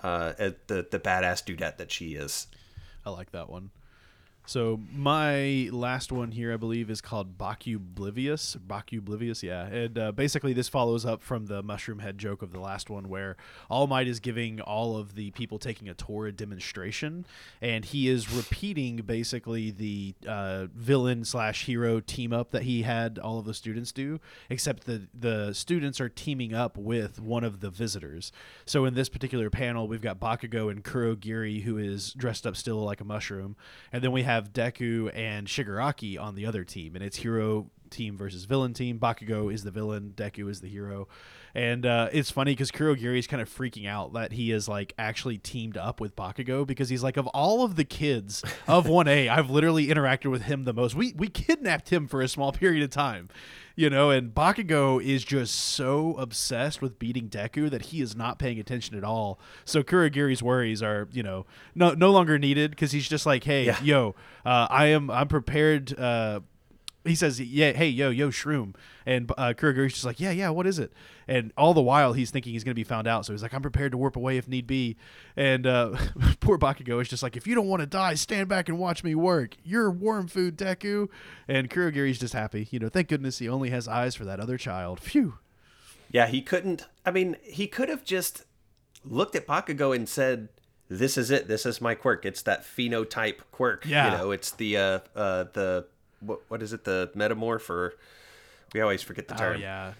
uh, 0.00 0.32
the, 0.36 0.86
the 0.90 0.98
badass 0.98 1.42
dudette 1.44 1.78
that 1.78 1.90
she 1.90 2.14
is. 2.14 2.46
I 3.04 3.10
like 3.10 3.30
that 3.32 3.48
one. 3.48 3.70
So 4.46 4.80
my 4.94 5.68
last 5.72 6.12
one 6.12 6.30
here, 6.30 6.52
I 6.52 6.56
believe, 6.56 6.88
is 6.88 7.00
called 7.00 7.36
Baku 7.36 7.76
Oblivious. 7.76 8.54
Baku 8.54 9.02
yeah. 9.42 9.66
And 9.66 9.98
uh, 9.98 10.12
basically, 10.12 10.52
this 10.52 10.68
follows 10.68 11.04
up 11.04 11.20
from 11.20 11.46
the 11.46 11.64
mushroom 11.64 11.98
head 11.98 12.16
joke 12.16 12.42
of 12.42 12.52
the 12.52 12.60
last 12.60 12.88
one, 12.88 13.08
where 13.08 13.36
All 13.68 13.88
Might 13.88 14.06
is 14.06 14.20
giving 14.20 14.60
all 14.60 14.96
of 14.96 15.16
the 15.16 15.32
people 15.32 15.58
taking 15.58 15.88
a 15.88 15.94
tour 15.94 16.28
a 16.28 16.32
demonstration, 16.32 17.26
and 17.60 17.84
he 17.84 18.08
is 18.08 18.32
repeating 18.32 18.98
basically 18.98 19.72
the 19.72 20.14
uh, 20.28 20.66
villain 20.72 21.24
slash 21.24 21.64
hero 21.66 21.98
team 21.98 22.32
up 22.32 22.52
that 22.52 22.62
he 22.62 22.82
had 22.82 23.18
all 23.18 23.40
of 23.40 23.46
the 23.46 23.54
students 23.54 23.90
do, 23.90 24.20
except 24.48 24.86
the 24.86 25.08
the 25.12 25.54
students 25.54 26.00
are 26.00 26.08
teaming 26.08 26.54
up 26.54 26.76
with 26.76 27.20
one 27.20 27.42
of 27.42 27.60
the 27.60 27.70
visitors. 27.70 28.30
So 28.64 28.84
in 28.84 28.94
this 28.94 29.08
particular 29.08 29.50
panel, 29.50 29.88
we've 29.88 30.00
got 30.00 30.20
Bakugo 30.20 30.70
and 30.70 30.84
Kurogiri, 30.84 31.62
who 31.62 31.78
is 31.78 32.12
dressed 32.12 32.46
up 32.46 32.56
still 32.56 32.76
like 32.76 33.00
a 33.00 33.04
mushroom, 33.04 33.56
and 33.92 34.04
then 34.04 34.12
we 34.12 34.22
have 34.22 34.35
have 34.36 34.52
Deku 34.52 35.10
and 35.14 35.46
Shigaraki 35.46 36.20
on 36.20 36.34
the 36.34 36.46
other 36.46 36.64
team, 36.64 36.94
and 36.94 37.04
it's 37.04 37.16
hero 37.16 37.70
team 37.90 38.16
versus 38.16 38.44
villain 38.44 38.74
team. 38.74 38.98
Bakugo 38.98 39.52
is 39.52 39.64
the 39.64 39.70
villain, 39.70 40.12
Deku 40.16 40.50
is 40.50 40.60
the 40.60 40.68
hero. 40.68 41.08
And 41.54 41.86
uh, 41.86 42.10
it's 42.12 42.30
funny 42.30 42.52
because 42.52 42.70
Kurogiri 42.70 43.18
is 43.18 43.26
kind 43.26 43.40
of 43.40 43.48
freaking 43.48 43.88
out 43.88 44.12
that 44.12 44.32
he 44.32 44.52
is 44.52 44.68
like 44.68 44.92
actually 44.98 45.38
teamed 45.38 45.78
up 45.78 46.00
with 46.00 46.14
Bakugo 46.14 46.66
because 46.66 46.90
he's 46.90 47.02
like, 47.02 47.16
of 47.16 47.26
all 47.28 47.64
of 47.64 47.76
the 47.76 47.84
kids 47.84 48.44
of 48.68 48.86
1A, 48.86 49.28
I've 49.28 49.48
literally 49.48 49.86
interacted 49.86 50.30
with 50.30 50.42
him 50.42 50.64
the 50.64 50.74
most. 50.74 50.94
We 50.94 51.14
we 51.16 51.28
kidnapped 51.28 51.88
him 51.90 52.08
for 52.08 52.20
a 52.20 52.28
small 52.28 52.52
period 52.52 52.82
of 52.82 52.90
time, 52.90 53.28
you 53.76 53.88
know. 53.88 54.10
And 54.10 54.34
Bakugo 54.34 55.00
is 55.00 55.22
just 55.24 55.54
so 55.54 56.14
obsessed 56.14 56.82
with 56.82 56.98
beating 56.98 57.28
Deku 57.28 57.70
that 57.70 57.82
he 57.86 58.00
is 58.00 58.16
not 58.16 58.38
paying 58.40 58.58
attention 58.58 58.96
at 58.96 59.04
all. 59.04 59.38
So 59.64 59.82
Kurogiri's 59.84 60.42
worries 60.42 60.82
are, 60.82 61.06
you 61.12 61.22
know, 61.22 61.46
no 61.74 61.92
no 61.92 62.10
longer 62.10 62.38
needed 62.38 62.70
because 62.72 62.90
he's 62.90 63.08
just 63.08 63.26
like, 63.26 63.44
hey, 63.44 63.66
Yeah. 63.66 63.80
yo, 63.82 64.14
uh, 64.44 64.66
I 64.70 64.86
am 64.86 65.10
I'm 65.10 65.28
prepared. 65.28 65.96
Uh, 65.96 66.40
he 67.08 67.14
says, 67.14 67.40
"Yeah, 67.40 67.72
hey, 67.72 67.88
yo, 67.88 68.10
yo, 68.10 68.30
shroom," 68.30 68.74
and 69.04 69.30
uh, 69.36 69.54
Kurogiri's 69.56 69.94
just 69.94 70.04
like, 70.04 70.20
"Yeah, 70.20 70.30
yeah, 70.30 70.50
what 70.50 70.66
is 70.66 70.78
it?" 70.78 70.92
And 71.28 71.52
all 71.56 71.74
the 71.74 71.82
while, 71.82 72.12
he's 72.12 72.30
thinking 72.30 72.52
he's 72.52 72.64
gonna 72.64 72.74
be 72.74 72.84
found 72.84 73.06
out, 73.06 73.26
so 73.26 73.32
he's 73.32 73.42
like, 73.42 73.54
"I'm 73.54 73.62
prepared 73.62 73.92
to 73.92 73.98
warp 73.98 74.16
away 74.16 74.36
if 74.36 74.48
need 74.48 74.66
be." 74.66 74.96
And 75.36 75.66
uh, 75.66 75.96
poor 76.40 76.58
Bakugo 76.58 77.00
is 77.00 77.08
just 77.08 77.22
like, 77.22 77.36
"If 77.36 77.46
you 77.46 77.54
don't 77.54 77.68
want 77.68 77.80
to 77.80 77.86
die, 77.86 78.14
stand 78.14 78.48
back 78.48 78.68
and 78.68 78.78
watch 78.78 79.04
me 79.04 79.14
work. 79.14 79.56
You're 79.64 79.90
warm 79.90 80.28
food, 80.28 80.56
Deku." 80.56 81.08
And 81.48 81.70
Kurogiri's 81.70 82.18
just 82.18 82.34
happy, 82.34 82.68
you 82.70 82.78
know. 82.78 82.88
Thank 82.88 83.08
goodness 83.08 83.38
he 83.38 83.48
only 83.48 83.70
has 83.70 83.88
eyes 83.88 84.14
for 84.14 84.24
that 84.24 84.40
other 84.40 84.58
child. 84.58 85.00
Phew. 85.00 85.38
Yeah, 86.10 86.26
he 86.26 86.40
couldn't. 86.40 86.86
I 87.04 87.10
mean, 87.10 87.36
he 87.42 87.66
could 87.66 87.88
have 87.88 88.04
just 88.04 88.44
looked 89.04 89.34
at 89.34 89.46
Bakugo 89.46 89.94
and 89.94 90.08
said, 90.08 90.48
"This 90.88 91.18
is 91.18 91.30
it. 91.30 91.48
This 91.48 91.66
is 91.66 91.80
my 91.80 91.94
quirk. 91.94 92.24
It's 92.24 92.42
that 92.42 92.62
phenotype 92.62 93.40
quirk. 93.50 93.84
Yeah. 93.86 94.12
You 94.12 94.18
know, 94.18 94.30
it's 94.30 94.50
the 94.52 94.76
uh, 94.76 94.98
uh, 95.14 95.44
the 95.52 95.86
what, 96.26 96.40
what 96.48 96.62
is 96.62 96.72
it? 96.72 96.84
The 96.84 97.10
metamorph 97.16 97.70
or 97.70 97.94
we 98.74 98.80
always 98.80 99.02
forget 99.02 99.28
the 99.28 99.34
Oh 99.34 99.38
term. 99.38 99.60
yeah, 99.60 99.92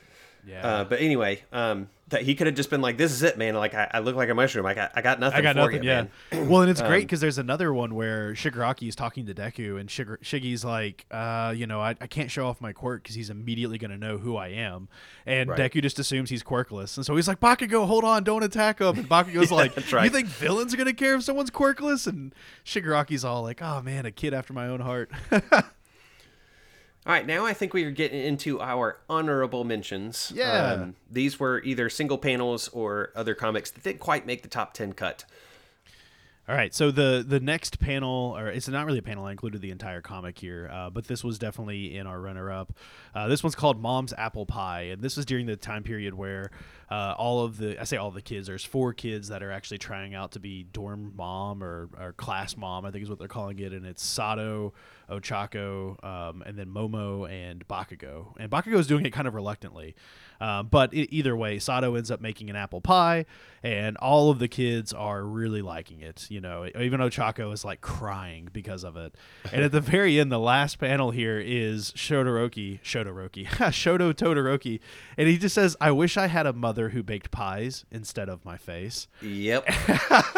yeah. 0.47 0.67
Uh, 0.67 0.85
but 0.85 1.01
anyway, 1.01 1.43
um, 1.53 1.89
that 2.09 2.23
he 2.23 2.37
could 2.37 2.47
have 2.47 2.55
just 2.55 2.71
been 2.71 2.81
like, 2.81 2.99
"This 2.99 3.11
is 3.11 3.23
it, 3.25 3.37
man. 3.37 3.55
Like 3.55 3.75
I, 3.75 3.91
I 3.95 3.99
look 3.99 4.15
like 4.15 4.29
a 4.29 4.35
mushroom. 4.35 4.65
I 4.65 4.75
got, 4.75 4.93
I 4.95 5.03
got 5.03 5.19
nothing. 5.19 5.39
I 5.39 5.41
got 5.43 5.55
for 5.55 5.61
nothing. 5.63 5.83
You, 5.83 5.91
yeah. 5.91 6.07
man." 6.31 6.49
well, 6.49 6.63
and 6.63 6.71
it's 6.71 6.81
great 6.83 7.01
because 7.01 7.21
there's 7.21 7.39
another 7.39 7.73
one 7.75 7.95
where 7.97 8.33
Shigaraki 8.35 8.89
is 8.89 8.95
talking 8.95 9.27
to 9.27 9.35
Deku, 9.35 9.81
and 9.81 9.91
Shigar- 9.91 10.19
Shiggy's 10.23 10.65
like, 10.65 11.05
uh, 11.11 11.53
you 11.57 11.67
know, 11.67 11.81
I, 11.81 11.97
I 12.01 12.07
can't 12.07 12.31
show 12.31 12.47
off 12.47 12.61
my 12.61 12.73
quirk 12.73 13.03
because 13.03 13.17
he's 13.17 13.29
immediately 13.31 13.79
going 13.79 13.91
to 13.91 13.99
know 13.99 14.19
who 14.19 14.37
I 14.37 14.49
am, 14.49 14.89
and 15.27 15.51
Right. 15.51 15.59
Deku 15.59 15.83
just 15.83 15.99
assumes 15.99 16.31
he's 16.31 16.45
quirkless, 16.45 16.97
and 16.97 17.05
so 17.05 17.17
he's 17.17 17.27
like, 17.27 17.41
Bakugo, 17.41 17.85
hold 17.87 18.05
on, 18.05 18.23
don't 18.23 18.45
attack 18.45 18.81
him. 18.81 18.99
And 18.99 19.09
Bakugo's 19.09 19.51
like, 19.51 19.75
that's 19.75 19.91
you 19.91 20.11
think 20.11 20.29
villains 20.29 20.73
are 20.75 20.77
going 20.77 20.87
to 20.87 20.93
care 20.93 21.17
if 21.17 21.25
someone's 21.25 21.51
quirkless? 21.51 22.07
And 22.07 22.33
Shigaraki's 22.65 23.25
all 23.25 23.43
like, 23.43 23.61
oh 23.63 23.83
man, 23.83 24.07
a 24.07 24.13
kid 24.13 24.33
after 24.33 24.53
my 24.53 24.69
own 24.69 24.81
heart. 24.81 25.11
All 27.07 27.13
right, 27.13 27.25
now 27.27 27.47
I 27.47 27.53
think 27.53 27.73
we 27.73 27.85
are 27.85 27.93
getting 27.93 28.21
into 28.21 28.61
our 28.61 28.99
honorable 29.09 29.63
mentions. 29.63 30.33
Um, 30.33 30.37
Yeah. 30.39 30.87
these 31.09 31.39
were 31.39 31.63
either 31.63 31.89
single 31.89 32.19
panels 32.19 32.69
or 32.73 33.13
other 33.15 33.35
comics 33.37 33.71
that 33.71 33.85
didn't 33.85 34.01
quite 34.01 34.27
make 34.27 34.43
the 34.43 34.49
top 34.49 34.75
ten 34.75 34.93
cut. 34.93 35.25
All 36.49 36.55
right, 36.55 36.75
so 36.75 36.91
the 36.91 37.25
the 37.27 37.39
next 37.41 37.79
panel, 37.81 38.35
or 38.37 38.49
it's 38.49 38.69
not 38.69 38.87
really 38.87 38.99
a 38.99 39.03
panel. 39.03 39.25
I 39.25 39.31
included 39.33 39.61
the 39.63 39.71
entire 39.71 40.01
comic 40.01 40.39
here, 40.39 40.69
uh, 40.73 40.91
but 40.91 41.07
this 41.07 41.23
was 41.25 41.39
definitely 41.39 41.97
in 41.97 42.07
our 42.09 42.21
runner 42.21 42.51
up. 42.53 42.73
Uh, 43.15 43.27
this 43.29 43.43
one's 43.43 43.55
called 43.57 43.81
Mom's 43.81 44.13
Apple 44.17 44.47
Pie, 44.47 44.83
and 44.83 45.03
this 45.03 45.17
was 45.17 45.27
during 45.27 45.47
the 45.47 45.57
time 45.57 45.83
period 45.85 46.15
where 46.15 46.51
uh, 46.91 47.15
all 47.19 47.45
of 47.45 47.59
the 47.59 47.81
I 47.81 47.85
say 47.85 47.97
all 47.97 48.11
the 48.11 48.23
kids. 48.23 48.47
There's 48.47 48.65
four 48.65 48.93
kids 48.93 49.29
that 49.29 49.43
are 49.43 49.51
actually 49.51 49.79
trying 49.79 50.15
out 50.15 50.33
to 50.33 50.41
be 50.41 50.63
dorm 50.63 51.13
mom 51.17 51.63
or, 51.63 51.89
or 51.99 52.13
class 52.13 52.57
mom, 52.57 52.85
I 52.85 52.91
think 52.91 53.03
is 53.03 53.11
what 53.11 53.19
they're 53.19 53.29
calling 53.29 53.59
it, 53.59 53.73
and 53.73 53.85
it's 53.85 54.05
Sato, 54.05 54.73
Ochako, 55.11 56.03
um, 56.05 56.43
and 56.47 56.57
then 56.57 56.69
Momo 56.69 57.29
and 57.29 57.67
Bakugo. 57.67 58.35
And 58.39 58.51
Bakugo 58.51 58.79
is 58.79 58.87
doing 58.87 59.05
it 59.05 59.13
kind 59.13 59.27
of 59.27 59.35
reluctantly, 59.35 59.97
um, 60.41 60.69
but 60.69 60.95
e 60.95 61.09
either 61.11 61.37
way, 61.37 61.59
Sato 61.59 61.97
ends 61.97 62.11
up 62.11 62.21
making 62.21 62.51
an 62.51 62.57
apple 62.57 62.81
pie, 62.81 63.27
and 63.65 63.97
all 63.97 64.31
of 64.31 64.39
the 64.39 64.49
kids 64.49 64.93
are 64.93 65.25
really 65.25 65.63
liking 65.63 66.01
it. 66.01 66.27
You 66.31 66.41
know, 66.41 66.69
even 66.79 67.01
Ochako 67.01 67.53
is 67.53 67.65
like 67.65 67.81
crying 67.81 68.49
because 68.53 68.85
of 68.85 68.97
it. 68.97 69.15
And 69.53 69.65
at 69.65 69.73
the 69.73 69.81
very 69.97 70.21
end, 70.21 70.31
the 70.31 70.39
last 70.39 70.79
panel 70.79 71.11
here 71.11 71.41
is 71.41 71.91
Shodoroki, 71.93 72.81
Shodoroki, 72.83 73.47
Shoto 73.47 74.15
Todoroki, 74.15 74.79
and 75.19 75.27
he 75.27 75.37
just 75.37 75.55
says, 75.57 75.77
"I 75.81 75.91
wish 75.91 76.17
I 76.17 76.29
had 76.29 76.47
a 76.47 76.53
mother 76.53 76.76
who 76.91 77.03
baked 77.03 77.31
pies 77.31 77.85
instead 77.91 78.29
of 78.29 78.45
my 78.45 78.57
face." 78.57 79.09
Yep, 79.23 79.67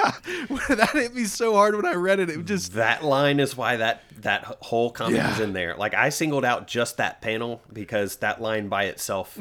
that 0.09 0.90
hit 0.92 1.14
me 1.14 1.24
so 1.24 1.55
hard 1.55 1.74
when 1.77 1.87
I 1.87 1.94
read 1.94 2.20
it. 2.20 2.31
It 2.31 2.44
just 2.44 2.72
that 2.74 3.05
line 3.05 3.40
is 3.40 3.57
why 3.57 3.77
that 3.77 4.03
that 4.22 4.44
whole 4.61 4.90
comic 4.90 5.16
Yeah. 5.16 5.33
is 5.35 5.40
in 5.40 5.53
there. 5.53 5.74
Like 5.77 5.94
I 5.94 6.09
singled 6.09 6.44
out 6.44 6.66
just 6.66 6.96
that 6.96 7.20
panel 7.20 7.62
because 7.72 8.16
that 8.16 8.40
line 8.40 8.68
by 8.68 8.85
itself 8.85 9.37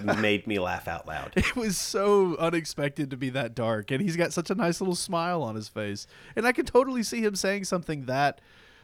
made 0.18 0.46
me 0.46 0.58
laugh 0.58 0.88
out 0.88 1.06
loud. 1.06 1.32
it 1.36 1.54
was 1.56 1.76
so 1.76 2.36
unexpected 2.36 3.10
to 3.10 3.16
be 3.16 3.30
that 3.30 3.54
dark 3.54 3.90
and 3.90 4.00
he's 4.00 4.16
got 4.16 4.32
such 4.32 4.50
a 4.50 4.54
nice 4.54 4.80
little 4.80 4.94
smile 4.94 5.42
on 5.42 5.54
his 5.54 5.68
face 5.68 6.06
and 6.34 6.46
i 6.46 6.52
can 6.52 6.64
totally 6.64 7.02
see 7.02 7.20
him 7.20 7.34
saying 7.36 7.64
something 7.64 8.06
that 8.06 8.40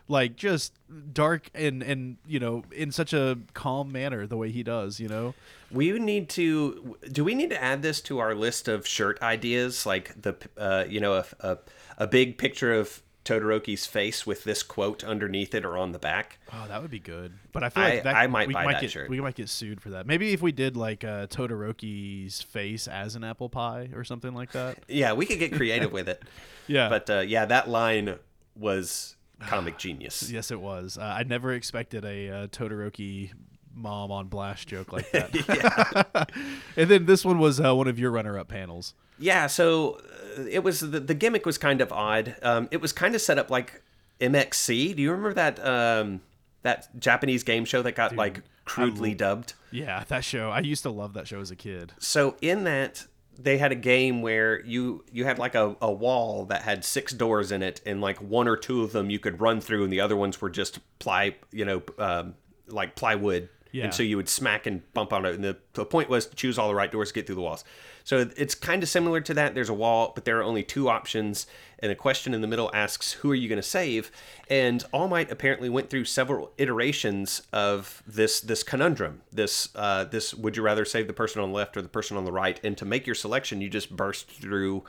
like 0.09 0.37
just 0.37 0.73
dark 1.12 1.49
and 1.55 1.83
and 1.83 2.17
you 2.27 2.38
know 2.41 2.65
in 2.73 2.91
such 2.93 3.12
a 3.12 3.38
calm 3.55 3.91
manner 3.93 4.27
the 4.27 4.37
way 4.37 4.51
he 4.51 4.62
does 4.62 4.99
you 5.01 5.09
know 5.09 5.35
We 5.71 5.93
need 5.99 6.29
to. 6.31 6.99
Do 7.11 7.25
we 7.25 7.35
need 7.35 7.49
to 7.51 7.62
add 7.62 7.81
this 7.83 8.01
to 8.03 8.19
our 8.19 8.35
list 8.35 8.69
of 8.69 8.87
shirt 8.87 9.17
ideas? 9.23 9.87
Like 9.87 10.21
the, 10.21 10.35
uh, 10.59 10.85
you 10.87 11.01
know, 11.01 11.15
a, 11.15 11.25
a 11.41 11.59
a 11.97 12.07
big 12.07 12.37
picture 12.37 12.75
of 12.75 13.01
Todoroki's 13.25 13.87
face 13.87 14.27
with 14.27 14.45
this 14.45 14.62
quote 14.62 15.03
underneath 15.05 15.55
it 15.55 15.65
or 15.65 15.79
on 15.79 15.93
the 15.93 15.99
back. 15.99 16.38
oh 16.53 16.67
that 16.69 16.83
would 16.83 16.91
be 16.91 16.99
good 16.99 17.33
but 17.53 17.62
i 17.62 17.69
feel 17.71 17.85
I- 17.85 17.88
like 17.95 18.03
that, 18.03 18.17
I 18.17 18.27
might 18.27 18.49
we 18.49 18.55
buy 18.55 18.65
might 18.65 18.73
that 18.75 18.81
get 18.83 18.91
shirt. 18.91 19.09
we 19.09 19.21
might 19.21 19.37
get 19.37 19.49
sued 19.49 19.81
for 19.81 19.91
that 19.91 20.07
maybe 20.09 20.33
if 20.33 20.43
we 20.43 20.51
did 20.51 20.77
like 20.77 21.05
uh 21.05 21.29
todoroki's 21.29 22.43
face 22.43 22.88
as 22.88 23.15
an 23.15 23.23
apple 23.25 23.49
pie 23.49 23.91
or 23.95 24.03
something 24.05 24.35
like 24.35 24.51
that 24.53 24.79
Yeah, 24.88 25.12
we 25.12 25.25
could 25.27 25.38
get 25.38 25.53
creative 25.55 25.93
with 25.93 26.09
it. 26.09 26.23
yeah 26.67 26.88
But 26.88 27.09
uh, 27.09 27.21
yeah, 27.21 27.45
that 27.47 27.69
line 27.69 28.19
was 28.57 29.15
comic 29.46 29.76
genius. 29.85 30.31
yes 30.31 30.50
it 30.50 30.61
was 30.61 30.98
uh, 30.98 31.02
i 31.02 31.22
never 31.22 31.52
expected 31.52 32.05
a 32.05 32.28
uh, 32.31 32.46
todoroki 32.48 33.31
mom 33.74 34.11
on 34.11 34.26
blast 34.28 34.68
joke 34.68 34.92
like 34.92 35.11
that 35.12 36.31
and 36.76 36.90
then 36.90 37.07
this 37.07 37.24
one 37.24 37.38
was 37.38 37.61
uh, 37.61 37.74
one 37.74 37.88
of 37.88 37.98
your 37.98 38.11
runner-up 38.11 38.48
panels 38.48 38.94
Yeah, 39.18 39.46
so 39.46 40.00
uh, 40.38 40.42
it 40.50 40.64
was 40.64 40.81
the, 40.81 40.98
the 41.00 41.14
gimmick 41.14 41.46
was 41.46 41.57
kind 41.59 41.81
of 41.81 41.92
odd. 41.92 42.35
Um, 42.42 42.66
it 42.70 42.81
was 42.81 42.92
kind 42.92 43.14
of 43.14 43.20
set 43.20 43.38
up 43.38 43.50
like 43.50 43.83
MXC. 44.20 44.96
Do 44.96 45.02
you 45.02 45.11
remember 45.11 45.35
that 45.35 45.64
um, 45.64 46.20
that 46.62 46.88
Japanese 46.98 47.42
game 47.44 47.64
show 47.64 47.83
that 47.83 47.94
got 47.94 48.16
like 48.16 48.42
crudely 48.64 49.14
dubbed? 49.14 49.55
Yeah, 49.70 50.05
that 50.09 50.24
show. 50.24 50.50
I 50.50 50.61
used 50.61 50.83
to 50.83 50.90
love 50.90 51.12
that 51.14 51.28
show 51.28 51.40
as 51.40 51.50
a 51.50 51.57
kid. 51.57 51.92
So 51.98 52.37
in 52.40 52.64
that 52.64 53.07
they 53.38 53.59
had 53.59 53.73
a 53.73 53.77
game 53.77 54.23
where 54.23 54.64
you 54.64 55.05
you 55.11 55.25
had 55.25 55.38
like 55.38 55.55
a, 55.55 55.77
a 55.81 55.90
wall 55.90 56.45
that 56.47 56.62
had 56.62 56.85
six 56.85 57.12
doors 57.12 57.53
in 57.53 57.62
it 57.62 57.81
and 57.87 58.01
like 58.01 58.18
one 58.18 58.47
or 58.47 58.57
two 58.57 58.83
of 58.83 58.92
them 58.92 59.11
you 59.11 59.18
could 59.18 59.40
run 59.40 59.61
through 59.61 59.85
and 59.85 59.92
the 59.92 60.01
other 60.01 60.16
ones 60.16 60.40
were 60.40 60.51
just 60.51 60.81
ply 60.99 61.35
you 61.51 61.64
know 61.64 61.83
um, 61.99 62.35
like 62.68 62.95
plywood. 62.97 63.49
Yeah. 63.73 63.85
and 63.85 63.95
so 63.95 64.03
you 64.03 64.18
would 64.18 64.29
smack 64.29 64.66
and 64.66 64.83
bump 64.92 65.14
on 65.14 65.25
it. 65.25 65.35
And 65.35 65.42
the, 65.42 65.57
the 65.73 65.87
point 65.87 66.11
was 66.11 66.27
to 66.27 66.37
choose 66.37 66.59
all 66.59 66.68
the 66.68 66.75
right 66.75 66.92
doors 66.92 67.09
to 67.09 67.14
get 67.14 67.27
through 67.27 67.37
the 67.37 67.40
walls 67.40 67.64
so 68.05 68.31
it's 68.37 68.55
kind 68.55 68.83
of 68.83 68.88
similar 68.88 69.21
to 69.21 69.35
that. 69.35 69.55
There's 69.55 69.69
a 69.69 69.75
wall 69.75 70.12
but 70.15 70.25
there 70.25 70.38
are 70.38 70.43
only 70.43 70.62
two 70.62 70.88
options 70.88 71.47
and 71.79 71.91
a 71.91 71.95
question 71.95 72.33
in 72.33 72.41
the 72.41 72.47
middle 72.47 72.71
asks 72.73 73.12
who 73.12 73.31
are 73.31 73.35
you 73.35 73.49
going 73.49 73.61
to 73.61 73.62
save? 73.62 74.11
And 74.49 74.85
all 74.93 75.09
might 75.09 75.31
apparently 75.31 75.69
went 75.69 75.91
through 75.91 76.05
several 76.05 76.53
iterations 76.59 77.43
of 77.53 78.03
this 78.07 78.41
this 78.41 78.62
conundrum 78.62 79.23
this 79.33 79.69
uh, 79.75 80.05
this 80.05 80.35
would 80.35 80.57
you 80.57 80.62
rather 80.62 80.85
save 80.85 81.07
the 81.07 81.12
person 81.12 81.43
on 81.43 81.51
the 81.51 81.57
left 81.57 81.77
or 81.77 81.83
the 81.83 81.88
person 81.88 82.17
on 82.17 82.25
the 82.25 82.33
right? 82.33 82.61
And 82.65 82.77
to 82.79 82.85
make 82.85 83.07
your 83.07 83.15
selection 83.15 83.61
you 83.61 83.69
just 83.69 83.95
burst 83.95 84.29
through 84.31 84.85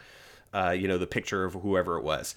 uh, 0.54 0.72
you 0.72 0.88
know 0.88 0.98
the 0.98 1.08
picture 1.08 1.44
of 1.44 1.54
whoever 1.54 1.98
it 1.98 2.04
was. 2.04 2.36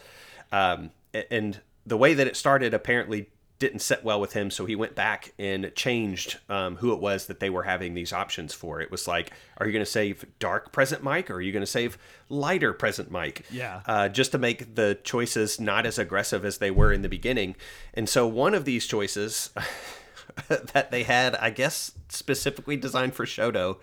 Um, 0.53 0.91
and 1.31 1.61
the 1.87 1.97
way 1.97 2.15
that 2.15 2.27
it 2.27 2.37
started 2.37 2.75
apparently 2.75 3.31
didn't 3.59 3.79
set 3.81 4.05
well 4.05 4.21
with 4.21 4.33
him 4.35 4.51
so 4.51 4.67
he 4.67 4.77
went 4.77 4.95
back 4.95 5.33
and 5.39 5.73
changed 5.75 6.39
um, 6.51 6.77
who 6.77 6.93
it 6.93 7.01
was 7.01 7.27
that 7.27 7.41
they 7.41 7.49
were 7.49 7.63
having 7.63 7.95
these 7.95 8.13
options 8.13 8.53
for 8.53 8.81
it 8.81 8.91
was 8.91 9.09
like 9.09 9.33
are 9.59 9.67
you 9.67 9.73
going 9.73 9.85
to 9.85 9.91
save 9.91 10.25
dark 10.39 10.73
present 10.73 11.03
Mic 11.03 11.31
or 11.31 11.35
are 11.35 11.41
you 11.41 11.53
going 11.53 11.63
to 11.63 11.67
save 11.67 11.97
lighter 12.29 12.73
present 12.73 13.11
Mic 13.11 13.45
Yeah. 13.51 13.81
uh, 13.87 14.09
just 14.11 14.33
to 14.33 14.39
make 14.39 14.75
the 14.75 14.99
choices 15.05 15.59
not 15.59 15.87
as 15.87 15.99
aggressive 15.99 16.45
as 16.45 16.59
they 16.59 16.71
were 16.71 16.93
in 16.93 17.03
the 17.03 17.09
beginning 17.09 17.57
and 17.95 18.09
so 18.09 18.27
one 18.27 18.53
of 18.55 18.65
these 18.65 18.87
choices 18.87 19.51
that 20.49 20.91
they 20.91 21.03
had 21.05 21.35
i 21.37 21.51
guess 21.51 21.93
specifically 22.09 22.77
designed 22.77 23.15
for 23.15 23.25
shoto 23.25 23.79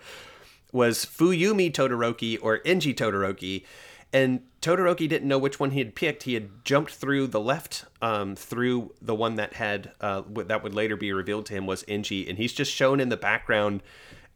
was 0.72 1.04
Fuyumi 1.06 1.70
Todoroki 1.72 2.36
or 2.42 2.58
Enji 2.60 2.92
Todoroki. 2.92 3.64
And 4.14 4.40
Todoroki 4.62 5.08
didn't 5.08 5.26
know 5.28 5.38
which 5.38 5.58
one 5.60 5.72
he 5.72 5.80
had 5.80 5.94
picked. 5.94 6.22
He 6.22 6.34
had 6.34 6.64
jumped 6.64 6.92
through 6.94 7.26
the 7.26 7.40
left, 7.40 7.84
um, 8.00 8.36
through 8.36 8.94
the 9.02 9.14
one 9.14 9.34
that 9.34 9.54
had 9.54 9.90
uh, 10.00 10.22
that 10.46 10.62
would 10.62 10.72
later 10.72 10.96
be 10.96 11.12
revealed 11.12 11.46
to 11.46 11.52
him 11.54 11.66
was 11.66 11.82
Enji, 11.84 12.26
and 12.28 12.38
he's 12.38 12.52
just 12.52 12.72
shown 12.72 13.00
in 13.00 13.08
the 13.10 13.16
background 13.16 13.82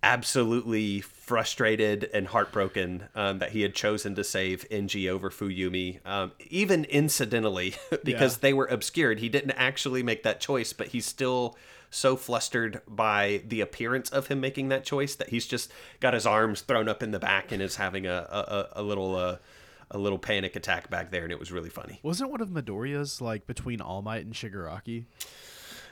absolutely 0.03 1.01
frustrated 1.01 2.09
and 2.14 2.29
heartbroken 2.29 3.05
um, 3.14 3.39
that 3.39 3.51
he 3.51 3.62
had 3.62 3.74
chosen 3.74 4.14
to 4.14 4.24
save 4.24 4.64
Enji 4.70 5.09
over 5.11 5.29
Fuyumi, 5.31 5.99
um, 6.07 6.33
even 6.51 6.85
incidentally, 6.85 7.74
because 8.05 8.35
Yeah. 8.35 8.39
they 8.43 8.53
were 8.53 8.66
obscured. 8.66 9.18
He 9.18 9.29
didn't 9.29 9.51
actually 9.53 10.03
make 10.03 10.22
that 10.22 10.41
choice, 10.41 10.72
but 10.72 10.89
he's 10.89 11.05
still 11.07 11.57
so 11.91 12.16
flustered 12.16 12.81
by 12.87 13.43
the 13.49 13.61
appearance 13.61 14.11
of 14.11 14.26
him 14.29 14.41
making 14.41 14.68
that 14.68 14.85
choice 14.85 15.14
that 15.16 15.31
he's 15.31 15.47
just 15.47 15.70
got 16.01 16.14
his 16.14 16.26
arms 16.26 16.61
thrown 16.61 16.89
up 16.89 17.03
in 17.03 17.11
the 17.12 17.18
back 17.18 17.51
and 17.51 17.62
is 17.62 17.76
having 17.76 18.07
a 18.07 18.26
a, 18.31 18.39
a, 18.76 18.81
a 18.81 18.83
little 18.83 19.16
uh, 19.16 19.37
a 19.91 19.99
little 19.99 20.18
panic 20.18 20.57
attack 20.57 20.91
back 20.91 21.11
there, 21.11 21.22
and 21.24 21.32
it 21.32 21.39
was 21.41 21.51
really 21.53 21.70
funny. 21.70 22.01
Wasn't 22.03 22.30
one 22.30 22.41
of 22.41 22.49
Midoriya's 22.51 23.20
like 23.20 23.47
between 23.47 23.80
All 23.80 24.03
Might 24.03 24.24
and 24.24 24.34
Shigaraki? 24.34 25.07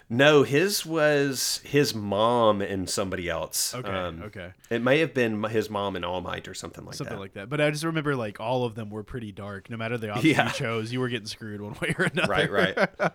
No, 0.09 0.45
his 0.45 0.87
was 0.87 1.61
his 1.65 1.93
mom 1.93 2.61
and 2.63 2.89
somebody 2.89 3.29
else. 3.29 3.75
Okay, 3.75 3.89
Um, 3.91 4.23
okay. 4.23 4.53
It 4.71 4.81
may 4.81 5.01
have 5.01 5.13
been 5.15 5.43
his 5.45 5.69
mom 5.69 5.97
and 5.97 6.05
All 6.05 6.21
Might 6.21 6.47
or 6.47 6.55
something 6.55 6.85
like 6.85 6.95
Something 6.95 7.17
that. 7.17 7.21
like 7.21 7.33
that. 7.35 7.49
But 7.49 7.61
I 7.61 7.71
just 7.73 7.83
remember 7.83 8.15
like 8.15 8.39
all 8.39 8.65
of 8.65 8.77
them 8.77 8.89
were 8.89 9.03
pretty 9.03 9.33
dark. 9.33 9.69
No 9.69 9.77
matter 9.77 9.99
the 9.99 10.11
option 10.13 10.31
Yeah. 10.31 10.47
you 10.47 10.53
chose, 10.53 10.93
you 10.93 11.01
were 11.01 11.09
getting 11.09 11.27
screwed 11.27 11.61
one 11.61 11.75
way 11.83 11.93
or 11.99 12.05
another. 12.05 12.31
Right, 12.31 12.51
right. 12.51 12.79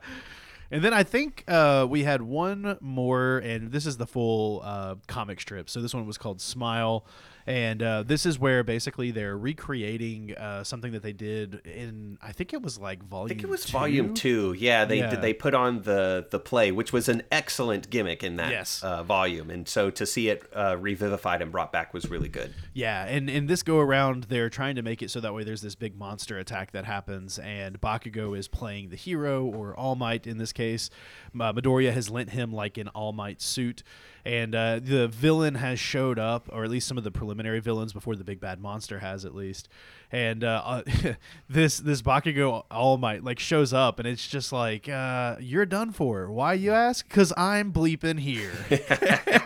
And 0.71 0.83
then 0.83 0.93
I 0.93 1.03
think 1.03 1.43
uh, 1.47 1.85
we 1.89 2.03
had 2.03 2.21
one 2.21 2.77
more, 2.79 3.39
and 3.39 3.71
this 3.71 3.85
is 3.85 3.97
the 3.97 4.07
full 4.07 4.61
uh, 4.63 4.95
comic 5.07 5.41
strip. 5.41 5.69
So 5.69 5.81
this 5.81 5.93
one 5.93 6.05
was 6.05 6.17
called 6.17 6.39
Smile, 6.39 7.05
and 7.45 7.83
uh, 7.83 8.03
this 8.03 8.25
is 8.25 8.39
where 8.39 8.63
basically 8.63 9.11
they're 9.11 9.37
recreating 9.37 10.33
uh, 10.37 10.63
something 10.63 10.91
that 10.93 11.03
they 11.03 11.11
did 11.11 11.55
in 11.65 12.17
I 12.21 12.31
think 12.31 12.53
it 12.53 12.61
was 12.61 12.77
like 12.77 13.03
volume. 13.03 13.25
I 13.25 13.29
think 13.29 13.43
it 13.43 13.49
was 13.49 13.65
two? 13.65 13.71
volume 13.73 14.13
two. 14.13 14.53
Yeah, 14.57 14.85
they 14.85 14.99
Yeah. 14.99 15.15
They 15.15 15.33
put 15.33 15.53
on 15.53 15.81
the 15.81 16.27
the 16.29 16.39
play, 16.39 16.71
which 16.71 16.93
was 16.93 17.09
an 17.09 17.23
excellent 17.31 17.89
gimmick 17.89 18.23
in 18.23 18.37
that 18.37 18.51
Yes. 18.51 18.81
uh, 18.83 19.03
volume, 19.03 19.49
and 19.49 19.67
so 19.67 19.89
to 19.89 20.05
see 20.05 20.29
it 20.29 20.43
uh, 20.55 20.77
revivified 20.79 21.41
and 21.41 21.51
brought 21.51 21.71
back 21.71 21.93
was 21.93 22.09
really 22.09 22.29
good. 22.29 22.53
Yeah, 22.73 23.05
and 23.05 23.29
in 23.29 23.47
this 23.47 23.63
go 23.63 23.79
around, 23.79 24.25
they're 24.25 24.49
trying 24.49 24.75
to 24.75 24.81
make 24.83 25.01
it 25.01 25.11
so 25.11 25.19
that 25.19 25.33
way 25.33 25.43
there's 25.43 25.61
this 25.61 25.75
big 25.75 25.97
monster 25.97 26.37
attack 26.37 26.71
that 26.71 26.85
happens, 26.85 27.39
and 27.39 27.81
Bakugo 27.81 28.37
is 28.37 28.47
playing 28.47 28.89
the 28.89 28.95
hero 28.95 29.43
or 29.43 29.75
All 29.75 29.95
Might 29.95 30.27
in 30.27 30.37
this 30.37 30.53
case. 30.53 30.60
Uh, 30.69 31.53
Midoriya 31.53 31.93
has 31.93 32.09
lent 32.09 32.31
him 32.31 32.51
like 32.51 32.77
an 32.77 32.89
All 32.89 33.13
Might 33.13 33.41
suit, 33.41 33.83
and 34.25 34.53
uh, 34.53 34.79
the 34.81 35.07
villain 35.07 35.55
has 35.55 35.79
showed 35.79 36.19
up, 36.19 36.49
or 36.51 36.63
at 36.63 36.69
least 36.69 36.87
some 36.87 36.97
of 36.97 37.03
the 37.03 37.11
preliminary 37.11 37.59
villains 37.59 37.93
before 37.93 38.15
the 38.15 38.23
big 38.23 38.39
bad 38.39 38.59
monster 38.59 38.99
has, 38.99 39.23
at 39.25 39.33
least. 39.33 39.69
And 40.11 40.43
uh, 40.43 40.61
uh, 40.65 41.13
this 41.49 41.77
this 41.77 42.01
Bakugo 42.01 42.63
All 42.69 42.97
Might 42.97 43.23
like 43.23 43.39
shows 43.39 43.73
up, 43.73 43.97
and 43.99 44.07
it's 44.07 44.27
just 44.27 44.51
like 44.51 44.89
uh, 44.89 45.37
you're 45.39 45.65
done 45.65 45.91
for. 45.91 46.29
Why 46.29 46.53
you 46.53 46.71
ask? 46.71 47.07
Because 47.07 47.31
I'm 47.37 47.71
bleeping 47.71 48.19
here. 48.19 48.51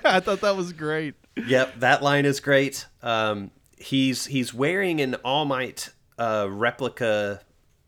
I 0.03 0.19
thought 0.19 0.41
that 0.41 0.55
was 0.55 0.73
great. 0.73 1.15
yep, 1.47 1.79
that 1.79 2.01
line 2.01 2.25
is 2.25 2.39
great. 2.39 2.87
Um, 3.03 3.51
he's 3.77 4.25
he's 4.25 4.53
wearing 4.53 5.01
an 5.01 5.15
All 5.15 5.45
Might 5.45 5.89
uh, 6.17 6.47
replica 6.49 7.41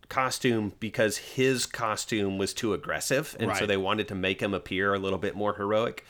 costume 0.09 0.73
because 0.79 1.17
his 1.17 1.65
costume 1.65 2.37
was 2.37 2.53
too 2.53 2.73
aggressive, 2.73 3.35
and 3.39 3.55
so 3.55 3.65
they 3.65 3.77
wanted 3.77 4.07
to 4.09 4.15
make 4.15 4.41
him 4.41 4.53
appear 4.53 4.93
a 4.93 4.99
little 4.99 5.19
bit 5.19 5.35
more 5.35 5.53
heroic. 5.55 6.05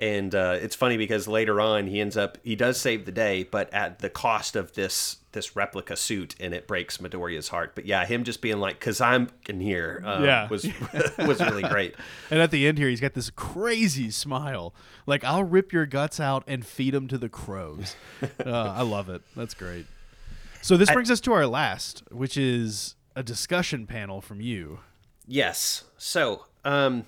And 0.00 0.32
uh, 0.32 0.58
it's 0.60 0.76
funny 0.76 0.96
because 0.96 1.26
later 1.26 1.60
on 1.60 1.88
he 1.88 2.00
ends 2.00 2.16
up 2.16 2.38
he 2.44 2.54
does 2.54 2.80
save 2.80 3.04
the 3.04 3.10
day, 3.12 3.42
but 3.42 3.72
at 3.74 3.98
the 3.98 4.08
cost 4.08 4.54
of 4.54 4.72
this 4.74 5.16
this 5.32 5.56
replica 5.56 5.96
suit, 5.96 6.36
and 6.38 6.54
it 6.54 6.66
breaks 6.68 6.98
Midoriya's 6.98 7.48
heart. 7.48 7.74
But 7.74 7.84
yeah, 7.84 8.04
him 8.06 8.22
just 8.22 8.40
being 8.40 8.58
like, 8.58 8.78
"Cause 8.78 9.00
I'm 9.00 9.28
in 9.48 9.60
here," 9.60 10.00
um, 10.04 10.24
Yeah. 10.24 10.48
was 10.50 10.68
was 11.18 11.40
really 11.40 11.64
great. 11.64 11.96
And 12.30 12.40
at 12.40 12.52
the 12.52 12.66
end 12.68 12.78
here, 12.78 12.88
he's 12.88 13.00
got 13.00 13.14
this 13.14 13.28
crazy 13.30 14.10
smile. 14.10 14.72
Like, 15.04 15.24
I'll 15.24 15.44
rip 15.44 15.72
your 15.72 15.84
guts 15.86 16.20
out 16.20 16.44
and 16.46 16.64
feed 16.64 16.94
them 16.94 17.08
to 17.08 17.18
the 17.18 17.28
crows. 17.28 17.96
uh, 18.46 18.50
I 18.50 18.82
love 18.82 19.08
it. 19.08 19.22
That's 19.34 19.54
great. 19.54 19.86
So 20.62 20.76
this 20.76 20.90
brings 20.90 21.10
us 21.10 21.20
to 21.22 21.32
our 21.32 21.46
last, 21.46 22.02
which 22.10 22.36
is 22.36 22.94
a 23.14 23.22
discussion 23.22 23.86
panel 23.86 24.20
from 24.20 24.40
you. 24.40 24.80
Yes. 25.26 25.84
So, 25.96 26.46
um, 26.64 27.06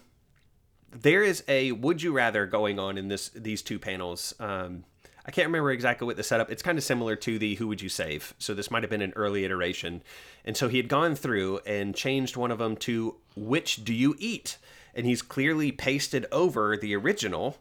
there 0.93 1.23
is 1.23 1.45
a 1.49 1.73
would 1.73 2.03
you 2.03 2.13
rather 2.13 2.47
going 2.47 2.79
on 2.79 2.99
in 2.99 3.09
this 3.09 3.29
these 3.31 3.63
two 3.63 3.79
panels. 3.79 4.35
Um, 4.41 4.85
I 5.25 5.31
can't 5.31 5.47
remember 5.47 5.71
exactly 5.71 6.07
what 6.07 6.17
the 6.17 6.23
setup. 6.23 6.51
It's 6.51 6.63
kind 6.63 6.79
of 6.79 6.85
similar 6.85 7.15
to 7.17 7.39
the 7.39 7.55
who 7.57 7.69
would 7.69 7.83
you 7.83 7.89
save. 7.89 8.35
So 8.39 8.55
this 8.55 8.71
might 8.71 8.83
have 8.83 8.91
been 8.91 9.03
an 9.03 9.13
early 9.15 9.45
iteration, 9.45 10.03
and 10.45 10.57
so 10.57 10.69
he 10.69 10.79
had 10.79 10.89
gone 10.89 11.15
through 11.15 11.61
and 11.67 11.95
changed 11.95 12.37
one 12.37 12.51
of 12.51 12.59
them 12.59 12.77
to 12.79 13.17
which 13.37 13.85
do 13.85 13.95
you 13.95 14.17
eat, 14.19 14.59
and 14.95 15.07
he's 15.07 15.23
clearly 15.23 15.73
pasted 15.73 16.27
over 16.33 16.77
the 16.77 16.97
original 16.97 17.59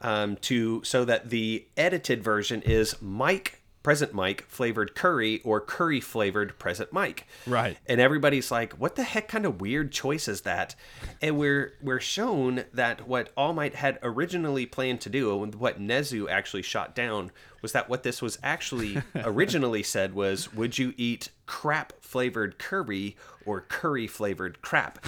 um, 0.00 0.36
to 0.36 0.84
so 0.84 1.04
that 1.04 1.30
the 1.30 1.66
edited 1.76 2.22
version 2.22 2.62
is 2.62 3.00
Mic 3.02 3.59
present 3.82 4.14
Mic 4.14 4.42
flavored 4.42 4.94
curry 4.94 5.40
or 5.42 5.60
curry 5.60 6.00
flavored 6.00 6.58
present 6.58 6.92
Mic. 6.92 7.26
Right. 7.46 7.78
and 7.86 8.00
everybody's 8.00 8.50
like 8.50 8.74
what 8.74 8.96
the 8.96 9.02
heck 9.02 9.28
kind 9.28 9.46
of 9.46 9.60
weird 9.60 9.92
choice 9.92 10.28
is 10.28 10.42
that? 10.42 10.74
And 11.22 11.38
we're 11.38 11.74
we're 11.80 12.00
shown 12.00 12.64
that 12.72 13.06
what 13.06 13.30
all 13.36 13.52
might 13.52 13.74
had 13.74 13.98
originally 14.02 14.66
planned 14.66 15.00
to 15.02 15.08
do 15.10 15.42
and 15.42 15.54
what 15.54 15.80
nezu 15.80 16.28
actually 16.30 16.62
shot 16.62 16.94
down 16.94 17.30
was 17.62 17.72
that 17.72 17.88
what 17.88 18.02
this 18.02 18.22
was 18.22 18.38
actually 18.42 19.02
originally 19.16 19.82
said 19.82 20.14
was 20.14 20.52
would 20.54 20.78
you 20.78 20.94
eat 20.96 21.30
crap 21.46 21.92
flavored 22.00 22.58
curry 22.58 23.16
or 23.44 23.60
curry 23.60 24.06
flavored 24.06 24.62
crap? 24.62 25.04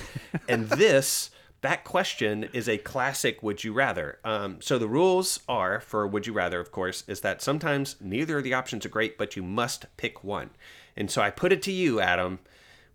And 0.49 0.69
this 0.69 1.31
that 1.63 1.85
question 1.85 2.49
is 2.53 2.69
a 2.69 2.77
classic 2.77 3.43
would 3.43 3.65
you 3.65 3.73
rather. 3.73 4.19
Um, 4.25 4.61
so 4.61 4.79
the 4.79 4.89
rules 4.89 5.41
are 5.49 5.81
for 5.81 6.07
would 6.07 6.27
you 6.27 6.33
rather, 6.33 6.61
of 6.61 6.73
course, 6.73 7.05
is 7.07 7.21
that 7.21 7.41
sometimes 7.41 7.97
neither 8.01 8.39
of 8.39 8.45
the 8.45 8.53
options 8.55 8.85
are 8.85 8.91
great, 8.91 9.17
but 9.17 9.37
you 9.37 9.43
must 9.43 9.87
pick 9.97 10.23
one. 10.25 10.51
And 10.97 11.11
so 11.11 11.23
I 11.23 11.31
put 11.31 11.53
it 11.53 11.63
to 11.63 11.73
you, 11.73 12.01
Adam. 12.01 12.41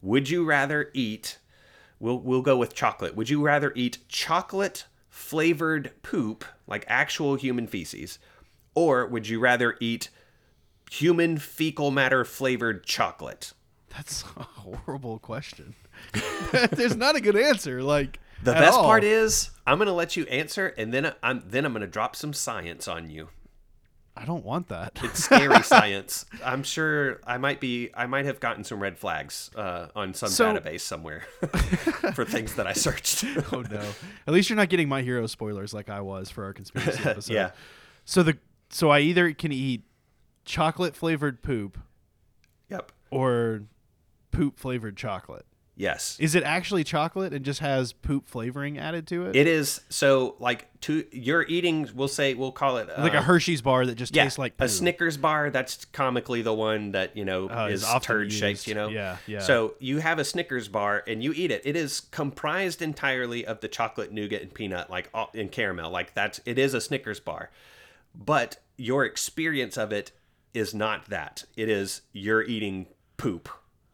Would 0.02 0.30
you 0.30 0.46
rather 0.46 0.92
eat? 0.94 1.40
We'll 2.00 2.20
we'll 2.20 2.42
go 2.42 2.58
with 2.58 2.76
chocolate. 2.76 3.16
Would 3.16 3.30
you 3.30 3.42
rather 3.42 3.72
eat 3.74 4.00
chocolate 4.10 4.86
flavored 5.10 5.92
poop, 6.04 6.46
like 6.68 6.86
actual 6.88 7.36
human 7.36 7.68
feces, 7.68 8.20
or 8.76 9.08
would 9.08 9.28
you 9.28 9.40
rather 9.40 9.78
eat 9.80 10.10
human 10.92 11.38
fecal 11.38 11.90
matter 11.90 12.24
flavored 12.26 12.86
chocolate? 12.86 13.54
That's 13.90 14.26
a 14.36 14.44
horrible 14.44 15.20
question. 15.20 15.74
There's 16.72 16.98
not 16.98 17.16
a 17.16 17.22
good 17.22 17.38
answer. 17.38 17.82
Like 17.82 18.20
The 18.44 18.56
at 18.56 18.60
best 18.60 18.78
all. 18.78 18.84
part 18.84 19.04
is 19.04 19.52
I'm 19.66 19.78
gonna 19.78 19.94
let 19.94 20.16
you 20.16 20.26
answer, 20.26 20.68
and 20.78 20.94
then 20.94 21.14
I'm 21.24 21.44
then 21.48 21.66
I'm 21.66 21.74
gonna 21.74 21.88
drop 21.88 22.16
some 22.16 22.34
science 22.34 22.88
on 22.88 23.10
you. 23.10 23.30
I 24.16 24.26
don't 24.26 24.44
want 24.44 24.70
that. 24.70 24.98
It's 25.04 25.24
scary 25.26 25.62
science. 25.64 26.26
I'm 26.44 26.64
sure 26.64 27.20
I 27.26 27.38
might 27.38 27.60
be. 27.60 27.92
I 27.94 28.08
might 28.08 28.26
have 28.26 28.40
gotten 28.40 28.64
some 28.64 28.82
red 28.82 28.98
flags 28.98 29.52
uh, 29.56 29.88
on 29.96 30.14
some 30.16 30.30
So- 30.30 30.56
database 30.56 30.82
somewhere 30.82 31.22
for 32.14 32.26
things 32.26 32.56
that 32.56 32.66
I 32.66 32.74
searched. 32.74 33.24
oh 33.54 33.62
no. 33.70 33.86
At 34.26 34.34
least 34.34 34.50
you're 34.50 34.58
not 34.58 34.70
getting 34.70 34.90
my 34.90 35.04
hero 35.04 35.28
spoilers 35.28 35.74
like 35.74 35.90
I 35.90 36.02
was 36.02 36.32
for 36.32 36.44
our 36.46 36.54
conspiracy 36.54 37.08
episode. 37.08 37.34
Yeah. 37.34 37.52
So 38.06 38.24
the 38.24 38.38
so 38.70 38.90
I 38.90 39.00
either 39.00 39.34
can 39.34 39.52
eat 39.52 39.84
chocolate 40.46 40.96
flavored 40.96 41.44
poop 41.44 41.78
yep. 42.70 42.92
or 43.12 43.64
poop 44.32 44.58
flavored 44.60 44.98
chocolate. 44.98 45.46
Yes. 45.78 46.18
Is 46.20 46.34
it 46.34 46.42
actually 46.42 46.84
chocolate 46.84 47.34
and 47.34 47.46
just 47.46 47.60
has 47.60 47.94
poop 47.94 48.28
flavoring 48.28 48.80
added 48.80 49.06
to 49.08 49.28
it? 49.28 49.36
It 49.36 49.46
is 49.46 49.80
so 49.90 50.36
like 50.40 50.68
to 50.82 51.06
you're 51.12 51.44
eating. 51.44 51.88
We'll 51.94 52.08
say 52.08 52.34
we'll 52.34 52.52
call 52.52 52.78
it 52.78 52.90
uh, 52.90 53.04
like 53.04 53.14
a 53.14 53.22
Hershey's 53.22 53.62
bar 53.62 53.86
that 53.86 53.94
just 53.94 54.16
yeah, 54.16 54.24
tastes 54.24 54.40
like 54.40 54.56
a. 54.58 54.68
Snickers 54.68 55.18
bar. 55.18 55.52
That's 55.52 55.86
comically 55.86 56.42
the 56.42 56.54
one 56.54 56.94
that 56.94 57.16
you 57.16 57.24
know 57.26 57.48
Uh, 57.48 57.68
is 57.72 57.84
is 57.84 57.90
turd 58.02 58.34
shaped. 58.34 58.66
You 58.68 58.74
know. 58.74 58.88
Yeah, 58.90 59.18
yeah. 59.28 59.40
So 59.40 59.76
you 59.80 60.00
have 60.00 60.18
a 60.18 60.26
Snickers 60.26 60.68
bar 60.68 61.04
and 61.06 61.24
you 61.24 61.32
eat 61.34 61.52
it. 61.52 61.62
It 61.64 61.76
is 61.76 62.00
comprised 62.00 62.82
entirely 62.82 63.46
of 63.46 63.62
the 63.62 63.68
chocolate, 63.68 64.12
nougat, 64.12 64.42
and 64.42 64.54
peanut, 64.54 64.90
like 64.90 65.12
and 65.36 65.52
caramel. 65.52 65.92
Like 65.92 66.16
that's 66.16 66.42
it 66.46 66.58
is 66.58 66.74
a 66.74 66.82
Snickers 66.82 67.20
bar, 67.20 67.52
but 68.16 68.58
your 68.78 69.06
experience 69.06 69.78
of 69.78 69.92
it 69.92 70.12
is 70.56 70.74
not 70.74 71.10
that. 71.10 71.44
It 71.56 71.70
is 71.70 72.02
you're 72.14 72.44
eating 72.44 72.88
poop. 73.18 73.48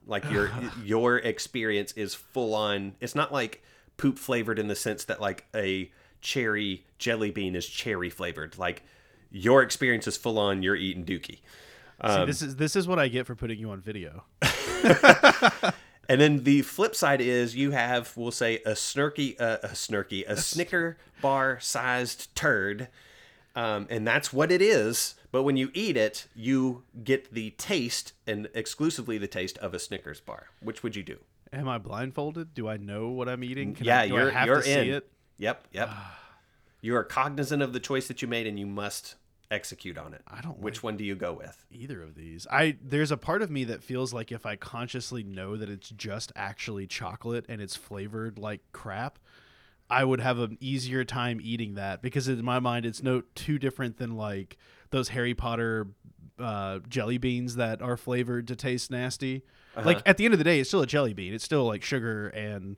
Like 0.05 0.29
your 0.31 0.51
your 0.83 1.17
experience 1.17 1.91
is 1.93 2.15
full 2.15 2.55
on. 2.55 2.95
It's 2.99 3.15
not 3.15 3.31
like 3.31 3.63
poop 3.97 4.17
flavored 4.17 4.59
in 4.59 4.67
the 4.67 4.75
sense 4.75 5.05
that 5.05 5.21
like 5.21 5.45
a 5.55 5.91
cherry 6.21 6.85
jelly 6.97 7.31
bean 7.31 7.55
is 7.55 7.67
cherry 7.67 8.09
flavored. 8.09 8.57
Like 8.57 8.83
your 9.31 9.61
experience 9.61 10.07
is 10.07 10.17
full 10.17 10.39
on. 10.39 10.63
You're 10.63 10.75
eating 10.75 11.05
dookie. 11.05 11.39
See, 12.05 12.25
this 12.25 12.41
is 12.41 12.55
this 12.57 12.75
is 12.75 12.87
what 12.87 12.99
I 12.99 13.07
get 13.07 13.25
for 13.25 13.35
putting 13.35 13.59
you 13.59 13.69
on 13.69 13.79
video. 13.79 14.25
And 16.09 16.19
then 16.19 16.43
the 16.43 16.61
flip 16.63 16.95
side 16.95 17.21
is 17.21 17.55
you 17.55 17.71
have, 17.71 18.15
we'll 18.17 18.31
say, 18.31 18.57
a 18.65 18.71
snurky, 18.71 19.39
uh, 19.39 19.59
a 19.63 19.69
snurky, 19.69 20.27
a 20.27 20.35
Snicker 20.35 20.97
bar 21.21 21.59
sized 21.61 22.35
turd, 22.35 22.89
um, 23.55 23.87
and 23.89 24.05
that's 24.05 24.33
what 24.33 24.51
it 24.51 24.61
is. 24.61 25.15
But 25.33 25.43
when 25.43 25.57
you 25.57 25.71
eat 25.73 25.97
it, 25.97 26.27
you 26.35 26.83
get 27.03 27.33
the 27.33 27.49
taste 27.57 28.13
and 28.27 28.47
exclusively 28.53 29.17
the 29.17 29.25
taste 29.27 29.57
of 29.57 29.73
a 29.73 29.79
Snickers 29.79 30.21
bar. 30.21 30.49
Which 30.61 30.83
would 30.83 30.95
you 30.95 31.01
do? 31.01 31.17
Am 31.51 31.67
I 31.67 31.79
blindfolded? 31.79 32.53
Do 32.53 32.69
I 32.69 32.77
know 32.77 33.07
what 33.09 33.27
I'm 33.27 33.43
eating? 33.43 33.73
Can 33.73 33.87
yeah, 33.87 34.01
I, 34.01 34.03
you're 34.03 34.29
I 34.29 34.33
have 34.33 34.45
you're 34.45 34.61
to 34.61 34.69
in. 34.79 34.85
see 34.85 34.89
it? 34.91 35.09
Yep, 35.39 35.67
yep. 35.71 35.89
Ah. 35.91 36.19
you 36.81 36.95
are 36.95 37.03
cognizant 37.03 37.63
of 37.63 37.73
the 37.73 37.79
choice 37.79 38.07
that 38.09 38.21
you 38.21 38.27
made, 38.27 38.45
and 38.45 38.59
you 38.59 38.67
must 38.67 39.15
execute 39.49 39.97
on 39.97 40.13
it. 40.13 40.21
I 40.27 40.41
don't 40.41 40.59
Which 40.59 40.77
like- 40.77 40.83
one 40.83 40.97
do 40.97 41.03
you 41.03 41.15
go 41.15 41.33
with? 41.33 41.65
either 41.71 42.03
of 42.03 42.13
these. 42.13 42.45
I 42.51 42.77
there's 42.83 43.11
a 43.11 43.17
part 43.17 43.41
of 43.41 43.49
me 43.49 43.63
that 43.63 43.83
feels 43.83 44.13
like 44.13 44.31
if 44.31 44.45
I 44.45 44.55
consciously 44.55 45.23
know 45.23 45.57
that 45.57 45.67
it's 45.67 45.89
just 45.89 46.31
actually 46.35 46.85
chocolate 46.85 47.45
and 47.49 47.59
it's 47.59 47.75
flavored 47.75 48.37
like 48.37 48.61
crap, 48.71 49.17
I 49.89 50.03
would 50.05 50.19
have 50.21 50.37
an 50.37 50.57
easier 50.59 51.03
time 51.03 51.39
eating 51.41 51.73
that 51.73 52.03
because 52.03 52.27
in 52.27 52.45
my 52.45 52.59
mind 52.59 52.85
it's 52.85 53.01
no 53.01 53.23
too 53.33 53.57
different 53.59 53.97
than 53.97 54.15
like 54.15 54.57
those 54.93 55.09
Harry 55.09 55.33
Potter 55.33 55.87
uh, 56.39 56.79
jelly 56.87 57.17
beans 57.17 57.55
that 57.55 57.81
are 57.81 57.97
flavored 57.97 58.47
to 58.47 58.55
taste 58.55 58.91
nasty. 58.91 59.43
Like 59.75 60.01
at 60.05 60.17
the 60.17 60.25
end 60.25 60.35
of 60.35 60.37
the 60.37 60.43
day, 60.43 60.59
it's 60.59 60.69
still 60.69 60.83
a 60.83 60.87
jelly 60.87 61.13
bean. 61.13 61.33
It's 61.33 61.43
still 61.43 61.65
like 61.65 61.83
sugar 61.83 62.27
and 62.29 62.77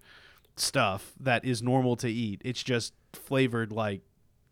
stuff 0.55 1.11
that 1.19 1.43
is 1.43 1.61
normal 1.61 1.97
to 1.97 2.09
eat. 2.09 2.41
It's 2.45 2.63
just 2.63 2.93
flavored 3.11 3.73
like 3.73 4.01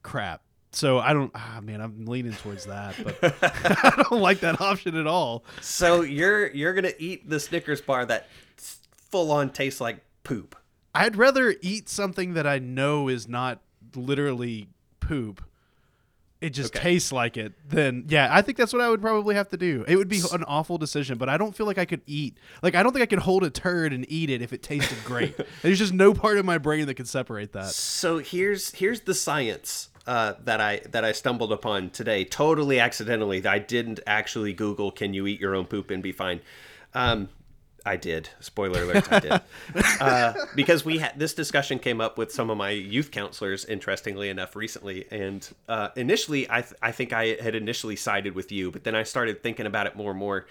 crap. 0.03 0.41
So 0.71 0.99
I 0.99 1.13
don't. 1.13 1.31
Ah, 1.33 1.59
man, 1.63 1.79
I'm 1.79 2.05
leaning 2.05 2.33
towards 2.33 2.65
that, 2.65 2.95
but 3.01 3.17
I 3.41 4.03
don't 4.09 4.21
like 4.21 4.41
that 4.41 4.59
option 4.59 4.97
at 4.97 5.07
all. 5.07 5.45
So 5.61 6.01
you're 6.01 6.47
you're 6.49 6.73
gonna 6.73 6.93
eat 6.99 7.29
the 7.29 7.39
Snickers 7.39 7.79
bar 7.79 8.05
that 8.07 8.27
full 8.57 9.31
on 9.31 9.51
tastes 9.51 9.79
like 9.79 10.03
poop. 10.23 10.55
I'd 10.93 11.15
rather 11.15 11.55
eat 11.61 11.87
something 11.87 12.33
that 12.33 12.45
I 12.45 12.59
know 12.59 13.07
is 13.07 13.27
not 13.27 13.61
literally 13.95 14.67
poop. 14.99 15.43
It 16.43 16.49
just 16.49 16.75
Okay. 16.75 16.83
tastes 16.83 17.11
like 17.13 17.37
it. 17.37 17.53
Then 17.69 18.03
yeah, 18.09 18.27
I 18.29 18.41
think 18.41 18.57
that's 18.57 18.73
what 18.73 18.81
I 18.81 18.89
would 18.89 19.01
probably 19.01 19.35
have 19.35 19.47
to 19.49 19.57
do. 19.57 19.85
It 19.87 19.95
would 19.95 20.09
be 20.09 20.21
an 20.33 20.43
awful 20.43 20.77
decision, 20.77 21.17
but 21.17 21.29
I 21.29 21.37
don't 21.37 21.55
feel 21.55 21.65
like 21.65 21.77
I 21.77 21.85
could 21.85 22.01
eat. 22.05 22.37
Like 22.61 22.75
I 22.75 22.83
don't 22.83 22.91
think 22.91 23.03
I 23.03 23.05
could 23.05 23.19
hold 23.19 23.43
a 23.43 23.49
turd 23.49 23.93
and 23.93 24.05
eat 24.09 24.29
it 24.29 24.41
if 24.41 24.51
it 24.51 24.61
tasted 24.61 24.97
great. 25.05 25.35
There's 25.61 25.79
just 25.79 25.93
no 25.93 26.13
part 26.13 26.37
of 26.37 26.43
my 26.45 26.57
brain 26.57 26.85
that 26.87 26.95
could 26.95 27.07
separate 27.07 27.53
that. 27.53 27.67
So 27.67 28.17
here's 28.17 28.71
here's 28.75 29.01
the 29.01 29.13
science 29.13 29.89
uh, 30.05 30.33
that 30.43 30.59
I 30.59 30.81
that 30.91 31.05
I 31.05 31.13
stumbled 31.13 31.53
upon 31.53 31.91
today, 31.91 32.25
totally 32.25 32.77
accidentally. 32.79 33.45
I 33.47 33.59
didn't 33.59 34.01
actually 34.05 34.51
Google. 34.51 34.91
Can 34.91 35.13
you 35.13 35.25
eat 35.27 35.39
your 35.39 35.55
own 35.55 35.65
poop 35.65 35.91
and 35.91 36.03
be 36.03 36.11
fine? 36.11 36.41
Um, 36.93 37.29
I 37.85 37.97
did. 37.97 38.29
Spoiler 38.39 38.83
alert, 38.83 39.11
I 39.11 39.19
did. 39.19 39.41
Uh, 39.99 40.33
because 40.55 40.83
we 40.83 40.97
had 40.97 41.17
this 41.17 41.33
discussion 41.33 41.79
came 41.79 42.01
up 42.01 42.17
with 42.17 42.31
some 42.31 42.49
of 42.49 42.57
my 42.57 42.71
youth 42.71 43.11
counselors, 43.11 43.65
interestingly 43.65 44.29
enough, 44.29 44.55
recently. 44.55 45.05
And 45.11 45.47
uh, 45.67 45.89
initially, 45.95 46.49
I 46.49 46.61
th- 46.61 46.73
I 46.81 46.91
think 46.91 47.13
I 47.13 47.37
had 47.41 47.55
initially 47.55 47.95
sided 47.95 48.35
with 48.35 48.51
you, 48.51 48.71
but 48.71 48.83
then 48.83 48.95
I 48.95 49.03
started 49.03 49.41
thinking 49.41 49.65
about 49.65 49.87
it 49.87 49.95
more 49.95 50.11
and 50.11 50.19
more 50.19 50.45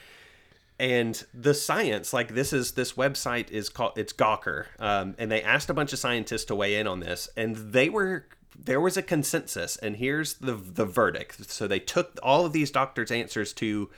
and 0.78 1.24
the 1.32 1.54
science 1.54 2.12
like 2.12 2.34
this 2.34 2.52
is 2.52 2.72
this 2.72 2.94
website 2.94 3.50
is 3.50 3.68
called 3.68 3.92
it's 3.96 4.12
gawker 4.12 4.66
um, 4.78 5.14
and 5.18 5.30
they 5.30 5.42
asked 5.42 5.70
a 5.70 5.74
bunch 5.74 5.92
of 5.92 5.98
scientists 5.98 6.44
to 6.44 6.54
weigh 6.54 6.76
in 6.76 6.86
on 6.86 7.00
this 7.00 7.28
and 7.36 7.54
they 7.56 7.88
were 7.88 8.26
there 8.58 8.80
was 8.80 8.96
a 8.96 9.02
consensus 9.02 9.76
and 9.76 9.96
here's 9.96 10.34
the 10.34 10.54
the 10.54 10.84
verdict 10.84 11.50
so 11.50 11.68
they 11.68 11.78
took 11.78 12.18
all 12.22 12.44
of 12.44 12.52
these 12.52 12.70
doctors 12.70 13.12
answers 13.12 13.52
to 13.52 13.90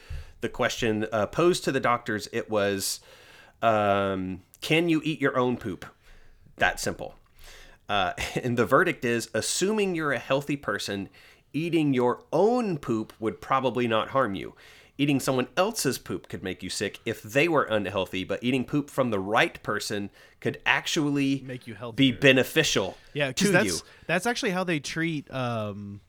the 0.42 0.48
question 0.48 1.06
uh, 1.12 1.26
posed 1.26 1.64
to 1.64 1.72
the 1.72 1.80
doctors 1.80 2.28
it 2.32 2.50
was 2.50 3.00
um, 3.64 4.42
can 4.60 4.88
you 4.88 5.00
eat 5.04 5.20
your 5.20 5.36
own 5.36 5.56
poop 5.56 5.84
that 6.56 6.78
simple 6.80 7.14
uh, 7.88 8.12
and 8.42 8.56
the 8.56 8.66
verdict 8.66 9.04
is 9.04 9.28
assuming 9.34 9.94
you're 9.94 10.12
a 10.12 10.18
healthy 10.18 10.56
person, 10.56 11.08
eating 11.52 11.92
your 11.94 12.22
own 12.32 12.78
poop 12.78 13.12
would 13.20 13.40
probably 13.40 13.86
not 13.86 14.08
harm 14.08 14.34
you. 14.34 14.54
Eating 14.96 15.18
someone 15.18 15.48
else's 15.56 15.98
poop 15.98 16.28
could 16.28 16.42
make 16.44 16.62
you 16.62 16.70
sick 16.70 17.00
if 17.04 17.20
they 17.22 17.48
were 17.48 17.64
unhealthy, 17.64 18.22
but 18.22 18.42
eating 18.44 18.64
poop 18.64 18.88
from 18.88 19.10
the 19.10 19.18
right 19.18 19.60
person 19.64 20.08
could 20.40 20.60
actually 20.64 21.42
Make 21.44 21.66
you 21.66 21.74
healthy. 21.74 21.96
be 21.96 22.12
beneficial 22.12 22.96
Yeah, 23.12 23.32
to 23.32 23.48
that's 23.48 23.66
you. 23.66 23.78
that's 24.06 24.24
actually 24.24 24.52
how 24.52 24.62
they 24.62 24.78
treat. 24.78 25.28
Um, 25.32 26.00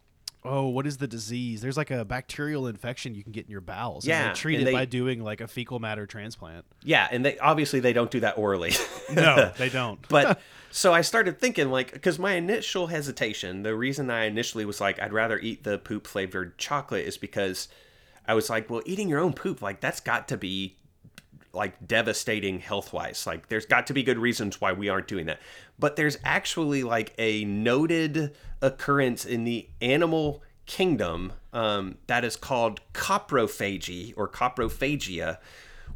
oh, 0.46 0.68
what 0.68 0.86
is 0.88 0.98
the 0.98 1.08
disease? 1.08 1.62
There's 1.62 1.78
like 1.78 1.92
a 1.92 2.06
bacterial 2.06 2.68
infection 2.68 3.16
you 3.16 3.24
can 3.24 3.32
get 3.32 3.46
in 3.46 3.52
your 3.52 3.62
bowels. 3.62 4.06
and 4.06 4.10
Yeah, 4.10 4.28
they 4.30 4.34
treat 4.36 4.56
and 4.56 4.64
it 4.64 4.66
they- 4.66 4.72
by 4.74 4.86
doing 4.86 5.24
like 5.24 5.42
a 5.42 5.48
fecal 5.48 5.80
matter 5.80 6.06
transplant. 6.06 6.66
Yeah, 6.84 7.08
and 7.12 7.26
they 7.26 7.38
obviously 7.40 7.80
they 7.80 7.94
don't 7.94 8.12
do 8.12 8.20
that 8.22 8.38
orally. 8.38 8.74
No, 9.14 9.52
they 9.58 9.70
don't. 9.70 10.00
but 10.10 10.40
so 10.72 10.94
I 10.94 11.02
started 11.02 11.40
thinking 11.40 11.70
like 11.70 11.92
because 11.94 12.18
my 12.18 12.34
initial 12.34 12.88
hesitation, 12.88 13.64
the 13.64 13.76
reason 13.76 14.10
I 14.10 14.26
initially 14.26 14.66
was 14.66 14.82
like 14.82 15.02
I'd 15.02 15.14
rather 15.14 15.38
eat 15.40 15.64
the 15.64 15.78
poop 15.78 16.08
flavored 16.08 16.58
chocolate 16.58 17.06
is 17.06 17.18
because 17.18 17.68
I 18.28 18.34
was 18.34 18.50
like, 18.50 18.70
well, 18.70 18.82
eating 18.86 19.08
your 19.10 19.20
own 19.20 19.34
poop 19.34 19.62
like 19.62 19.80
that's 19.82 20.00
got 20.00 20.28
to 20.30 20.38
be 20.38 20.78
like 21.56 21.88
devastating 21.88 22.60
health 22.60 22.94
wise. 22.94 23.26
Like 23.26 23.48
there's 23.48 23.66
got 23.66 23.88
to 23.88 23.94
be 23.94 24.04
good 24.04 24.18
reasons 24.18 24.62
why 24.62 24.74
we 24.74 24.90
aren't 24.90 25.08
doing 25.08 25.26
that. 25.28 25.40
But 25.80 25.96
there's 25.96 26.18
actually 26.24 26.84
like 26.84 27.14
a 27.18 27.46
noted 27.46 28.36
occurrence 28.62 29.26
in 29.26 29.44
the 29.44 29.68
animal 29.82 30.44
kingdom 30.66 31.34
um, 31.54 31.98
that 32.08 32.26
is 32.26 32.36
called 32.36 32.82
coprophagy 32.94 34.14
or 34.18 34.28
coprophagia, 34.28 35.38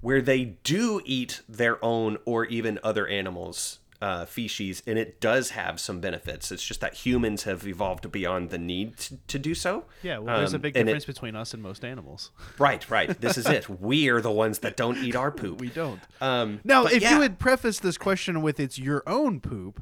where 0.02 0.22
they 0.22 0.46
do 0.64 1.02
eat 1.06 1.42
their 1.50 1.84
own 1.84 2.18
or 2.26 2.46
even 2.46 2.80
other 2.84 3.08
animals' 3.08 3.80
uh, 4.02 4.26
feces, 4.26 4.82
and 4.88 4.98
it 4.98 5.20
does 5.20 5.50
have 5.52 5.80
some 5.80 6.00
benefits. 6.00 6.52
It's 6.52 6.64
just 6.64 6.80
that 6.82 6.94
humans 6.94 7.44
have 7.44 7.68
evolved 7.68 8.10
beyond 8.12 8.50
the 8.50 8.58
need 8.58 8.98
to, 8.98 9.18
to 9.28 9.38
do 9.40 9.54
so. 9.54 9.86
Yeah, 10.04 10.20
well, 10.20 10.38
there's 10.38 10.54
a 10.54 10.56
Um, 10.56 10.62
big 10.62 10.78
and 10.78 10.88
it- 10.88 10.94
difference 10.94 11.06
between 11.06 11.36
us 11.36 11.54
and 11.54 11.62
most 11.62 11.84
animals. 11.84 12.32
Right, 12.58 12.90
right. 12.90 13.20
This 13.20 13.38
is 13.38 13.46
it. 13.48 13.70
We 13.82 14.08
are 14.10 14.22
the 14.22 14.32
ones 14.32 14.60
that 14.60 14.78
don't 14.78 14.98
eat 15.00 15.16
our 15.16 15.32
poop. 15.32 15.60
We 15.62 15.70
don't. 15.70 16.00
Um, 16.22 16.60
Now, 16.64 16.86
if 16.86 17.02
yeah. 17.02 17.16
you 17.16 17.22
had 17.22 17.40
prefaced 17.40 17.82
this 17.84 17.98
question 17.98 18.42
with 18.42 18.60
"it's 18.60 18.80
your 18.80 19.04
own 19.06 19.40
poop," 19.42 19.82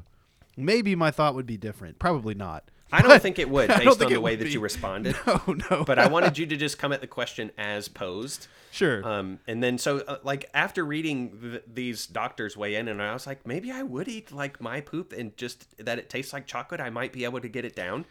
maybe 0.56 0.94
my 0.96 1.10
thought 1.12 1.34
would 1.36 1.46
be 1.46 1.56
different. 1.56 1.98
Probably 1.98 2.34
not. 2.34 2.70
I 2.90 3.02
don't 3.02 3.20
think 3.20 3.38
it 3.38 3.50
would, 3.50 3.68
based 3.76 4.00
on 4.02 4.12
the 4.12 4.20
way 4.20 4.36
that 4.36 4.44
be. 4.44 4.50
you 4.50 4.60
responded. 4.70 5.16
No, 5.26 5.56
no. 5.70 5.84
But 5.84 5.98
I 5.98 6.08
wanted 6.08 6.38
you 6.38 6.46
to 6.46 6.56
just 6.64 6.78
come 6.78 6.92
at 6.92 7.00
the 7.00 7.06
question 7.06 7.50
as 7.58 7.88
posed. 7.88 8.46
sure. 8.70 9.06
Um, 9.06 9.40
and 9.46 9.62
then 9.62 9.78
so 9.78 9.98
uh, 10.00 10.18
like 10.22 10.48
after 10.54 10.84
reading 10.84 11.38
th- 11.40 11.62
these 11.72 12.06
doctors 12.06 12.56
weigh 12.56 12.76
in, 12.76 12.88
and 12.88 13.02
I 13.02 13.12
was 13.12 13.26
like, 13.26 13.46
maybe 13.46 13.70
I 13.70 13.82
would 13.82 14.08
eat 14.08 14.32
like 14.32 14.60
my 14.60 14.80
poop 14.80 15.12
and 15.12 15.36
just 15.36 15.66
that 15.84 15.98
it 15.98 16.08
tastes 16.08 16.32
like 16.32 16.46
chocolate. 16.46 16.80
I 16.80 16.90
might 16.90 17.12
be 17.12 17.24
able 17.24 17.40
to 17.40 17.48
get 17.48 17.64
it 17.64 17.76
down. 17.76 18.04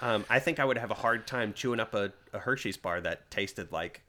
Um, 0.00 0.24
I 0.28 0.38
think 0.40 0.60
I 0.60 0.64
would 0.64 0.78
have 0.78 0.90
a 0.90 0.94
hard 0.94 1.26
time 1.26 1.52
chewing 1.54 1.80
up 1.80 1.94
a, 1.94 2.12
a 2.32 2.38
Hershey's 2.38 2.76
bar 2.76 3.00
that 3.00 3.30
tasted 3.30 3.72
like 3.72 4.02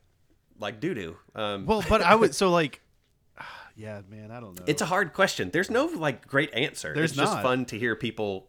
like 0.60 0.80
doo 0.80 0.94
doo. 0.94 1.18
Um, 1.34 1.66
well, 1.66 1.84
but 1.88 2.02
I 2.02 2.14
would. 2.14 2.36
So 2.36 2.52
like, 2.52 2.82
yeah, 3.76 4.02
man, 4.10 4.32
I 4.32 4.40
don't 4.40 4.56
know. 4.60 4.66
it's 4.68 4.82
a 4.82 4.86
hard 4.86 5.14
question. 5.14 5.50
There's 5.50 5.70
no 5.72 5.86
like 5.86 6.28
great 6.28 6.54
answer. 6.54 6.94
There's 6.94 7.12
it's 7.12 7.20
just 7.20 7.42
fun 7.42 7.66
to 7.66 7.80
hear 7.80 7.96
people 7.96 8.48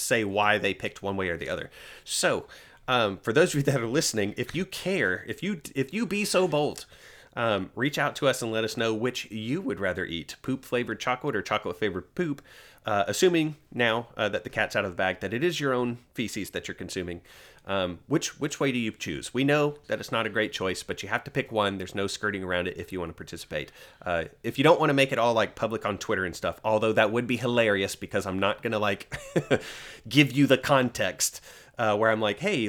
say 0.00 0.24
why 0.24 0.58
they 0.58 0.74
picked 0.74 1.02
one 1.02 1.16
way 1.16 1.28
or 1.28 1.36
the 1.36 1.48
other. 1.48 1.70
So, 2.04 2.46
um, 2.88 3.18
for 3.18 3.32
those 3.32 3.50
of 3.50 3.56
you 3.56 3.62
that 3.64 3.80
are 3.80 3.86
listening, 3.86 4.34
if 4.36 4.54
you 4.54 4.64
care, 4.64 5.24
if 5.28 5.42
you 5.42 5.60
if 5.74 5.94
you 5.94 6.06
be 6.06 6.24
so 6.24 6.48
bold, 6.48 6.86
um, 7.40 7.70
reach 7.74 7.96
out 7.96 8.14
to 8.16 8.28
us 8.28 8.42
and 8.42 8.52
let 8.52 8.64
us 8.64 8.76
know 8.76 8.92
which 8.92 9.30
you 9.30 9.62
would 9.62 9.80
rather 9.80 10.04
eat: 10.04 10.36
poop 10.42 10.62
flavored 10.62 11.00
chocolate 11.00 11.34
or 11.34 11.40
chocolate 11.40 11.78
flavored 11.78 12.14
poop. 12.14 12.42
Uh, 12.84 13.04
assuming 13.06 13.56
now 13.72 14.08
uh, 14.16 14.28
that 14.28 14.44
the 14.44 14.50
cat's 14.50 14.76
out 14.76 14.84
of 14.84 14.90
the 14.90 14.96
bag, 14.96 15.20
that 15.20 15.32
it 15.32 15.42
is 15.42 15.58
your 15.58 15.72
own 15.72 15.98
feces 16.12 16.50
that 16.50 16.68
you're 16.68 16.74
consuming. 16.74 17.22
Um, 17.66 18.00
which 18.08 18.38
which 18.38 18.60
way 18.60 18.72
do 18.72 18.78
you 18.78 18.92
choose? 18.92 19.32
We 19.32 19.42
know 19.42 19.76
that 19.86 20.00
it's 20.00 20.12
not 20.12 20.26
a 20.26 20.28
great 20.28 20.52
choice, 20.52 20.82
but 20.82 21.02
you 21.02 21.08
have 21.08 21.24
to 21.24 21.30
pick 21.30 21.50
one. 21.50 21.78
There's 21.78 21.94
no 21.94 22.06
skirting 22.06 22.44
around 22.44 22.68
it 22.68 22.76
if 22.76 22.92
you 22.92 23.00
want 23.00 23.08
to 23.08 23.14
participate. 23.14 23.72
Uh, 24.04 24.24
if 24.42 24.58
you 24.58 24.64
don't 24.64 24.78
want 24.78 24.90
to 24.90 24.94
make 24.94 25.10
it 25.10 25.18
all 25.18 25.32
like 25.32 25.54
public 25.54 25.86
on 25.86 25.96
Twitter 25.96 26.26
and 26.26 26.36
stuff, 26.36 26.60
although 26.62 26.92
that 26.92 27.10
would 27.10 27.26
be 27.26 27.38
hilarious 27.38 27.96
because 27.96 28.26
I'm 28.26 28.38
not 28.38 28.62
gonna 28.62 28.78
like 28.78 29.16
give 30.08 30.32
you 30.32 30.46
the 30.46 30.58
context 30.58 31.40
uh, 31.78 31.96
where 31.96 32.10
I'm 32.10 32.20
like, 32.20 32.40
hey. 32.40 32.68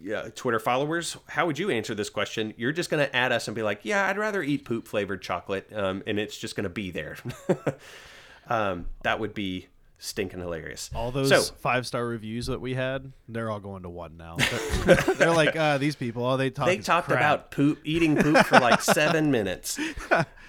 Yeah, 0.00 0.28
Twitter 0.34 0.58
followers, 0.58 1.16
how 1.28 1.46
would 1.46 1.58
you 1.58 1.70
answer 1.70 1.94
this 1.94 2.10
question? 2.10 2.54
You're 2.56 2.72
just 2.72 2.90
gonna 2.90 3.08
add 3.12 3.32
us 3.32 3.48
and 3.48 3.54
be 3.54 3.62
like, 3.62 3.80
"Yeah, 3.82 4.06
I'd 4.06 4.18
rather 4.18 4.42
eat 4.42 4.64
poop 4.64 4.86
flavored 4.86 5.22
chocolate," 5.22 5.70
um, 5.74 6.02
and 6.06 6.18
it's 6.18 6.36
just 6.36 6.54
gonna 6.56 6.68
be 6.68 6.90
there. 6.90 7.16
um, 8.48 8.86
that 9.02 9.18
would 9.20 9.34
be 9.34 9.68
stinking 9.98 10.40
hilarious. 10.40 10.90
all 10.94 11.10
those 11.10 11.28
So, 11.30 11.40
five 11.58 11.86
star 11.86 12.06
reviews 12.06 12.46
that 12.46 12.60
we 12.60 12.74
had, 12.74 13.12
they're 13.28 13.50
all 13.50 13.60
going 13.60 13.82
to 13.84 13.88
one 13.88 14.16
now. 14.18 14.36
They're, 14.84 14.96
they're 14.96 15.32
like, 15.32 15.56
uh, 15.56 15.78
these 15.78 15.96
people, 15.96 16.22
all 16.22 16.36
they 16.36 16.50
talk. 16.50 16.66
they 16.66 16.76
talked 16.78 17.08
crap. 17.08 17.18
about 17.18 17.50
poop 17.50 17.78
eating 17.82 18.14
poop 18.16 18.44
for 18.46 18.60
like 18.60 18.82
seven 18.82 19.30
minutes 19.30 19.80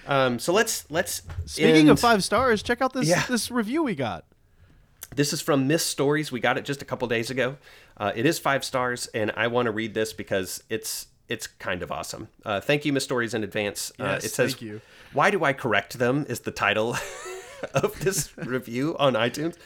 um 0.06 0.38
so 0.38 0.52
let's 0.52 0.84
let's 0.90 1.22
Speaking 1.46 1.88
of 1.88 1.98
five 1.98 2.22
stars, 2.22 2.62
check 2.62 2.80
out 2.82 2.92
this 2.92 3.08
Yeah. 3.08 3.24
this 3.26 3.50
review 3.50 3.82
we 3.82 3.94
got. 3.94 4.24
This 5.14 5.32
is 5.32 5.40
from 5.40 5.66
miss 5.66 5.84
stories. 5.84 6.30
We 6.30 6.40
got 6.40 6.58
it 6.58 6.64
just 6.64 6.82
a 6.82 6.84
couple 6.84 7.08
days 7.08 7.30
ago. 7.30 7.56
Uh, 7.96 8.12
it 8.14 8.24
is 8.26 8.38
five 8.38 8.62
stars 8.64 9.08
and 9.14 9.32
i 9.36 9.46
want 9.48 9.66
to 9.66 9.72
read 9.72 9.92
this 9.94 10.12
because 10.12 10.62
it's 10.70 11.06
it's 11.28 11.46
kind 11.46 11.82
of 11.82 11.92
awesome. 11.92 12.28
Uh, 12.44 12.60
thank 12.60 12.84
you 12.86 12.92
miss 12.92 13.04
stories 13.04 13.34
in 13.34 13.44
advance. 13.44 13.90
Uh, 14.00 14.04
Yes, 14.04 14.24
it 14.24 14.28
says 14.30 14.52
thank 14.52 14.62
you. 14.62 14.80
why 15.12 15.30
do 15.30 15.44
i 15.44 15.52
correct 15.52 15.98
them? 15.98 16.24
is 16.28 16.40
the 16.40 16.50
title 16.50 16.96
of 17.74 17.98
this 18.00 18.36
review 18.56 18.96
on 18.98 19.14
itunes. 19.14 19.54
It 19.54 19.58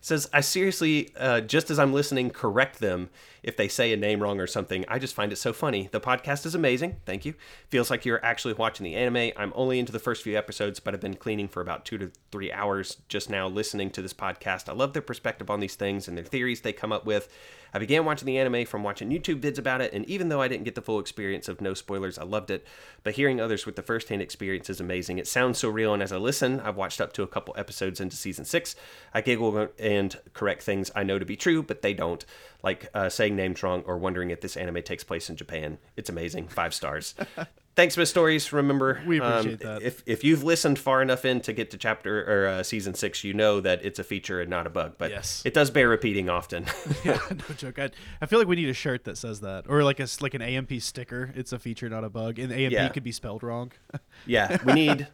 says 0.00 0.28
i 0.32 0.40
seriously 0.40 1.10
uh, 1.18 1.40
just 1.40 1.70
as 1.70 1.78
i'm 1.78 1.92
listening 1.92 2.30
correct 2.30 2.80
them 2.80 3.10
if 3.42 3.56
they 3.56 3.68
say 3.68 3.92
a 3.92 3.96
name 3.96 4.22
wrong 4.22 4.40
or 4.40 4.46
something. 4.46 4.84
I 4.88 4.98
just 4.98 5.14
find 5.14 5.32
it 5.32 5.36
so 5.36 5.52
funny. 5.52 5.88
The 5.90 6.00
podcast 6.00 6.44
is 6.46 6.54
amazing. 6.54 6.96
Thank 7.06 7.24
you. 7.24 7.34
Feels 7.68 7.90
like 7.90 8.04
you're 8.04 8.24
actually 8.24 8.54
watching 8.54 8.84
the 8.84 8.94
anime. 8.94 9.32
I'm 9.36 9.52
only 9.54 9.78
into 9.78 9.92
the 9.92 9.98
first 9.98 10.22
few 10.22 10.36
episodes 10.36 10.80
but 10.80 10.94
i've 10.94 11.00
been 11.00 11.14
cleaning 11.14 11.48
for 11.48 11.60
about 11.60 11.84
two 11.84 11.98
to 11.98 12.10
three 12.30 12.52
hours 12.52 12.98
just 13.08 13.30
now 13.30 13.48
listening 13.48 13.90
to 13.90 14.02
this 14.02 14.12
podcast. 14.12 14.68
I 14.68 14.72
love 14.72 14.92
their 14.92 15.02
perspective 15.02 15.50
on 15.50 15.60
these 15.60 15.76
things 15.76 16.08
and 16.08 16.16
their 16.16 16.24
theories 16.24 16.60
they 16.60 16.72
come 16.72 16.92
up 16.92 17.06
with 17.06 17.28
I 17.72 17.78
began 17.78 18.04
watching 18.04 18.26
the 18.26 18.38
anime 18.38 18.66
from 18.66 18.82
watching 18.82 19.10
YouTube 19.10 19.40
vids 19.40 19.58
about 19.58 19.80
it, 19.80 19.92
and 19.92 20.04
even 20.06 20.28
though 20.28 20.40
I 20.40 20.48
didn't 20.48 20.64
get 20.64 20.74
the 20.74 20.82
full 20.82 20.98
experience 20.98 21.48
of 21.48 21.60
no 21.60 21.74
spoilers, 21.74 22.18
I 22.18 22.24
loved 22.24 22.50
it. 22.50 22.66
But 23.02 23.14
hearing 23.14 23.40
others 23.40 23.66
with 23.66 23.76
the 23.76 23.82
first-hand 23.82 24.22
experience 24.22 24.70
is 24.70 24.80
amazing. 24.80 25.18
It 25.18 25.26
sounds 25.26 25.58
so 25.58 25.68
real, 25.68 25.94
and 25.94 26.02
as 26.02 26.12
I 26.12 26.16
listen, 26.16 26.60
I've 26.60 26.76
watched 26.76 27.00
up 27.00 27.12
to 27.14 27.22
a 27.22 27.28
couple 27.28 27.54
episodes 27.56 28.00
into 28.00 28.16
season 28.16 28.44
six. 28.44 28.74
I 29.12 29.20
giggle 29.20 29.68
and 29.78 30.18
correct 30.32 30.62
things 30.62 30.90
I 30.94 31.02
know 31.02 31.18
to 31.18 31.24
be 31.24 31.36
true, 31.36 31.62
but 31.62 31.82
they 31.82 31.94
don't, 31.94 32.24
like 32.62 32.88
uh, 32.94 33.08
saying 33.08 33.36
names 33.36 33.62
wrong 33.62 33.82
or 33.86 33.98
wondering 33.98 34.30
if 34.30 34.40
this 34.40 34.56
anime 34.56 34.82
takes 34.82 35.04
place 35.04 35.28
in 35.30 35.36
Japan. 35.36 35.78
It's 35.96 36.10
amazing. 36.10 36.48
Five 36.48 36.74
stars. 36.74 37.14
Thanks, 37.78 37.96
Miss 37.96 38.10
Stories. 38.10 38.52
Remember, 38.52 39.00
We 39.06 39.20
um, 39.20 39.30
appreciate 39.34 39.60
that. 39.60 39.82
If 39.82 40.02
if 40.04 40.24
you've 40.24 40.42
listened 40.42 40.80
far 40.80 41.00
enough 41.00 41.24
in 41.24 41.40
to 41.42 41.52
get 41.52 41.70
to 41.70 41.78
chapter 41.78 42.24
or 42.24 42.48
uh, 42.48 42.62
season 42.64 42.92
six, 42.94 43.22
you 43.22 43.32
know 43.32 43.60
that 43.60 43.84
it's 43.84 44.00
a 44.00 44.02
feature 44.04 44.40
and 44.40 44.50
not 44.50 44.66
a 44.66 44.70
bug. 44.70 44.94
But 44.98 45.12
Yes. 45.12 45.42
it 45.44 45.54
does 45.54 45.70
bear 45.70 45.88
repeating 45.88 46.28
often. 46.28 46.66
yeah, 47.04 47.20
no 47.30 47.54
joke. 47.56 47.78
I, 47.78 47.90
I 48.20 48.26
feel 48.26 48.40
like 48.40 48.48
we 48.48 48.56
need 48.56 48.68
a 48.68 48.72
shirt 48.74 49.04
that 49.04 49.16
says 49.16 49.42
that, 49.42 49.66
or 49.68 49.84
like 49.84 50.00
a 50.00 50.08
like 50.20 50.34
an 50.34 50.42
AMP 50.42 50.72
sticker. 50.80 51.32
It's 51.36 51.52
a 51.52 51.58
feature, 51.60 51.88
not 51.88 52.02
a 52.02 52.10
bug, 52.10 52.40
and 52.40 52.52
AMP 52.52 52.72
Yeah. 52.72 52.88
could 52.88 53.04
be 53.04 53.12
spelled 53.12 53.44
wrong. 53.44 53.70
yeah, 54.26 54.58
we 54.64 54.72
need 54.72 55.06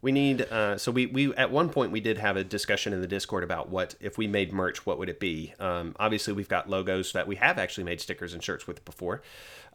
we 0.00 0.12
need. 0.12 0.42
Uh, 0.42 0.78
so 0.78 0.92
we 0.92 1.06
we 1.06 1.34
at 1.34 1.50
one 1.50 1.70
point 1.70 1.90
we 1.90 2.00
did 2.00 2.18
have 2.18 2.36
a 2.36 2.44
discussion 2.44 2.92
in 2.92 3.00
the 3.00 3.08
Discord 3.08 3.42
about 3.42 3.68
what 3.68 3.96
if 3.98 4.16
we 4.16 4.28
made 4.28 4.52
merch, 4.52 4.86
what 4.86 4.96
would 4.96 5.08
it 5.08 5.18
be? 5.18 5.54
Um, 5.58 5.96
obviously, 5.98 6.34
we've 6.34 6.48
got 6.48 6.70
logos 6.70 7.14
that 7.14 7.26
we 7.26 7.34
have 7.34 7.58
actually 7.58 7.82
made 7.82 8.00
stickers 8.00 8.32
and 8.32 8.44
shirts 8.44 8.68
with 8.68 8.84
before. 8.84 9.22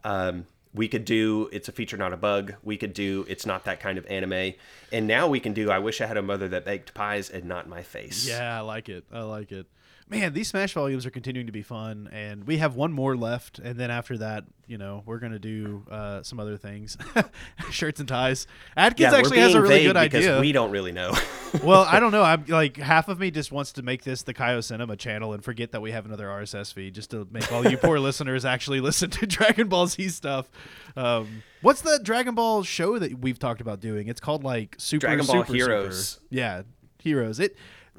Um, 0.02 0.46
we 0.74 0.88
could 0.88 1.04
do 1.04 1.48
it's 1.52 1.68
a 1.68 1.72
feature, 1.72 1.96
not 1.96 2.12
a 2.12 2.16
bug. 2.16 2.54
We 2.62 2.76
could 2.76 2.92
do 2.92 3.24
it's 3.28 3.46
not 3.46 3.64
that 3.64 3.80
kind 3.80 3.98
of 3.98 4.06
anime, 4.06 4.54
and 4.92 5.06
now 5.06 5.28
we 5.28 5.40
can 5.40 5.52
do 5.52 5.70
I 5.70 5.78
wish 5.78 6.00
I 6.00 6.06
had 6.06 6.16
a 6.16 6.22
mother 6.22 6.48
that 6.48 6.64
baked 6.64 6.94
pies 6.94 7.30
and 7.30 7.44
not 7.44 7.68
my 7.68 7.82
face. 7.82 8.28
yeah, 8.28 8.58
I 8.58 8.60
like 8.60 8.88
it. 8.88 9.04
I 9.12 9.20
like 9.20 9.52
it. 9.52 9.66
Man, 10.10 10.32
these 10.32 10.48
Smash 10.48 10.72
volumes 10.72 11.04
are 11.04 11.10
continuing 11.10 11.46
to 11.48 11.52
be 11.52 11.62
fun, 11.62 12.08
and 12.12 12.46
we 12.46 12.56
have 12.58 12.74
one 12.76 12.92
more 12.92 13.14
left, 13.16 13.58
and 13.58 13.78
then 13.78 13.90
after 13.90 14.16
that, 14.18 14.44
you 14.66 14.78
know, 14.78 15.02
we're 15.04 15.18
gonna 15.18 15.38
do 15.38 15.84
uh, 15.90 16.22
some 16.22 16.40
other 16.40 16.56
things, 16.56 16.96
shirts 17.70 18.00
and 18.00 18.08
ties. 18.08 18.46
Adkins 18.76 19.12
Yeah, 19.12 19.18
actually 19.18 19.38
has 19.40 19.54
a 19.54 19.60
really 19.60 19.84
good 19.84 19.94
because 19.94 20.24
idea. 20.26 20.40
we 20.40 20.52
don't 20.52 20.70
really 20.70 20.92
know. 20.92 21.12
well, 21.62 21.82
I 21.82 22.00
don't 22.00 22.12
know. 22.12 22.22
I'm 22.22 22.44
like 22.48 22.76
half 22.78 23.08
of 23.08 23.18
me 23.18 23.30
just 23.30 23.52
wants 23.52 23.72
to 23.72 23.82
make 23.82 24.02
this 24.02 24.22
the 24.22 24.32
Kaio 24.32 24.64
Cinema 24.64 24.96
channel 24.96 25.32
and 25.34 25.44
forget 25.44 25.72
that 25.72 25.82
we 25.82 25.90
have 25.92 26.06
another 26.06 26.26
RSS 26.26 26.72
feed 26.72 26.94
just 26.94 27.10
to 27.10 27.26
make 27.30 27.50
all 27.52 27.66
you 27.68 27.76
poor 27.76 27.98
listeners 28.00 28.44
actually 28.44 28.80
listen 28.80 29.10
to 29.10 29.26
Dragon 29.26 29.68
Ball 29.68 29.86
Z 29.88 30.08
stuff. 30.08 30.50
Um, 30.96 31.42
what's 31.60 31.82
the 31.82 32.00
Dragon 32.02 32.34
Ball 32.34 32.62
show 32.62 32.98
that 32.98 33.18
we've 33.20 33.38
talked 33.38 33.60
about 33.60 33.80
doing? 33.80 34.08
It's 34.08 34.20
called 34.20 34.42
like 34.42 34.74
Super 34.78 35.06
Dragon 35.06 35.26
Ball 35.26 35.44
Super, 35.44 35.54
Heroes. 35.54 36.08
Super. 36.08 36.24
Yeah, 36.30 36.62
Heroes. 36.98 37.40
It. 37.40 37.56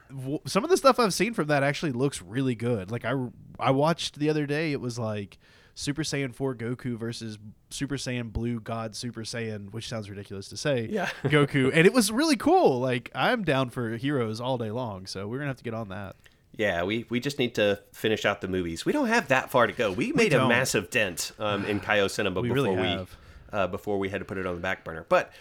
W- 0.09 0.39
some 0.45 0.63
of 0.63 0.69
the 0.69 0.77
stuff 0.77 0.99
I've 0.99 1.13
seen 1.13 1.33
from 1.33 1.47
that 1.47 1.63
actually 1.63 1.91
looks 1.91 2.21
really 2.21 2.55
good. 2.55 2.91
Like 2.91 3.05
I, 3.05 3.13
I 3.59 3.71
watched 3.71 4.19
the 4.19 4.29
other 4.29 4.45
day. 4.45 4.71
It 4.71 4.81
was 4.81 4.97
like 4.97 5.37
Super 5.75 6.03
Saiyan 6.03 6.33
4 6.33 6.55
Goku 6.55 6.97
versus 6.97 7.37
Super 7.69 7.95
Saiyan 7.95 8.31
Blue 8.33 8.59
God 8.59 8.95
Super 8.95 9.21
Saiyan, 9.21 9.71
which 9.71 9.87
sounds 9.87 10.09
ridiculous 10.09 10.49
to 10.49 10.57
say. 10.57 10.87
Yeah. 10.91 11.09
Goku, 11.25 11.71
and 11.73 11.85
it 11.85 11.93
was 11.93 12.11
really 12.11 12.35
cool. 12.35 12.79
Like 12.79 13.11
I'm 13.13 13.43
down 13.43 13.69
for 13.69 13.97
heroes 13.97 14.41
all 14.41 14.57
day 14.57 14.71
long, 14.71 15.05
so 15.05 15.27
we're 15.27 15.37
gonna 15.37 15.49
have 15.49 15.57
to 15.57 15.63
get 15.63 15.73
on 15.73 15.89
that. 15.89 16.15
Yeah, 16.57 16.83
we, 16.83 17.05
we 17.09 17.21
just 17.21 17.39
need 17.39 17.55
to 17.55 17.81
finish 17.93 18.25
out 18.25 18.41
the 18.41 18.49
movies. 18.49 18.85
We 18.85 18.91
don't 18.91 19.07
have 19.07 19.29
that 19.29 19.49
far 19.49 19.67
to 19.67 19.71
go. 19.71 19.93
We 19.93 20.11
made 20.11 20.33
a 20.33 20.45
massive 20.45 20.89
dent 20.89 21.31
um, 21.39 21.63
in 21.63 21.79
Kaio 21.79 22.09
Cinema 22.11 22.41
We 22.41 22.49
before 22.49 22.75
really 22.75 22.97
we 22.97 23.05
uh, 23.53 23.67
before 23.67 23.97
we 23.97 24.09
had 24.09 24.19
to 24.19 24.25
put 24.25 24.37
it 24.37 24.45
on 24.45 24.55
the 24.55 24.61
back 24.61 24.83
burner. 24.83 25.05
But 25.07 25.31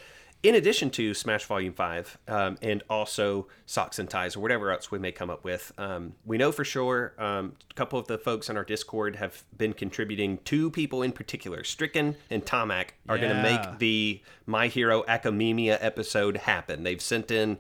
in 0.43 0.55
addition 0.55 0.91
to 0.91 1.15
Smash 1.15 1.45
Volume 1.47 1.73
Five 1.73 2.17
um, 2.29 2.59
and 2.63 2.83
also 2.89 3.49
Socks 3.67 3.99
and 3.99 4.09
Ties 4.09 4.37
or 4.37 4.41
whatever 4.41 4.71
else 4.71 4.91
we 4.91 4.99
may 4.99 5.11
come 5.11 5.31
up 5.31 5.45
with, 5.45 5.73
um, 5.79 6.15
we 6.25 6.39
know 6.39 6.53
for 6.53 6.65
sure 6.65 7.13
um, 7.19 7.57
a 7.71 7.75
couple 7.75 7.99
of 7.99 8.07
the 8.07 8.19
folks 8.19 8.49
on 8.49 8.57
our 8.57 8.65
Discord 8.65 9.17
have 9.17 9.43
been 9.57 9.73
contributing. 9.73 10.39
Two 10.45 10.71
people 10.71 11.03
in 11.03 11.11
particular, 11.11 11.65
Stricken 11.65 12.17
and 12.31 12.45
Tomac, 12.45 12.91
are 13.09 13.19
going 13.19 13.35
to 13.35 13.43
make 13.43 13.79
the 13.79 14.23
My 14.47 14.69
Hero 14.69 15.05
Academia 15.09 15.77
episode 15.81 16.37
happen. 16.37 16.85
They've 16.85 17.03
sent 17.03 17.33
in 17.33 17.59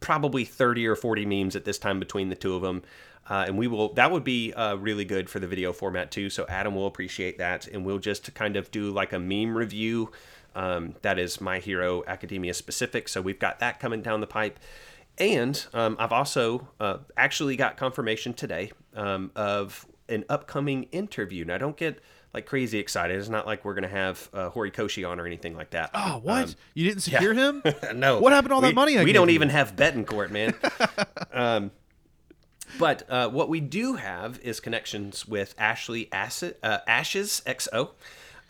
probably 0.00 0.44
30 0.44 0.86
or 0.86 0.96
40 0.96 1.26
memes 1.26 1.54
at 1.54 1.64
this 1.64 1.78
time 1.78 2.00
between 2.00 2.28
the 2.28 2.34
two 2.34 2.56
of 2.56 2.62
them. 2.62 2.82
Uh, 3.28 3.44
and 3.48 3.58
we 3.58 3.66
will, 3.66 3.92
that 3.94 4.10
would 4.12 4.22
be 4.22 4.52
uh, 4.52 4.76
really 4.76 5.04
good 5.04 5.28
for 5.28 5.40
the 5.40 5.48
video 5.48 5.72
format 5.72 6.10
too. 6.12 6.30
So 6.30 6.46
Adam 6.48 6.74
will 6.74 6.86
appreciate 6.86 7.38
that. 7.38 7.66
And 7.66 7.84
we'll 7.84 7.98
just 7.98 8.32
kind 8.34 8.56
of 8.56 8.70
do 8.70 8.90
like 8.90 9.12
a 9.12 9.18
meme 9.18 9.56
review 9.56 10.12
um, 10.56 10.94
that 11.02 11.18
is 11.18 11.40
My 11.40 11.60
Hero 11.60 12.02
Academia 12.08 12.54
specific. 12.54 13.08
So 13.08 13.22
we've 13.22 13.38
got 13.38 13.60
that 13.60 13.78
coming 13.78 14.02
down 14.02 14.20
the 14.20 14.26
pipe. 14.26 14.58
And 15.18 15.64
um, 15.72 15.96
I've 15.98 16.12
also 16.12 16.68
uh, 16.80 16.98
actually 17.16 17.56
got 17.56 17.76
confirmation 17.76 18.34
today 18.34 18.72
um, 18.94 19.30
of 19.36 19.86
an 20.08 20.24
upcoming 20.28 20.84
interview. 20.84 21.44
Now, 21.44 21.58
don't 21.58 21.76
get 21.76 22.00
like 22.34 22.46
crazy 22.46 22.78
excited. 22.78 23.18
It's 23.18 23.28
not 23.28 23.46
like 23.46 23.64
we're 23.64 23.74
going 23.74 23.84
to 23.84 23.88
have 23.88 24.28
uh, 24.32 24.50
Horikoshi 24.50 25.08
on 25.08 25.20
or 25.20 25.26
anything 25.26 25.56
like 25.56 25.70
that. 25.70 25.90
Oh, 25.94 26.20
what? 26.22 26.48
Um, 26.48 26.54
you 26.74 26.88
didn't 26.88 27.02
secure 27.02 27.34
him? 27.34 27.62
no. 27.94 28.20
What 28.20 28.32
happened 28.32 28.50
to 28.50 28.54
all 28.56 28.60
that 28.62 28.74
money 28.74 28.98
I 28.98 29.04
we 29.04 29.12
don't 29.12 29.28
you? 29.28 29.34
even 29.34 29.50
have 29.50 29.76
Betancourt, 29.76 30.30
man. 30.30 30.54
um, 31.32 31.70
but 32.78 33.04
uh, 33.08 33.28
what 33.28 33.48
we 33.48 33.60
do 33.60 33.94
have 33.94 34.38
is 34.40 34.60
connections 34.60 35.26
with 35.26 35.54
Ashley 35.58 36.08
Acid, 36.12 36.56
uh, 36.62 36.78
Ashes 36.86 37.42
XO. 37.46 37.90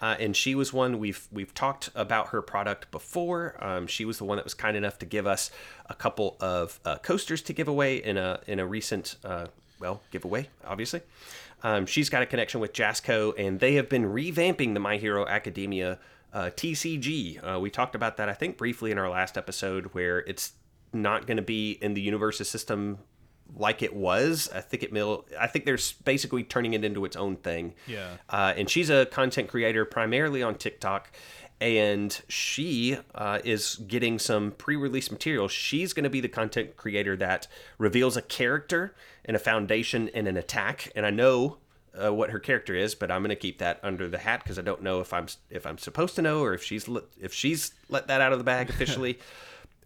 Uh, 0.00 0.16
and 0.20 0.36
she 0.36 0.54
was 0.54 0.72
one 0.72 0.98
we've 0.98 1.26
we've 1.32 1.54
talked 1.54 1.90
about 1.94 2.28
her 2.28 2.42
product 2.42 2.90
before. 2.90 3.56
Um, 3.60 3.86
she 3.86 4.04
was 4.04 4.18
the 4.18 4.24
one 4.24 4.36
that 4.36 4.44
was 4.44 4.54
kind 4.54 4.76
enough 4.76 4.98
to 4.98 5.06
give 5.06 5.26
us 5.26 5.50
a 5.86 5.94
couple 5.94 6.36
of 6.40 6.78
uh, 6.84 6.98
coasters 6.98 7.40
to 7.42 7.52
give 7.52 7.68
away 7.68 7.96
in 7.96 8.16
a 8.16 8.40
in 8.46 8.58
a 8.58 8.66
recent 8.66 9.16
uh, 9.24 9.46
well 9.80 10.02
giveaway, 10.10 10.48
obviously. 10.66 11.00
Um, 11.62 11.86
she's 11.86 12.10
got 12.10 12.22
a 12.22 12.26
connection 12.26 12.60
with 12.60 12.72
Jasco, 12.72 13.32
and 13.38 13.60
they 13.60 13.74
have 13.74 13.88
been 13.88 14.04
revamping 14.04 14.74
the 14.74 14.80
My 14.80 14.98
Hero 14.98 15.26
Academia 15.26 15.98
uh, 16.32 16.50
TCG. 16.54 17.42
Uh, 17.42 17.58
we 17.58 17.70
talked 17.70 17.94
about 17.94 18.18
that, 18.18 18.28
I 18.28 18.34
think, 18.34 18.58
briefly 18.58 18.90
in 18.90 18.98
our 18.98 19.08
last 19.08 19.38
episode, 19.38 19.86
where 19.86 20.18
it's 20.18 20.52
not 20.92 21.26
going 21.26 21.38
to 21.38 21.42
be 21.42 21.72
in 21.80 21.94
the 21.94 22.06
UniVersus 22.06 22.46
system 22.46 22.98
like 23.54 23.82
it 23.82 23.94
was. 23.94 24.48
I 24.54 24.60
think 24.60 24.82
it 24.82 24.92
will. 24.92 25.24
I 25.38 25.46
think 25.46 25.64
they're 25.64 25.78
basically 26.04 26.44
turning 26.44 26.74
it 26.74 26.84
into 26.84 27.04
its 27.04 27.16
own 27.16 27.36
thing. 27.36 27.74
Yeah. 27.86 28.16
Uh, 28.28 28.54
and 28.56 28.68
she's 28.68 28.90
a 28.90 29.06
content 29.06 29.48
creator 29.48 29.84
primarily 29.84 30.42
on 30.42 30.56
TikTok. 30.56 31.12
And 31.58 32.20
she 32.28 32.98
uh, 33.14 33.38
is 33.42 33.76
getting 33.76 34.18
some 34.18 34.50
pre 34.52 34.76
release 34.76 35.10
material. 35.10 35.48
She's 35.48 35.94
going 35.94 36.04
to 36.04 36.10
be 36.10 36.20
the 36.20 36.28
content 36.28 36.76
creator 36.76 37.16
that 37.16 37.48
reveals 37.78 38.14
a 38.16 38.22
character 38.22 38.94
and 39.24 39.34
a 39.34 39.40
foundation 39.40 40.10
and 40.12 40.28
an 40.28 40.36
attack. 40.36 40.92
And 40.94 41.06
I 41.06 41.10
know 41.10 41.56
uh, 42.02 42.12
what 42.12 42.30
her 42.30 42.38
character 42.38 42.74
is, 42.74 42.94
but 42.94 43.10
I'm 43.10 43.22
going 43.22 43.30
to 43.30 43.36
keep 43.36 43.58
that 43.58 43.80
under 43.82 44.08
the 44.08 44.18
hat 44.18 44.42
because 44.42 44.58
I 44.58 44.62
don't 44.62 44.82
know 44.82 45.00
if 45.00 45.12
I'm 45.12 45.26
if 45.50 45.66
I'm 45.66 45.78
supposed 45.78 46.14
to 46.16 46.22
know 46.22 46.40
or 46.42 46.54
if 46.54 46.62
she's 46.62 46.88
let, 46.88 47.04
if 47.18 47.32
she's 47.32 47.72
let 47.88 48.08
that 48.08 48.20
out 48.20 48.32
of 48.32 48.38
the 48.38 48.44
bag 48.44 48.68
officially. 48.70 49.18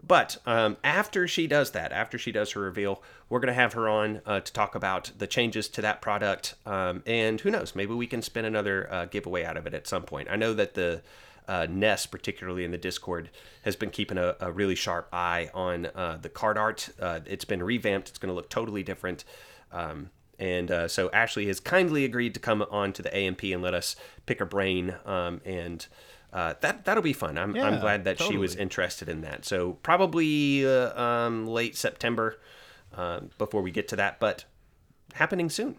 But 0.02 0.38
um, 0.46 0.76
after 0.82 1.28
she 1.28 1.46
does 1.46 1.72
that, 1.72 1.92
after 1.92 2.18
she 2.18 2.32
does 2.32 2.52
her 2.52 2.60
reveal, 2.60 3.02
we're 3.28 3.40
going 3.40 3.48
to 3.48 3.60
have 3.60 3.74
her 3.74 3.88
on 3.88 4.22
uh, 4.24 4.40
to 4.40 4.52
talk 4.52 4.74
about 4.74 5.12
the 5.18 5.26
changes 5.26 5.68
to 5.68 5.82
that 5.82 6.00
product. 6.00 6.54
Um, 6.64 7.02
and 7.06 7.40
who 7.40 7.50
knows, 7.50 7.74
maybe 7.74 7.94
we 7.94 8.06
can 8.06 8.22
spin 8.22 8.44
another 8.44 8.92
uh, 8.92 9.04
giveaway 9.06 9.44
out 9.44 9.56
of 9.56 9.66
it 9.66 9.74
at 9.74 9.86
some 9.86 10.02
point. 10.02 10.28
I 10.30 10.36
know 10.36 10.54
that 10.54 10.74
the 10.74 11.02
uh, 11.46 11.66
Ness, 11.68 12.06
particularly 12.06 12.64
in 12.64 12.70
the 12.70 12.78
Discord, 12.78 13.30
has 13.62 13.76
been 13.76 13.90
keeping 13.90 14.18
a, 14.18 14.36
a 14.40 14.52
really 14.52 14.74
sharp 14.74 15.08
eye 15.12 15.50
on 15.52 15.86
uh, 15.86 16.18
the 16.20 16.28
card 16.28 16.56
art. 16.56 16.88
Uh, 17.00 17.20
it's 17.26 17.44
been 17.44 17.62
revamped, 17.62 18.08
it's 18.08 18.18
going 18.18 18.30
to 18.30 18.34
look 18.34 18.48
totally 18.48 18.82
different. 18.82 19.24
Um, 19.72 20.10
and 20.38 20.70
uh, 20.70 20.88
so 20.88 21.10
Ashley 21.12 21.46
has 21.48 21.60
kindly 21.60 22.04
agreed 22.04 22.32
to 22.34 22.40
come 22.40 22.64
on 22.70 22.92
to 22.94 23.02
the 23.02 23.14
AMP 23.14 23.42
and 23.42 23.60
let 23.60 23.74
us 23.74 23.94
pick 24.24 24.38
her 24.38 24.46
brain. 24.46 24.94
Um, 25.04 25.42
and 25.44 25.86
uh, 26.32 26.54
that 26.60 26.84
that'll 26.84 27.02
be 27.02 27.12
fun. 27.12 27.36
I'm, 27.38 27.56
I'm 27.56 27.80
glad 27.80 28.04
that 28.04 28.20
she 28.20 28.36
was 28.36 28.54
interested 28.54 29.08
in 29.08 29.22
that. 29.22 29.44
So 29.44 29.72
probably 29.82 30.66
uh, 30.66 31.00
um, 31.00 31.46
late 31.46 31.76
September 31.76 32.38
um, 32.94 33.30
before 33.38 33.62
we 33.62 33.70
get 33.70 33.88
to 33.88 33.96
that, 33.96 34.20
but 34.20 34.44
happening 35.14 35.50
soon. 35.50 35.76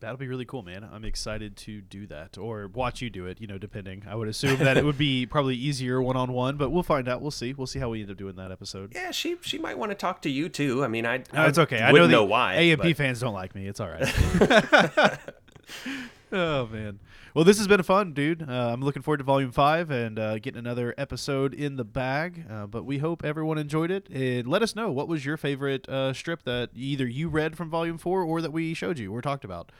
That'll 0.00 0.18
be 0.18 0.28
really 0.28 0.44
cool, 0.44 0.62
man. 0.62 0.86
I'm 0.92 1.04
excited 1.04 1.56
to 1.58 1.80
do 1.80 2.06
that 2.08 2.36
or 2.36 2.68
watch 2.68 3.00
you 3.00 3.08
do 3.08 3.24
it, 3.24 3.40
you 3.40 3.46
know, 3.46 3.56
depending. 3.56 4.04
I 4.06 4.14
would 4.14 4.28
assume 4.28 4.58
that 4.58 4.76
it 4.76 4.84
would 4.84 4.98
be 4.98 5.24
probably 5.30 5.56
easier 5.56 6.02
one 6.02 6.16
on 6.16 6.32
one, 6.32 6.58
but 6.58 6.68
we'll 6.70 6.82
find 6.82 7.08
out. 7.08 7.22
We'll 7.22 7.30
see. 7.30 7.54
We'll 7.54 7.66
see 7.66 7.78
how 7.78 7.88
we 7.88 8.02
end 8.02 8.10
up 8.10 8.18
doing 8.18 8.36
that 8.36 8.52
episode. 8.52 8.92
Yeah, 8.94 9.12
she 9.12 9.36
she 9.40 9.56
might 9.56 9.78
want 9.78 9.92
to 9.92 9.94
talk 9.94 10.20
to 10.22 10.30
you 10.30 10.50
too. 10.50 10.84
I 10.84 10.88
mean, 10.88 11.06
I 11.06 11.22
No, 11.32 11.46
it's 11.46 11.58
okay. 11.58 11.80
I 11.80 11.90
know, 11.92 12.06
the 12.06 12.22
why. 12.22 12.54
and 12.54 12.80
but- 12.80 12.96
fans 12.96 13.20
don't 13.20 13.32
like 13.32 13.54
me. 13.54 13.66
It's 13.66 13.80
all 13.80 13.88
right. 13.88 14.02
oh 16.32 16.66
man. 16.66 16.98
Well, 17.34 17.44
this 17.44 17.58
has 17.58 17.66
been 17.66 17.82
fun, 17.82 18.12
dude. 18.12 18.48
Uh, 18.48 18.70
I'm 18.72 18.80
looking 18.80 19.02
forward 19.02 19.16
to 19.16 19.24
Volume 19.24 19.50
Five 19.50 19.90
and 19.90 20.20
uh, 20.20 20.38
getting 20.38 20.60
another 20.60 20.94
episode 20.96 21.52
in 21.52 21.74
the 21.74 21.82
bag. 21.82 22.44
Uh, 22.48 22.66
but 22.68 22.84
we 22.84 22.98
hope 22.98 23.24
everyone 23.24 23.58
enjoyed 23.58 23.90
it. 23.90 24.08
And 24.08 24.46
let 24.46 24.62
us 24.62 24.76
know 24.76 24.92
what 24.92 25.08
was 25.08 25.26
your 25.26 25.36
favorite 25.36 25.88
uh, 25.88 26.12
strip 26.12 26.44
that 26.44 26.70
either 26.76 27.04
you 27.08 27.28
read 27.28 27.56
from 27.56 27.70
Volume 27.70 27.98
Four 27.98 28.22
or 28.22 28.40
that 28.40 28.52
we 28.52 28.72
showed 28.72 29.00
you 29.00 29.12
or 29.12 29.20
talked 29.20 29.44
about. 29.44 29.72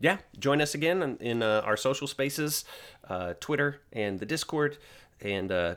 yeah, 0.00 0.18
join 0.36 0.60
us 0.60 0.74
again 0.74 1.00
in, 1.00 1.16
in 1.18 1.42
uh, 1.44 1.62
our 1.64 1.76
social 1.76 2.08
spaces, 2.08 2.64
uh, 3.08 3.34
Twitter 3.38 3.80
and 3.92 4.18
the 4.18 4.26
Discord, 4.26 4.78
and 5.20 5.52
uh, 5.52 5.76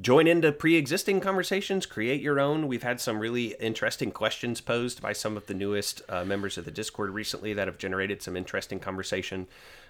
join 0.00 0.26
into 0.26 0.52
pre-existing 0.52 1.20
conversations, 1.20 1.86
create 1.86 2.20
your 2.20 2.38
own. 2.38 2.66
We've 2.68 2.82
had 2.82 3.00
some 3.00 3.18
really 3.18 3.54
interesting 3.60 4.10
questions 4.10 4.60
posed 4.60 5.00
by 5.00 5.12
some 5.12 5.36
of 5.36 5.46
the 5.46 5.54
newest 5.54 6.02
uh, 6.08 6.24
members 6.24 6.58
of 6.58 6.64
the 6.64 6.70
Discord 6.70 7.10
recently 7.10 7.52
that 7.54 7.66
have 7.68 7.78
generated 7.78 8.22
some 8.22 8.36
interesting 8.36 8.78
conversation. 8.78 9.46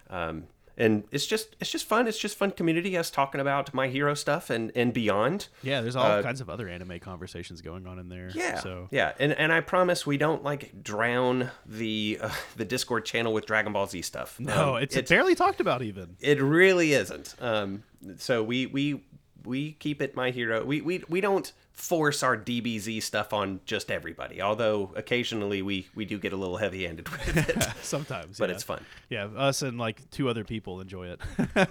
Um, 0.09 0.45
and 0.79 1.05
it's 1.11 1.25
just 1.27 1.57
it's 1.59 1.71
just 1.71 1.87
fun. 1.87 2.07
It's 2.07 2.19
just 2.19 2.37
fun 2.37 2.51
community 2.51 2.99
us 2.99 3.09
talking 3.11 3.41
about 3.41 3.73
my 3.73 3.89
hero 3.89 4.13
stuff 4.13 4.51
and 4.51 4.71
and 4.77 4.93
beyond. 4.93 5.49
Yeah, 5.63 5.81
there's 5.81 5.97
all 5.97 6.23
kinds 6.23 6.43
of 6.43 6.51
other 6.51 6.69
anime 6.69 6.99
conversations 7.01 7.63
going 7.63 7.87
on 7.87 7.99
in 7.99 8.11
there. 8.11 8.31
Yeah. 8.35 8.61
So 8.61 8.89
yeah, 8.91 9.13
and 9.19 9.33
and 9.33 9.55
I 9.55 9.61
promise 9.61 10.05
we 10.07 10.19
don't 10.19 10.45
like 10.45 10.83
drown 10.83 11.51
the 11.65 12.19
uh, 12.21 12.31
the 12.57 12.67
Discord 12.67 13.07
channel 13.07 13.33
with 13.33 13.47
Dragon 13.47 13.73
Ball 13.73 13.87
Z 13.87 14.03
stuff. 14.03 14.39
no, 14.39 14.77
Um, 14.77 14.83
it's, 14.83 15.09
barely 15.09 15.35
talked 15.35 15.61
about 15.63 15.81
even. 15.81 16.17
it 16.21 16.43
really 16.43 16.93
isn't. 16.93 17.35
Um, 17.41 17.83
so 18.19 18.43
we 18.43 18.67
we 18.67 19.03
we 19.47 19.73
keep 19.73 20.03
it 20.03 20.17
my 20.17 20.31
hero. 20.31 20.65
We 20.65 20.81
we 20.81 21.05
we 21.09 21.21
don't 21.21 21.53
force 21.73 22.23
our 22.23 22.37
DBZ 22.37 23.03
stuff 23.03 23.33
on 23.33 23.61
just 23.67 23.91
everybody. 23.91 24.41
Although 24.41 24.93
occasionally 24.97 25.63
we 25.63 25.89
we 25.95 26.05
do 26.05 26.19
get 26.19 26.33
a 26.33 26.37
little 26.37 26.57
heavy 26.57 26.85
handed 26.87 27.09
with 27.09 27.49
it, 27.49 27.69
Sometimes, 27.83 28.39
but 28.39 28.49
yeah. 28.49 28.55
it's 28.55 28.65
fun. 28.65 28.85
Yeah, 29.09 29.27
us 29.27 29.63
and 29.63 29.79
like 29.79 30.11
two 30.11 30.29
other 30.29 30.45
people 30.45 30.81
enjoy 30.81 31.09
it. 31.09 31.21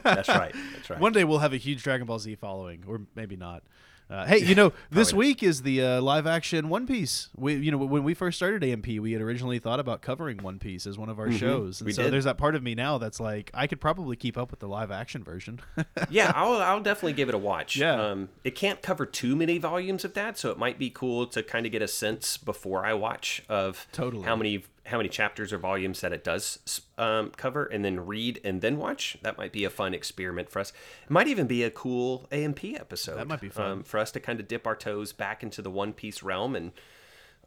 That's 0.04 0.30
right. 0.30 0.56
That's 0.76 0.90
right. 0.90 1.00
One 1.00 1.12
day 1.12 1.24
we'll 1.24 1.40
have 1.40 1.54
a 1.54 1.58
huge 1.58 1.84
Dragon 1.84 2.08
Ball 2.08 2.20
Z 2.20 2.36
following, 2.36 2.84
or 2.88 3.02
maybe 3.16 3.36
not. 3.36 3.64
Uh, 4.08 4.24
hey, 4.26 4.38
you 4.38 4.54
know, 4.54 4.72
this 4.92 5.12
week 5.14 5.42
is 5.42 5.64
the 5.64 5.82
uh, 5.82 6.02
live 6.02 6.28
action 6.28 6.70
One 6.70 6.86
Piece. 6.86 7.30
We, 7.36 7.56
you 7.56 7.72
know, 7.72 7.78
when 7.78 8.04
we 8.04 8.14
first 8.14 8.38
started 8.38 8.64
AMP, 8.64 8.86
we 8.88 9.14
had 9.14 9.22
originally 9.22 9.58
thought 9.58 9.80
about 9.80 10.02
covering 10.04 10.38
One 10.44 10.60
Piece 10.60 10.86
as 10.86 10.96
one 10.98 11.10
of 11.10 11.18
our 11.20 11.32
shows, 11.32 11.82
and 11.82 11.86
Mm-hmm. 11.86 11.86
We 11.86 11.94
so 11.94 12.04
did. 12.04 12.14
there's 12.14 12.26
that 12.26 12.38
part 12.38 12.54
of 12.56 12.62
me 12.62 12.76
now 12.76 12.98
that's 13.00 13.20
like, 13.20 13.50
I 13.54 13.66
could 13.66 13.82
probably 13.82 14.16
keep 14.16 14.38
up 14.38 14.52
with 14.52 14.60
the 14.60 14.68
live 14.68 14.92
action 14.92 15.24
version. 15.24 15.60
yeah, 16.10 16.32
I'll 16.36 16.62
I'll 16.62 16.82
definitely 16.82 17.14
give 17.14 17.30
it 17.30 17.36
a 17.36 17.40
watch. 17.40 17.78
Yeah. 17.78 18.00
Um, 18.00 18.30
it 18.44 18.52
can't 18.56 18.82
cover 18.84 19.06
too 19.08 19.36
many 19.36 19.58
volumes 19.58 20.06
of 20.06 20.14
that, 20.14 20.38
so 20.38 20.52
it 20.52 20.58
might 20.60 20.78
be 20.78 20.90
cool 20.92 21.26
to 21.28 21.42
kind 21.42 21.66
of 21.66 21.72
get 21.72 21.82
a 21.82 21.88
sense 21.88 22.38
before 22.38 22.86
I 22.86 22.94
watch 22.94 23.44
of 23.50 23.88
Totally. 23.92 24.24
how 24.26 24.36
many 24.36 24.64
how 24.86 24.98
many 24.98 25.10
chapters 25.10 25.52
or 25.52 25.58
volumes 25.58 26.02
that 26.02 26.14
it 26.14 26.24
does 26.24 26.82
um, 26.98 27.32
cover, 27.38 27.66
and 27.66 27.84
then 27.84 28.06
read 28.06 28.40
and 28.44 28.62
then 28.62 28.78
watch. 28.78 29.18
That 29.24 29.38
might 29.38 29.52
be 29.52 29.64
a 29.64 29.70
fun 29.70 29.94
experiment 29.94 30.50
for 30.50 30.60
us. 30.60 30.72
It 31.04 31.10
might 31.10 31.28
even 31.28 31.48
be 31.48 31.64
a 31.64 31.72
cool 31.72 32.28
AMP 32.32 32.64
episode. 32.76 33.16
That 33.18 33.28
might 33.28 33.42
be 33.42 33.50
fun. 33.50 33.72
um, 33.72 33.84
for 33.84 34.00
us 34.00 34.12
to 34.12 34.20
kind 34.20 34.40
of 34.40 34.48
dip 34.48 34.68
our 34.68 34.76
toes 34.76 35.12
back 35.14 35.42
into 35.44 35.62
the 35.62 35.72
One 35.72 35.92
Piece 35.94 36.22
realm 36.24 36.56
and 36.56 36.72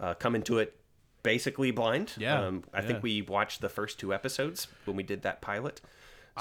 uh, 0.00 0.14
come 0.14 0.34
into 0.34 0.58
it 0.58 0.74
basically 1.22 1.70
blind. 1.70 2.12
Yeah, 2.18 2.40
Um, 2.42 2.64
I 2.72 2.80
yeah. 2.80 2.86
think 2.86 3.02
we 3.02 3.22
watched 3.22 3.60
the 3.60 3.68
first 3.68 3.98
two 4.00 4.12
episodes 4.14 4.66
when 4.84 4.96
we 4.96 5.02
did 5.02 5.22
that 5.22 5.40
pilot. 5.40 5.80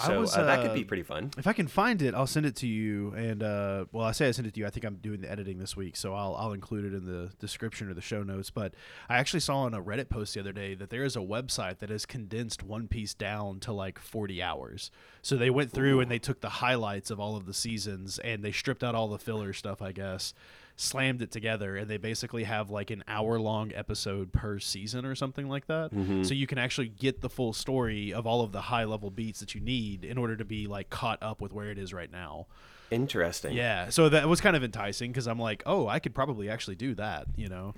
So 0.06 0.22
was, 0.22 0.36
uh, 0.36 0.44
that 0.44 0.62
could 0.62 0.72
uh, 0.72 0.76
be 0.76 0.84
pretty 0.84 1.04
fun. 1.04 1.32
If 1.38 1.48
I 1.48 1.54
can 1.54 1.68
find 1.68 2.02
it, 2.02 2.14
I'll 2.14 2.28
send 2.28 2.46
it 2.46 2.56
to 2.58 2.68
you. 2.68 3.14
And 3.16 3.44
uh, 3.44 3.86
well, 3.92 4.06
I 4.06 4.12
say 4.12 4.28
I 4.28 4.32
send 4.32 4.48
it 4.48 4.54
to 4.54 4.60
you. 4.60 4.68
I 4.68 4.70
think 4.70 4.86
I'm 4.86 4.96
doing 4.96 5.22
the 5.22 5.32
editing 5.32 5.58
this 5.58 5.76
week, 5.76 5.96
so 5.96 6.14
I'll 6.14 6.36
I'll 6.36 6.54
include 6.54 6.86
it 6.86 6.96
in 6.96 7.06
the 7.06 7.32
description 7.40 7.90
or 7.90 7.94
the 7.94 8.02
show 8.02 8.24
notes. 8.24 8.50
But 8.50 8.74
I 9.10 9.18
actually 9.18 9.40
saw 9.40 9.60
on 9.60 9.74
a 9.74 9.82
Reddit 9.82 10.10
post 10.10 10.34
the 10.34 10.40
other 10.40 10.54
day 10.54 10.76
that 10.76 10.90
there 10.90 11.04
is 11.04 11.16
a 11.16 11.20
website 11.20 11.80
that 11.80 11.90
has 11.90 12.06
condensed 12.06 12.64
One 12.64 12.88
Piece 12.88 13.14
down 13.14 13.60
to 13.62 13.74
like 13.74 14.00
40 14.00 14.42
hours. 14.42 14.92
So 15.22 15.36
they 15.36 15.50
went 15.50 15.72
through 15.72 16.00
and 16.00 16.10
they 16.10 16.20
took 16.20 16.42
the 16.42 16.50
highlights 16.50 17.12
of 17.12 17.20
all 17.20 17.36
of 17.36 17.46
the 17.46 17.54
seasons 17.54 18.20
and 18.20 18.44
they 18.44 18.52
stripped 18.52 18.84
out 18.84 18.96
all 18.96 19.08
the 19.08 19.20
filler 19.20 19.54
stuff, 19.54 19.82
I 19.82 19.92
guess. 19.92 20.34
Slammed 20.80 21.24
it 21.24 21.32
together, 21.32 21.76
and 21.76 21.90
they 21.90 21.98
basically 21.98 22.44
have 22.44 22.70
like 22.70 22.92
an 22.92 23.04
hour 23.08 23.40
long 23.40 23.72
episode 23.74 24.32
per 24.32 24.60
season 24.60 25.06
or 25.06 25.16
something 25.16 25.50
like 25.50 25.66
that. 25.66 25.90
So 26.24 26.36
you 26.36 26.46
can 26.46 26.60
actually 26.60 26.90
get 26.90 27.22
the 27.22 27.30
full 27.30 27.52
story 27.52 28.14
of 28.14 28.28
all 28.28 28.42
of 28.42 28.52
the 28.52 28.62
high 28.62 28.84
level 28.84 29.10
beats 29.10 29.40
that 29.40 29.56
you 29.56 29.62
need 29.62 30.06
in 30.06 30.20
order 30.20 30.36
to 30.38 30.46
be 30.46 30.68
like 30.68 30.92
caught 30.92 31.18
up 31.24 31.42
with 31.42 31.52
where 31.52 31.72
it 31.72 31.80
is 31.80 31.96
right 31.96 32.12
now. 32.12 32.46
Interesting. 32.92 33.54
Yeah, 33.54 33.90
so 33.90 34.08
that 34.10 34.30
was 34.30 34.40
kind 34.40 34.56
of 34.56 34.64
enticing 34.64 35.12
because 35.12 35.28
I'm 35.28 35.40
like, 35.40 35.64
oh, 35.66 35.88
I 35.88 35.98
could 35.98 36.14
probably 36.14 36.48
actually 36.48 36.76
do 36.76 36.94
that, 36.96 37.26
you 37.36 37.50
know? 37.50 37.74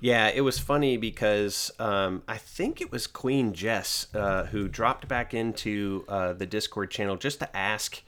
Yeah, 0.00 0.28
it 0.28 0.40
was 0.40 0.58
funny 0.58 0.96
because 0.96 1.70
um, 1.78 2.22
I 2.26 2.36
think 2.36 2.80
it 2.80 2.90
was 2.90 3.06
Queen 3.06 3.52
Jess 3.52 4.08
uh, 4.14 4.46
who 4.46 4.66
dropped 4.66 5.06
back 5.08 5.34
into 5.34 6.04
uh, 6.08 6.32
the 6.32 6.46
Discord 6.46 6.90
channel 6.90 7.16
just 7.16 7.38
to 7.40 7.56
ask 7.56 8.02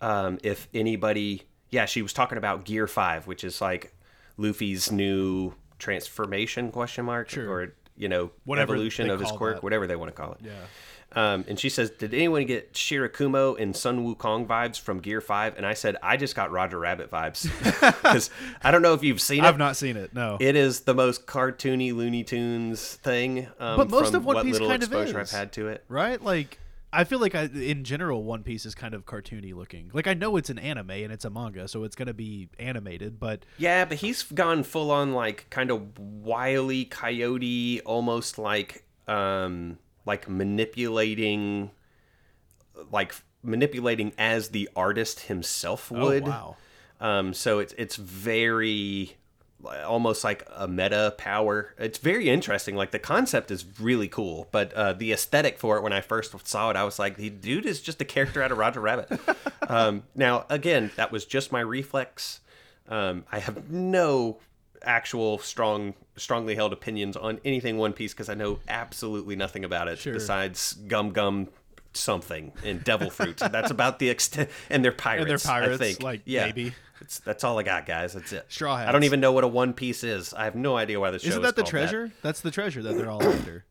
um, 0.00 0.38
if 0.42 0.68
anybody. 0.74 1.44
Yeah, 1.70 1.84
she 1.86 2.02
was 2.02 2.12
talking 2.12 2.38
about 2.38 2.64
Gear 2.64 2.86
Five, 2.86 3.26
which 3.26 3.44
is 3.44 3.60
like 3.60 3.94
Luffy's 4.36 4.90
new 4.92 5.54
transformation 5.78 6.70
question 6.70 7.04
mark 7.04 7.30
Sure. 7.30 7.48
or 7.50 7.74
you 7.96 8.08
know 8.08 8.30
Whatever 8.44 8.74
evolution 8.74 9.10
of 9.10 9.20
his 9.20 9.30
quirk, 9.32 9.56
that. 9.56 9.62
whatever 9.62 9.86
they 9.86 9.96
want 9.96 10.14
to 10.14 10.20
call 10.20 10.32
it. 10.32 10.38
Yeah. 10.44 10.52
Um, 11.12 11.46
and 11.48 11.58
she 11.58 11.70
says, 11.70 11.88
"Did 11.90 12.12
anyone 12.12 12.44
get 12.44 12.74
Shirakumo 12.74 13.58
and 13.58 13.74
Sun 13.74 14.04
Wukong 14.04 14.46
vibes 14.46 14.78
from 14.78 15.00
Gear 15.00 15.22
5? 15.22 15.56
And 15.56 15.64
I 15.64 15.72
said, 15.72 15.96
"I 16.02 16.18
just 16.18 16.36
got 16.36 16.50
Roger 16.50 16.78
Rabbit 16.78 17.10
vibes 17.10 17.44
because 18.02 18.28
I 18.62 18.70
don't 18.70 18.82
know 18.82 18.92
if 18.92 19.02
you've 19.02 19.20
seen 19.20 19.42
it. 19.42 19.48
I've 19.48 19.56
not 19.56 19.74
seen 19.76 19.96
it, 19.96 20.12
no. 20.12 20.36
It 20.38 20.54
is 20.54 20.80
the 20.80 20.92
most 20.94 21.26
cartoony 21.26 21.94
Looney 21.94 22.24
Tunes 22.24 22.96
thing. 22.96 23.46
Um, 23.58 23.78
But 23.78 23.88
most 23.88 24.08
from 24.08 24.16
of 24.16 24.24
One 24.26 24.36
what 24.36 24.44
Piece 24.44 24.52
little 24.54 24.68
kind 24.68 24.82
of 24.82 24.92
is. 24.92 25.14
I've 25.14 25.30
had 25.30 25.52
to 25.52 25.68
it. 25.68 25.82
right? 25.88 26.22
Like, 26.22 26.58
I 26.92 27.04
feel 27.04 27.18
like 27.18 27.34
I, 27.34 27.44
in 27.44 27.84
general, 27.84 28.24
One 28.24 28.42
Piece 28.42 28.64
is 28.64 28.74
kind 28.74 28.94
of 28.94 29.04
cartoony 29.04 29.54
looking. 29.54 29.90
Like, 29.92 30.06
I 30.06 30.14
know 30.14 30.36
it's 30.36 30.48
an 30.50 30.58
anime 30.58 30.90
and 30.90 31.12
it's 31.12 31.24
a 31.24 31.30
manga, 31.30 31.68
so 31.68 31.84
it's 31.84 31.94
going 31.94 32.08
to 32.08 32.14
be 32.14 32.48
animated, 32.58 33.20
but 33.20 33.44
Yeah, 33.58 33.84
but 33.84 33.98
he's 33.98 34.22
gone 34.22 34.62
full 34.62 34.90
on 34.90 35.12
like 35.12 35.48
kind 35.50 35.70
of 35.70 35.98
wily 35.98 36.84
coyote, 36.86 37.80
almost 37.84 38.38
like 38.38 38.84
um 39.06 39.78
like 40.06 40.28
manipulating, 40.28 41.70
like 42.90 43.14
manipulating 43.42 44.12
as 44.18 44.48
the 44.48 44.68
artist 44.74 45.20
himself 45.20 45.90
would. 45.90 46.24
oh, 46.24 46.30
wow. 46.30 46.56
Um, 47.00 47.34
so 47.34 47.58
it's 47.60 47.74
it's 47.74 47.96
very 47.96 49.16
almost 49.64 50.24
like 50.24 50.46
a 50.54 50.68
meta 50.68 51.14
power. 51.18 51.74
It's 51.78 51.98
very 51.98 52.28
interesting. 52.28 52.76
Like 52.76 52.90
the 52.90 52.98
concept 52.98 53.50
is 53.50 53.64
really 53.80 54.08
cool, 54.08 54.48
but 54.50 54.72
uh, 54.72 54.92
the 54.92 55.12
aesthetic 55.12 55.58
for 55.58 55.76
it 55.76 55.82
when 55.82 55.92
I 55.92 56.00
first 56.00 56.34
saw 56.46 56.70
it, 56.70 56.76
I 56.76 56.84
was 56.84 56.98
like, 56.98 57.16
the 57.16 57.30
dude 57.30 57.66
is 57.66 57.80
just 57.80 58.00
a 58.00 58.04
character 58.04 58.42
out 58.42 58.52
of 58.52 58.58
Roger 58.58 58.80
Rabbit. 58.80 59.20
um, 59.68 60.04
now, 60.14 60.46
again, 60.48 60.90
that 60.96 61.10
was 61.10 61.24
just 61.24 61.50
my 61.52 61.60
reflex. 61.60 62.40
Um, 62.88 63.24
I 63.30 63.40
have 63.40 63.70
no 63.70 64.38
actual 64.82 65.38
strong, 65.38 65.94
strongly 66.16 66.54
held 66.54 66.72
opinions 66.72 67.16
on 67.16 67.40
anything 67.44 67.78
One 67.78 67.92
Piece 67.92 68.14
because 68.14 68.28
I 68.28 68.34
know 68.34 68.60
absolutely 68.68 69.36
nothing 69.36 69.64
about 69.64 69.88
it 69.88 69.98
Sure. 69.98 70.12
besides 70.14 70.74
gum 70.86 71.10
gum 71.10 71.48
something 71.94 72.52
and 72.64 72.82
devil 72.84 73.10
fruit. 73.10 73.38
That's 73.38 73.70
about 73.70 73.98
the 73.98 74.08
extent. 74.08 74.50
And 74.70 74.84
they're 74.84 74.92
pirates. 74.92 75.30
And 75.30 75.42
pirates, 75.42 75.74
I 75.74 75.84
think. 75.84 76.02
like, 76.02 76.22
yeah. 76.24 76.46
maybe. 76.46 76.74
It's, 77.00 77.20
that's 77.20 77.44
all 77.44 77.58
I 77.58 77.62
got, 77.62 77.86
guys. 77.86 78.12
That's 78.12 78.32
it. 78.32 78.46
Straw 78.48 78.74
I 78.74 78.92
don't 78.92 79.04
even 79.04 79.20
know 79.20 79.32
what 79.32 79.44
a 79.44 79.48
One 79.48 79.72
Piece 79.72 80.04
is. 80.04 80.34
I 80.34 80.44
have 80.44 80.54
no 80.54 80.76
idea 80.76 80.98
why 81.00 81.10
the 81.10 81.18
show 81.18 81.28
Isn't 81.28 81.40
is 81.40 81.46
that 81.46 81.56
the 81.56 81.62
called 81.62 81.70
treasure? 81.70 82.12
That's 82.22 82.40
the 82.40 82.50
treasure 82.50 82.82
that 82.82 82.96
they're 82.96 83.10
all 83.10 83.22
after. 83.22 83.64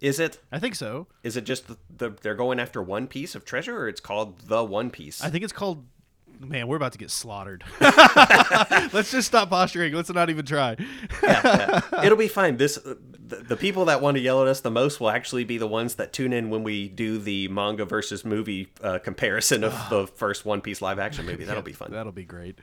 Is 0.00 0.18
it? 0.18 0.38
I 0.50 0.58
think 0.58 0.74
so. 0.74 1.08
Is 1.22 1.36
it 1.36 1.44
just 1.44 1.68
the, 1.68 1.76
the 1.94 2.16
they're 2.22 2.34
going 2.34 2.58
after 2.58 2.82
one 2.82 3.06
piece 3.06 3.34
of 3.34 3.44
treasure, 3.44 3.76
or 3.76 3.88
it's 3.88 4.00
called 4.00 4.40
the 4.42 4.64
One 4.64 4.90
Piece? 4.90 5.22
I 5.22 5.30
think 5.30 5.44
it's 5.44 5.52
called. 5.52 5.86
Man, 6.40 6.68
we're 6.68 6.76
about 6.76 6.92
to 6.92 6.98
get 6.98 7.10
slaughtered. 7.10 7.64
Let's 7.80 9.10
just 9.10 9.28
stop 9.28 9.50
posturing. 9.50 9.92
Let's 9.92 10.10
not 10.10 10.30
even 10.30 10.46
try. 10.46 10.76
It'll 12.02 12.16
be 12.16 12.28
fine. 12.28 12.56
This 12.56 12.78
the, 13.30 13.36
the 13.36 13.56
people 13.56 13.84
that 13.86 14.00
want 14.00 14.16
to 14.16 14.20
yell 14.20 14.40
at 14.42 14.48
us 14.48 14.60
the 14.60 14.70
most 14.70 15.00
will 15.00 15.10
actually 15.10 15.44
be 15.44 15.58
the 15.58 15.66
ones 15.66 15.96
that 15.96 16.12
tune 16.14 16.32
in 16.32 16.48
when 16.48 16.62
we 16.62 16.88
do 16.88 17.18
the 17.18 17.48
manga 17.48 17.84
versus 17.84 18.24
movie 18.24 18.72
uh, 18.82 18.98
comparison 18.98 19.64
of 19.64 19.72
the 19.90 20.06
first 20.14 20.46
One 20.46 20.62
Piece 20.62 20.80
live 20.80 20.98
action 20.98 21.26
movie. 21.26 21.44
That'll 21.44 21.62
be 21.62 21.72
fun. 21.72 21.92
That'll 21.92 22.10
be 22.10 22.24
great. 22.24 22.58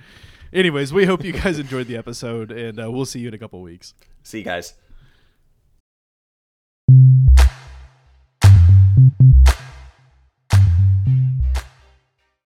Anyways, 0.51 0.91
we 0.91 1.05
hope 1.05 1.23
you 1.23 1.33
guys 1.33 1.59
enjoyed 1.59 1.87
the 1.87 1.97
episode, 1.97 2.51
and 2.51 2.81
uh, 2.81 2.89
we'll 2.89 3.05
see 3.05 3.19
you 3.19 3.27
in 3.27 3.33
a 3.33 3.37
couple 3.37 3.61
weeks. 3.61 3.93
See 4.23 4.39
you 4.39 4.45
guys. 4.45 4.73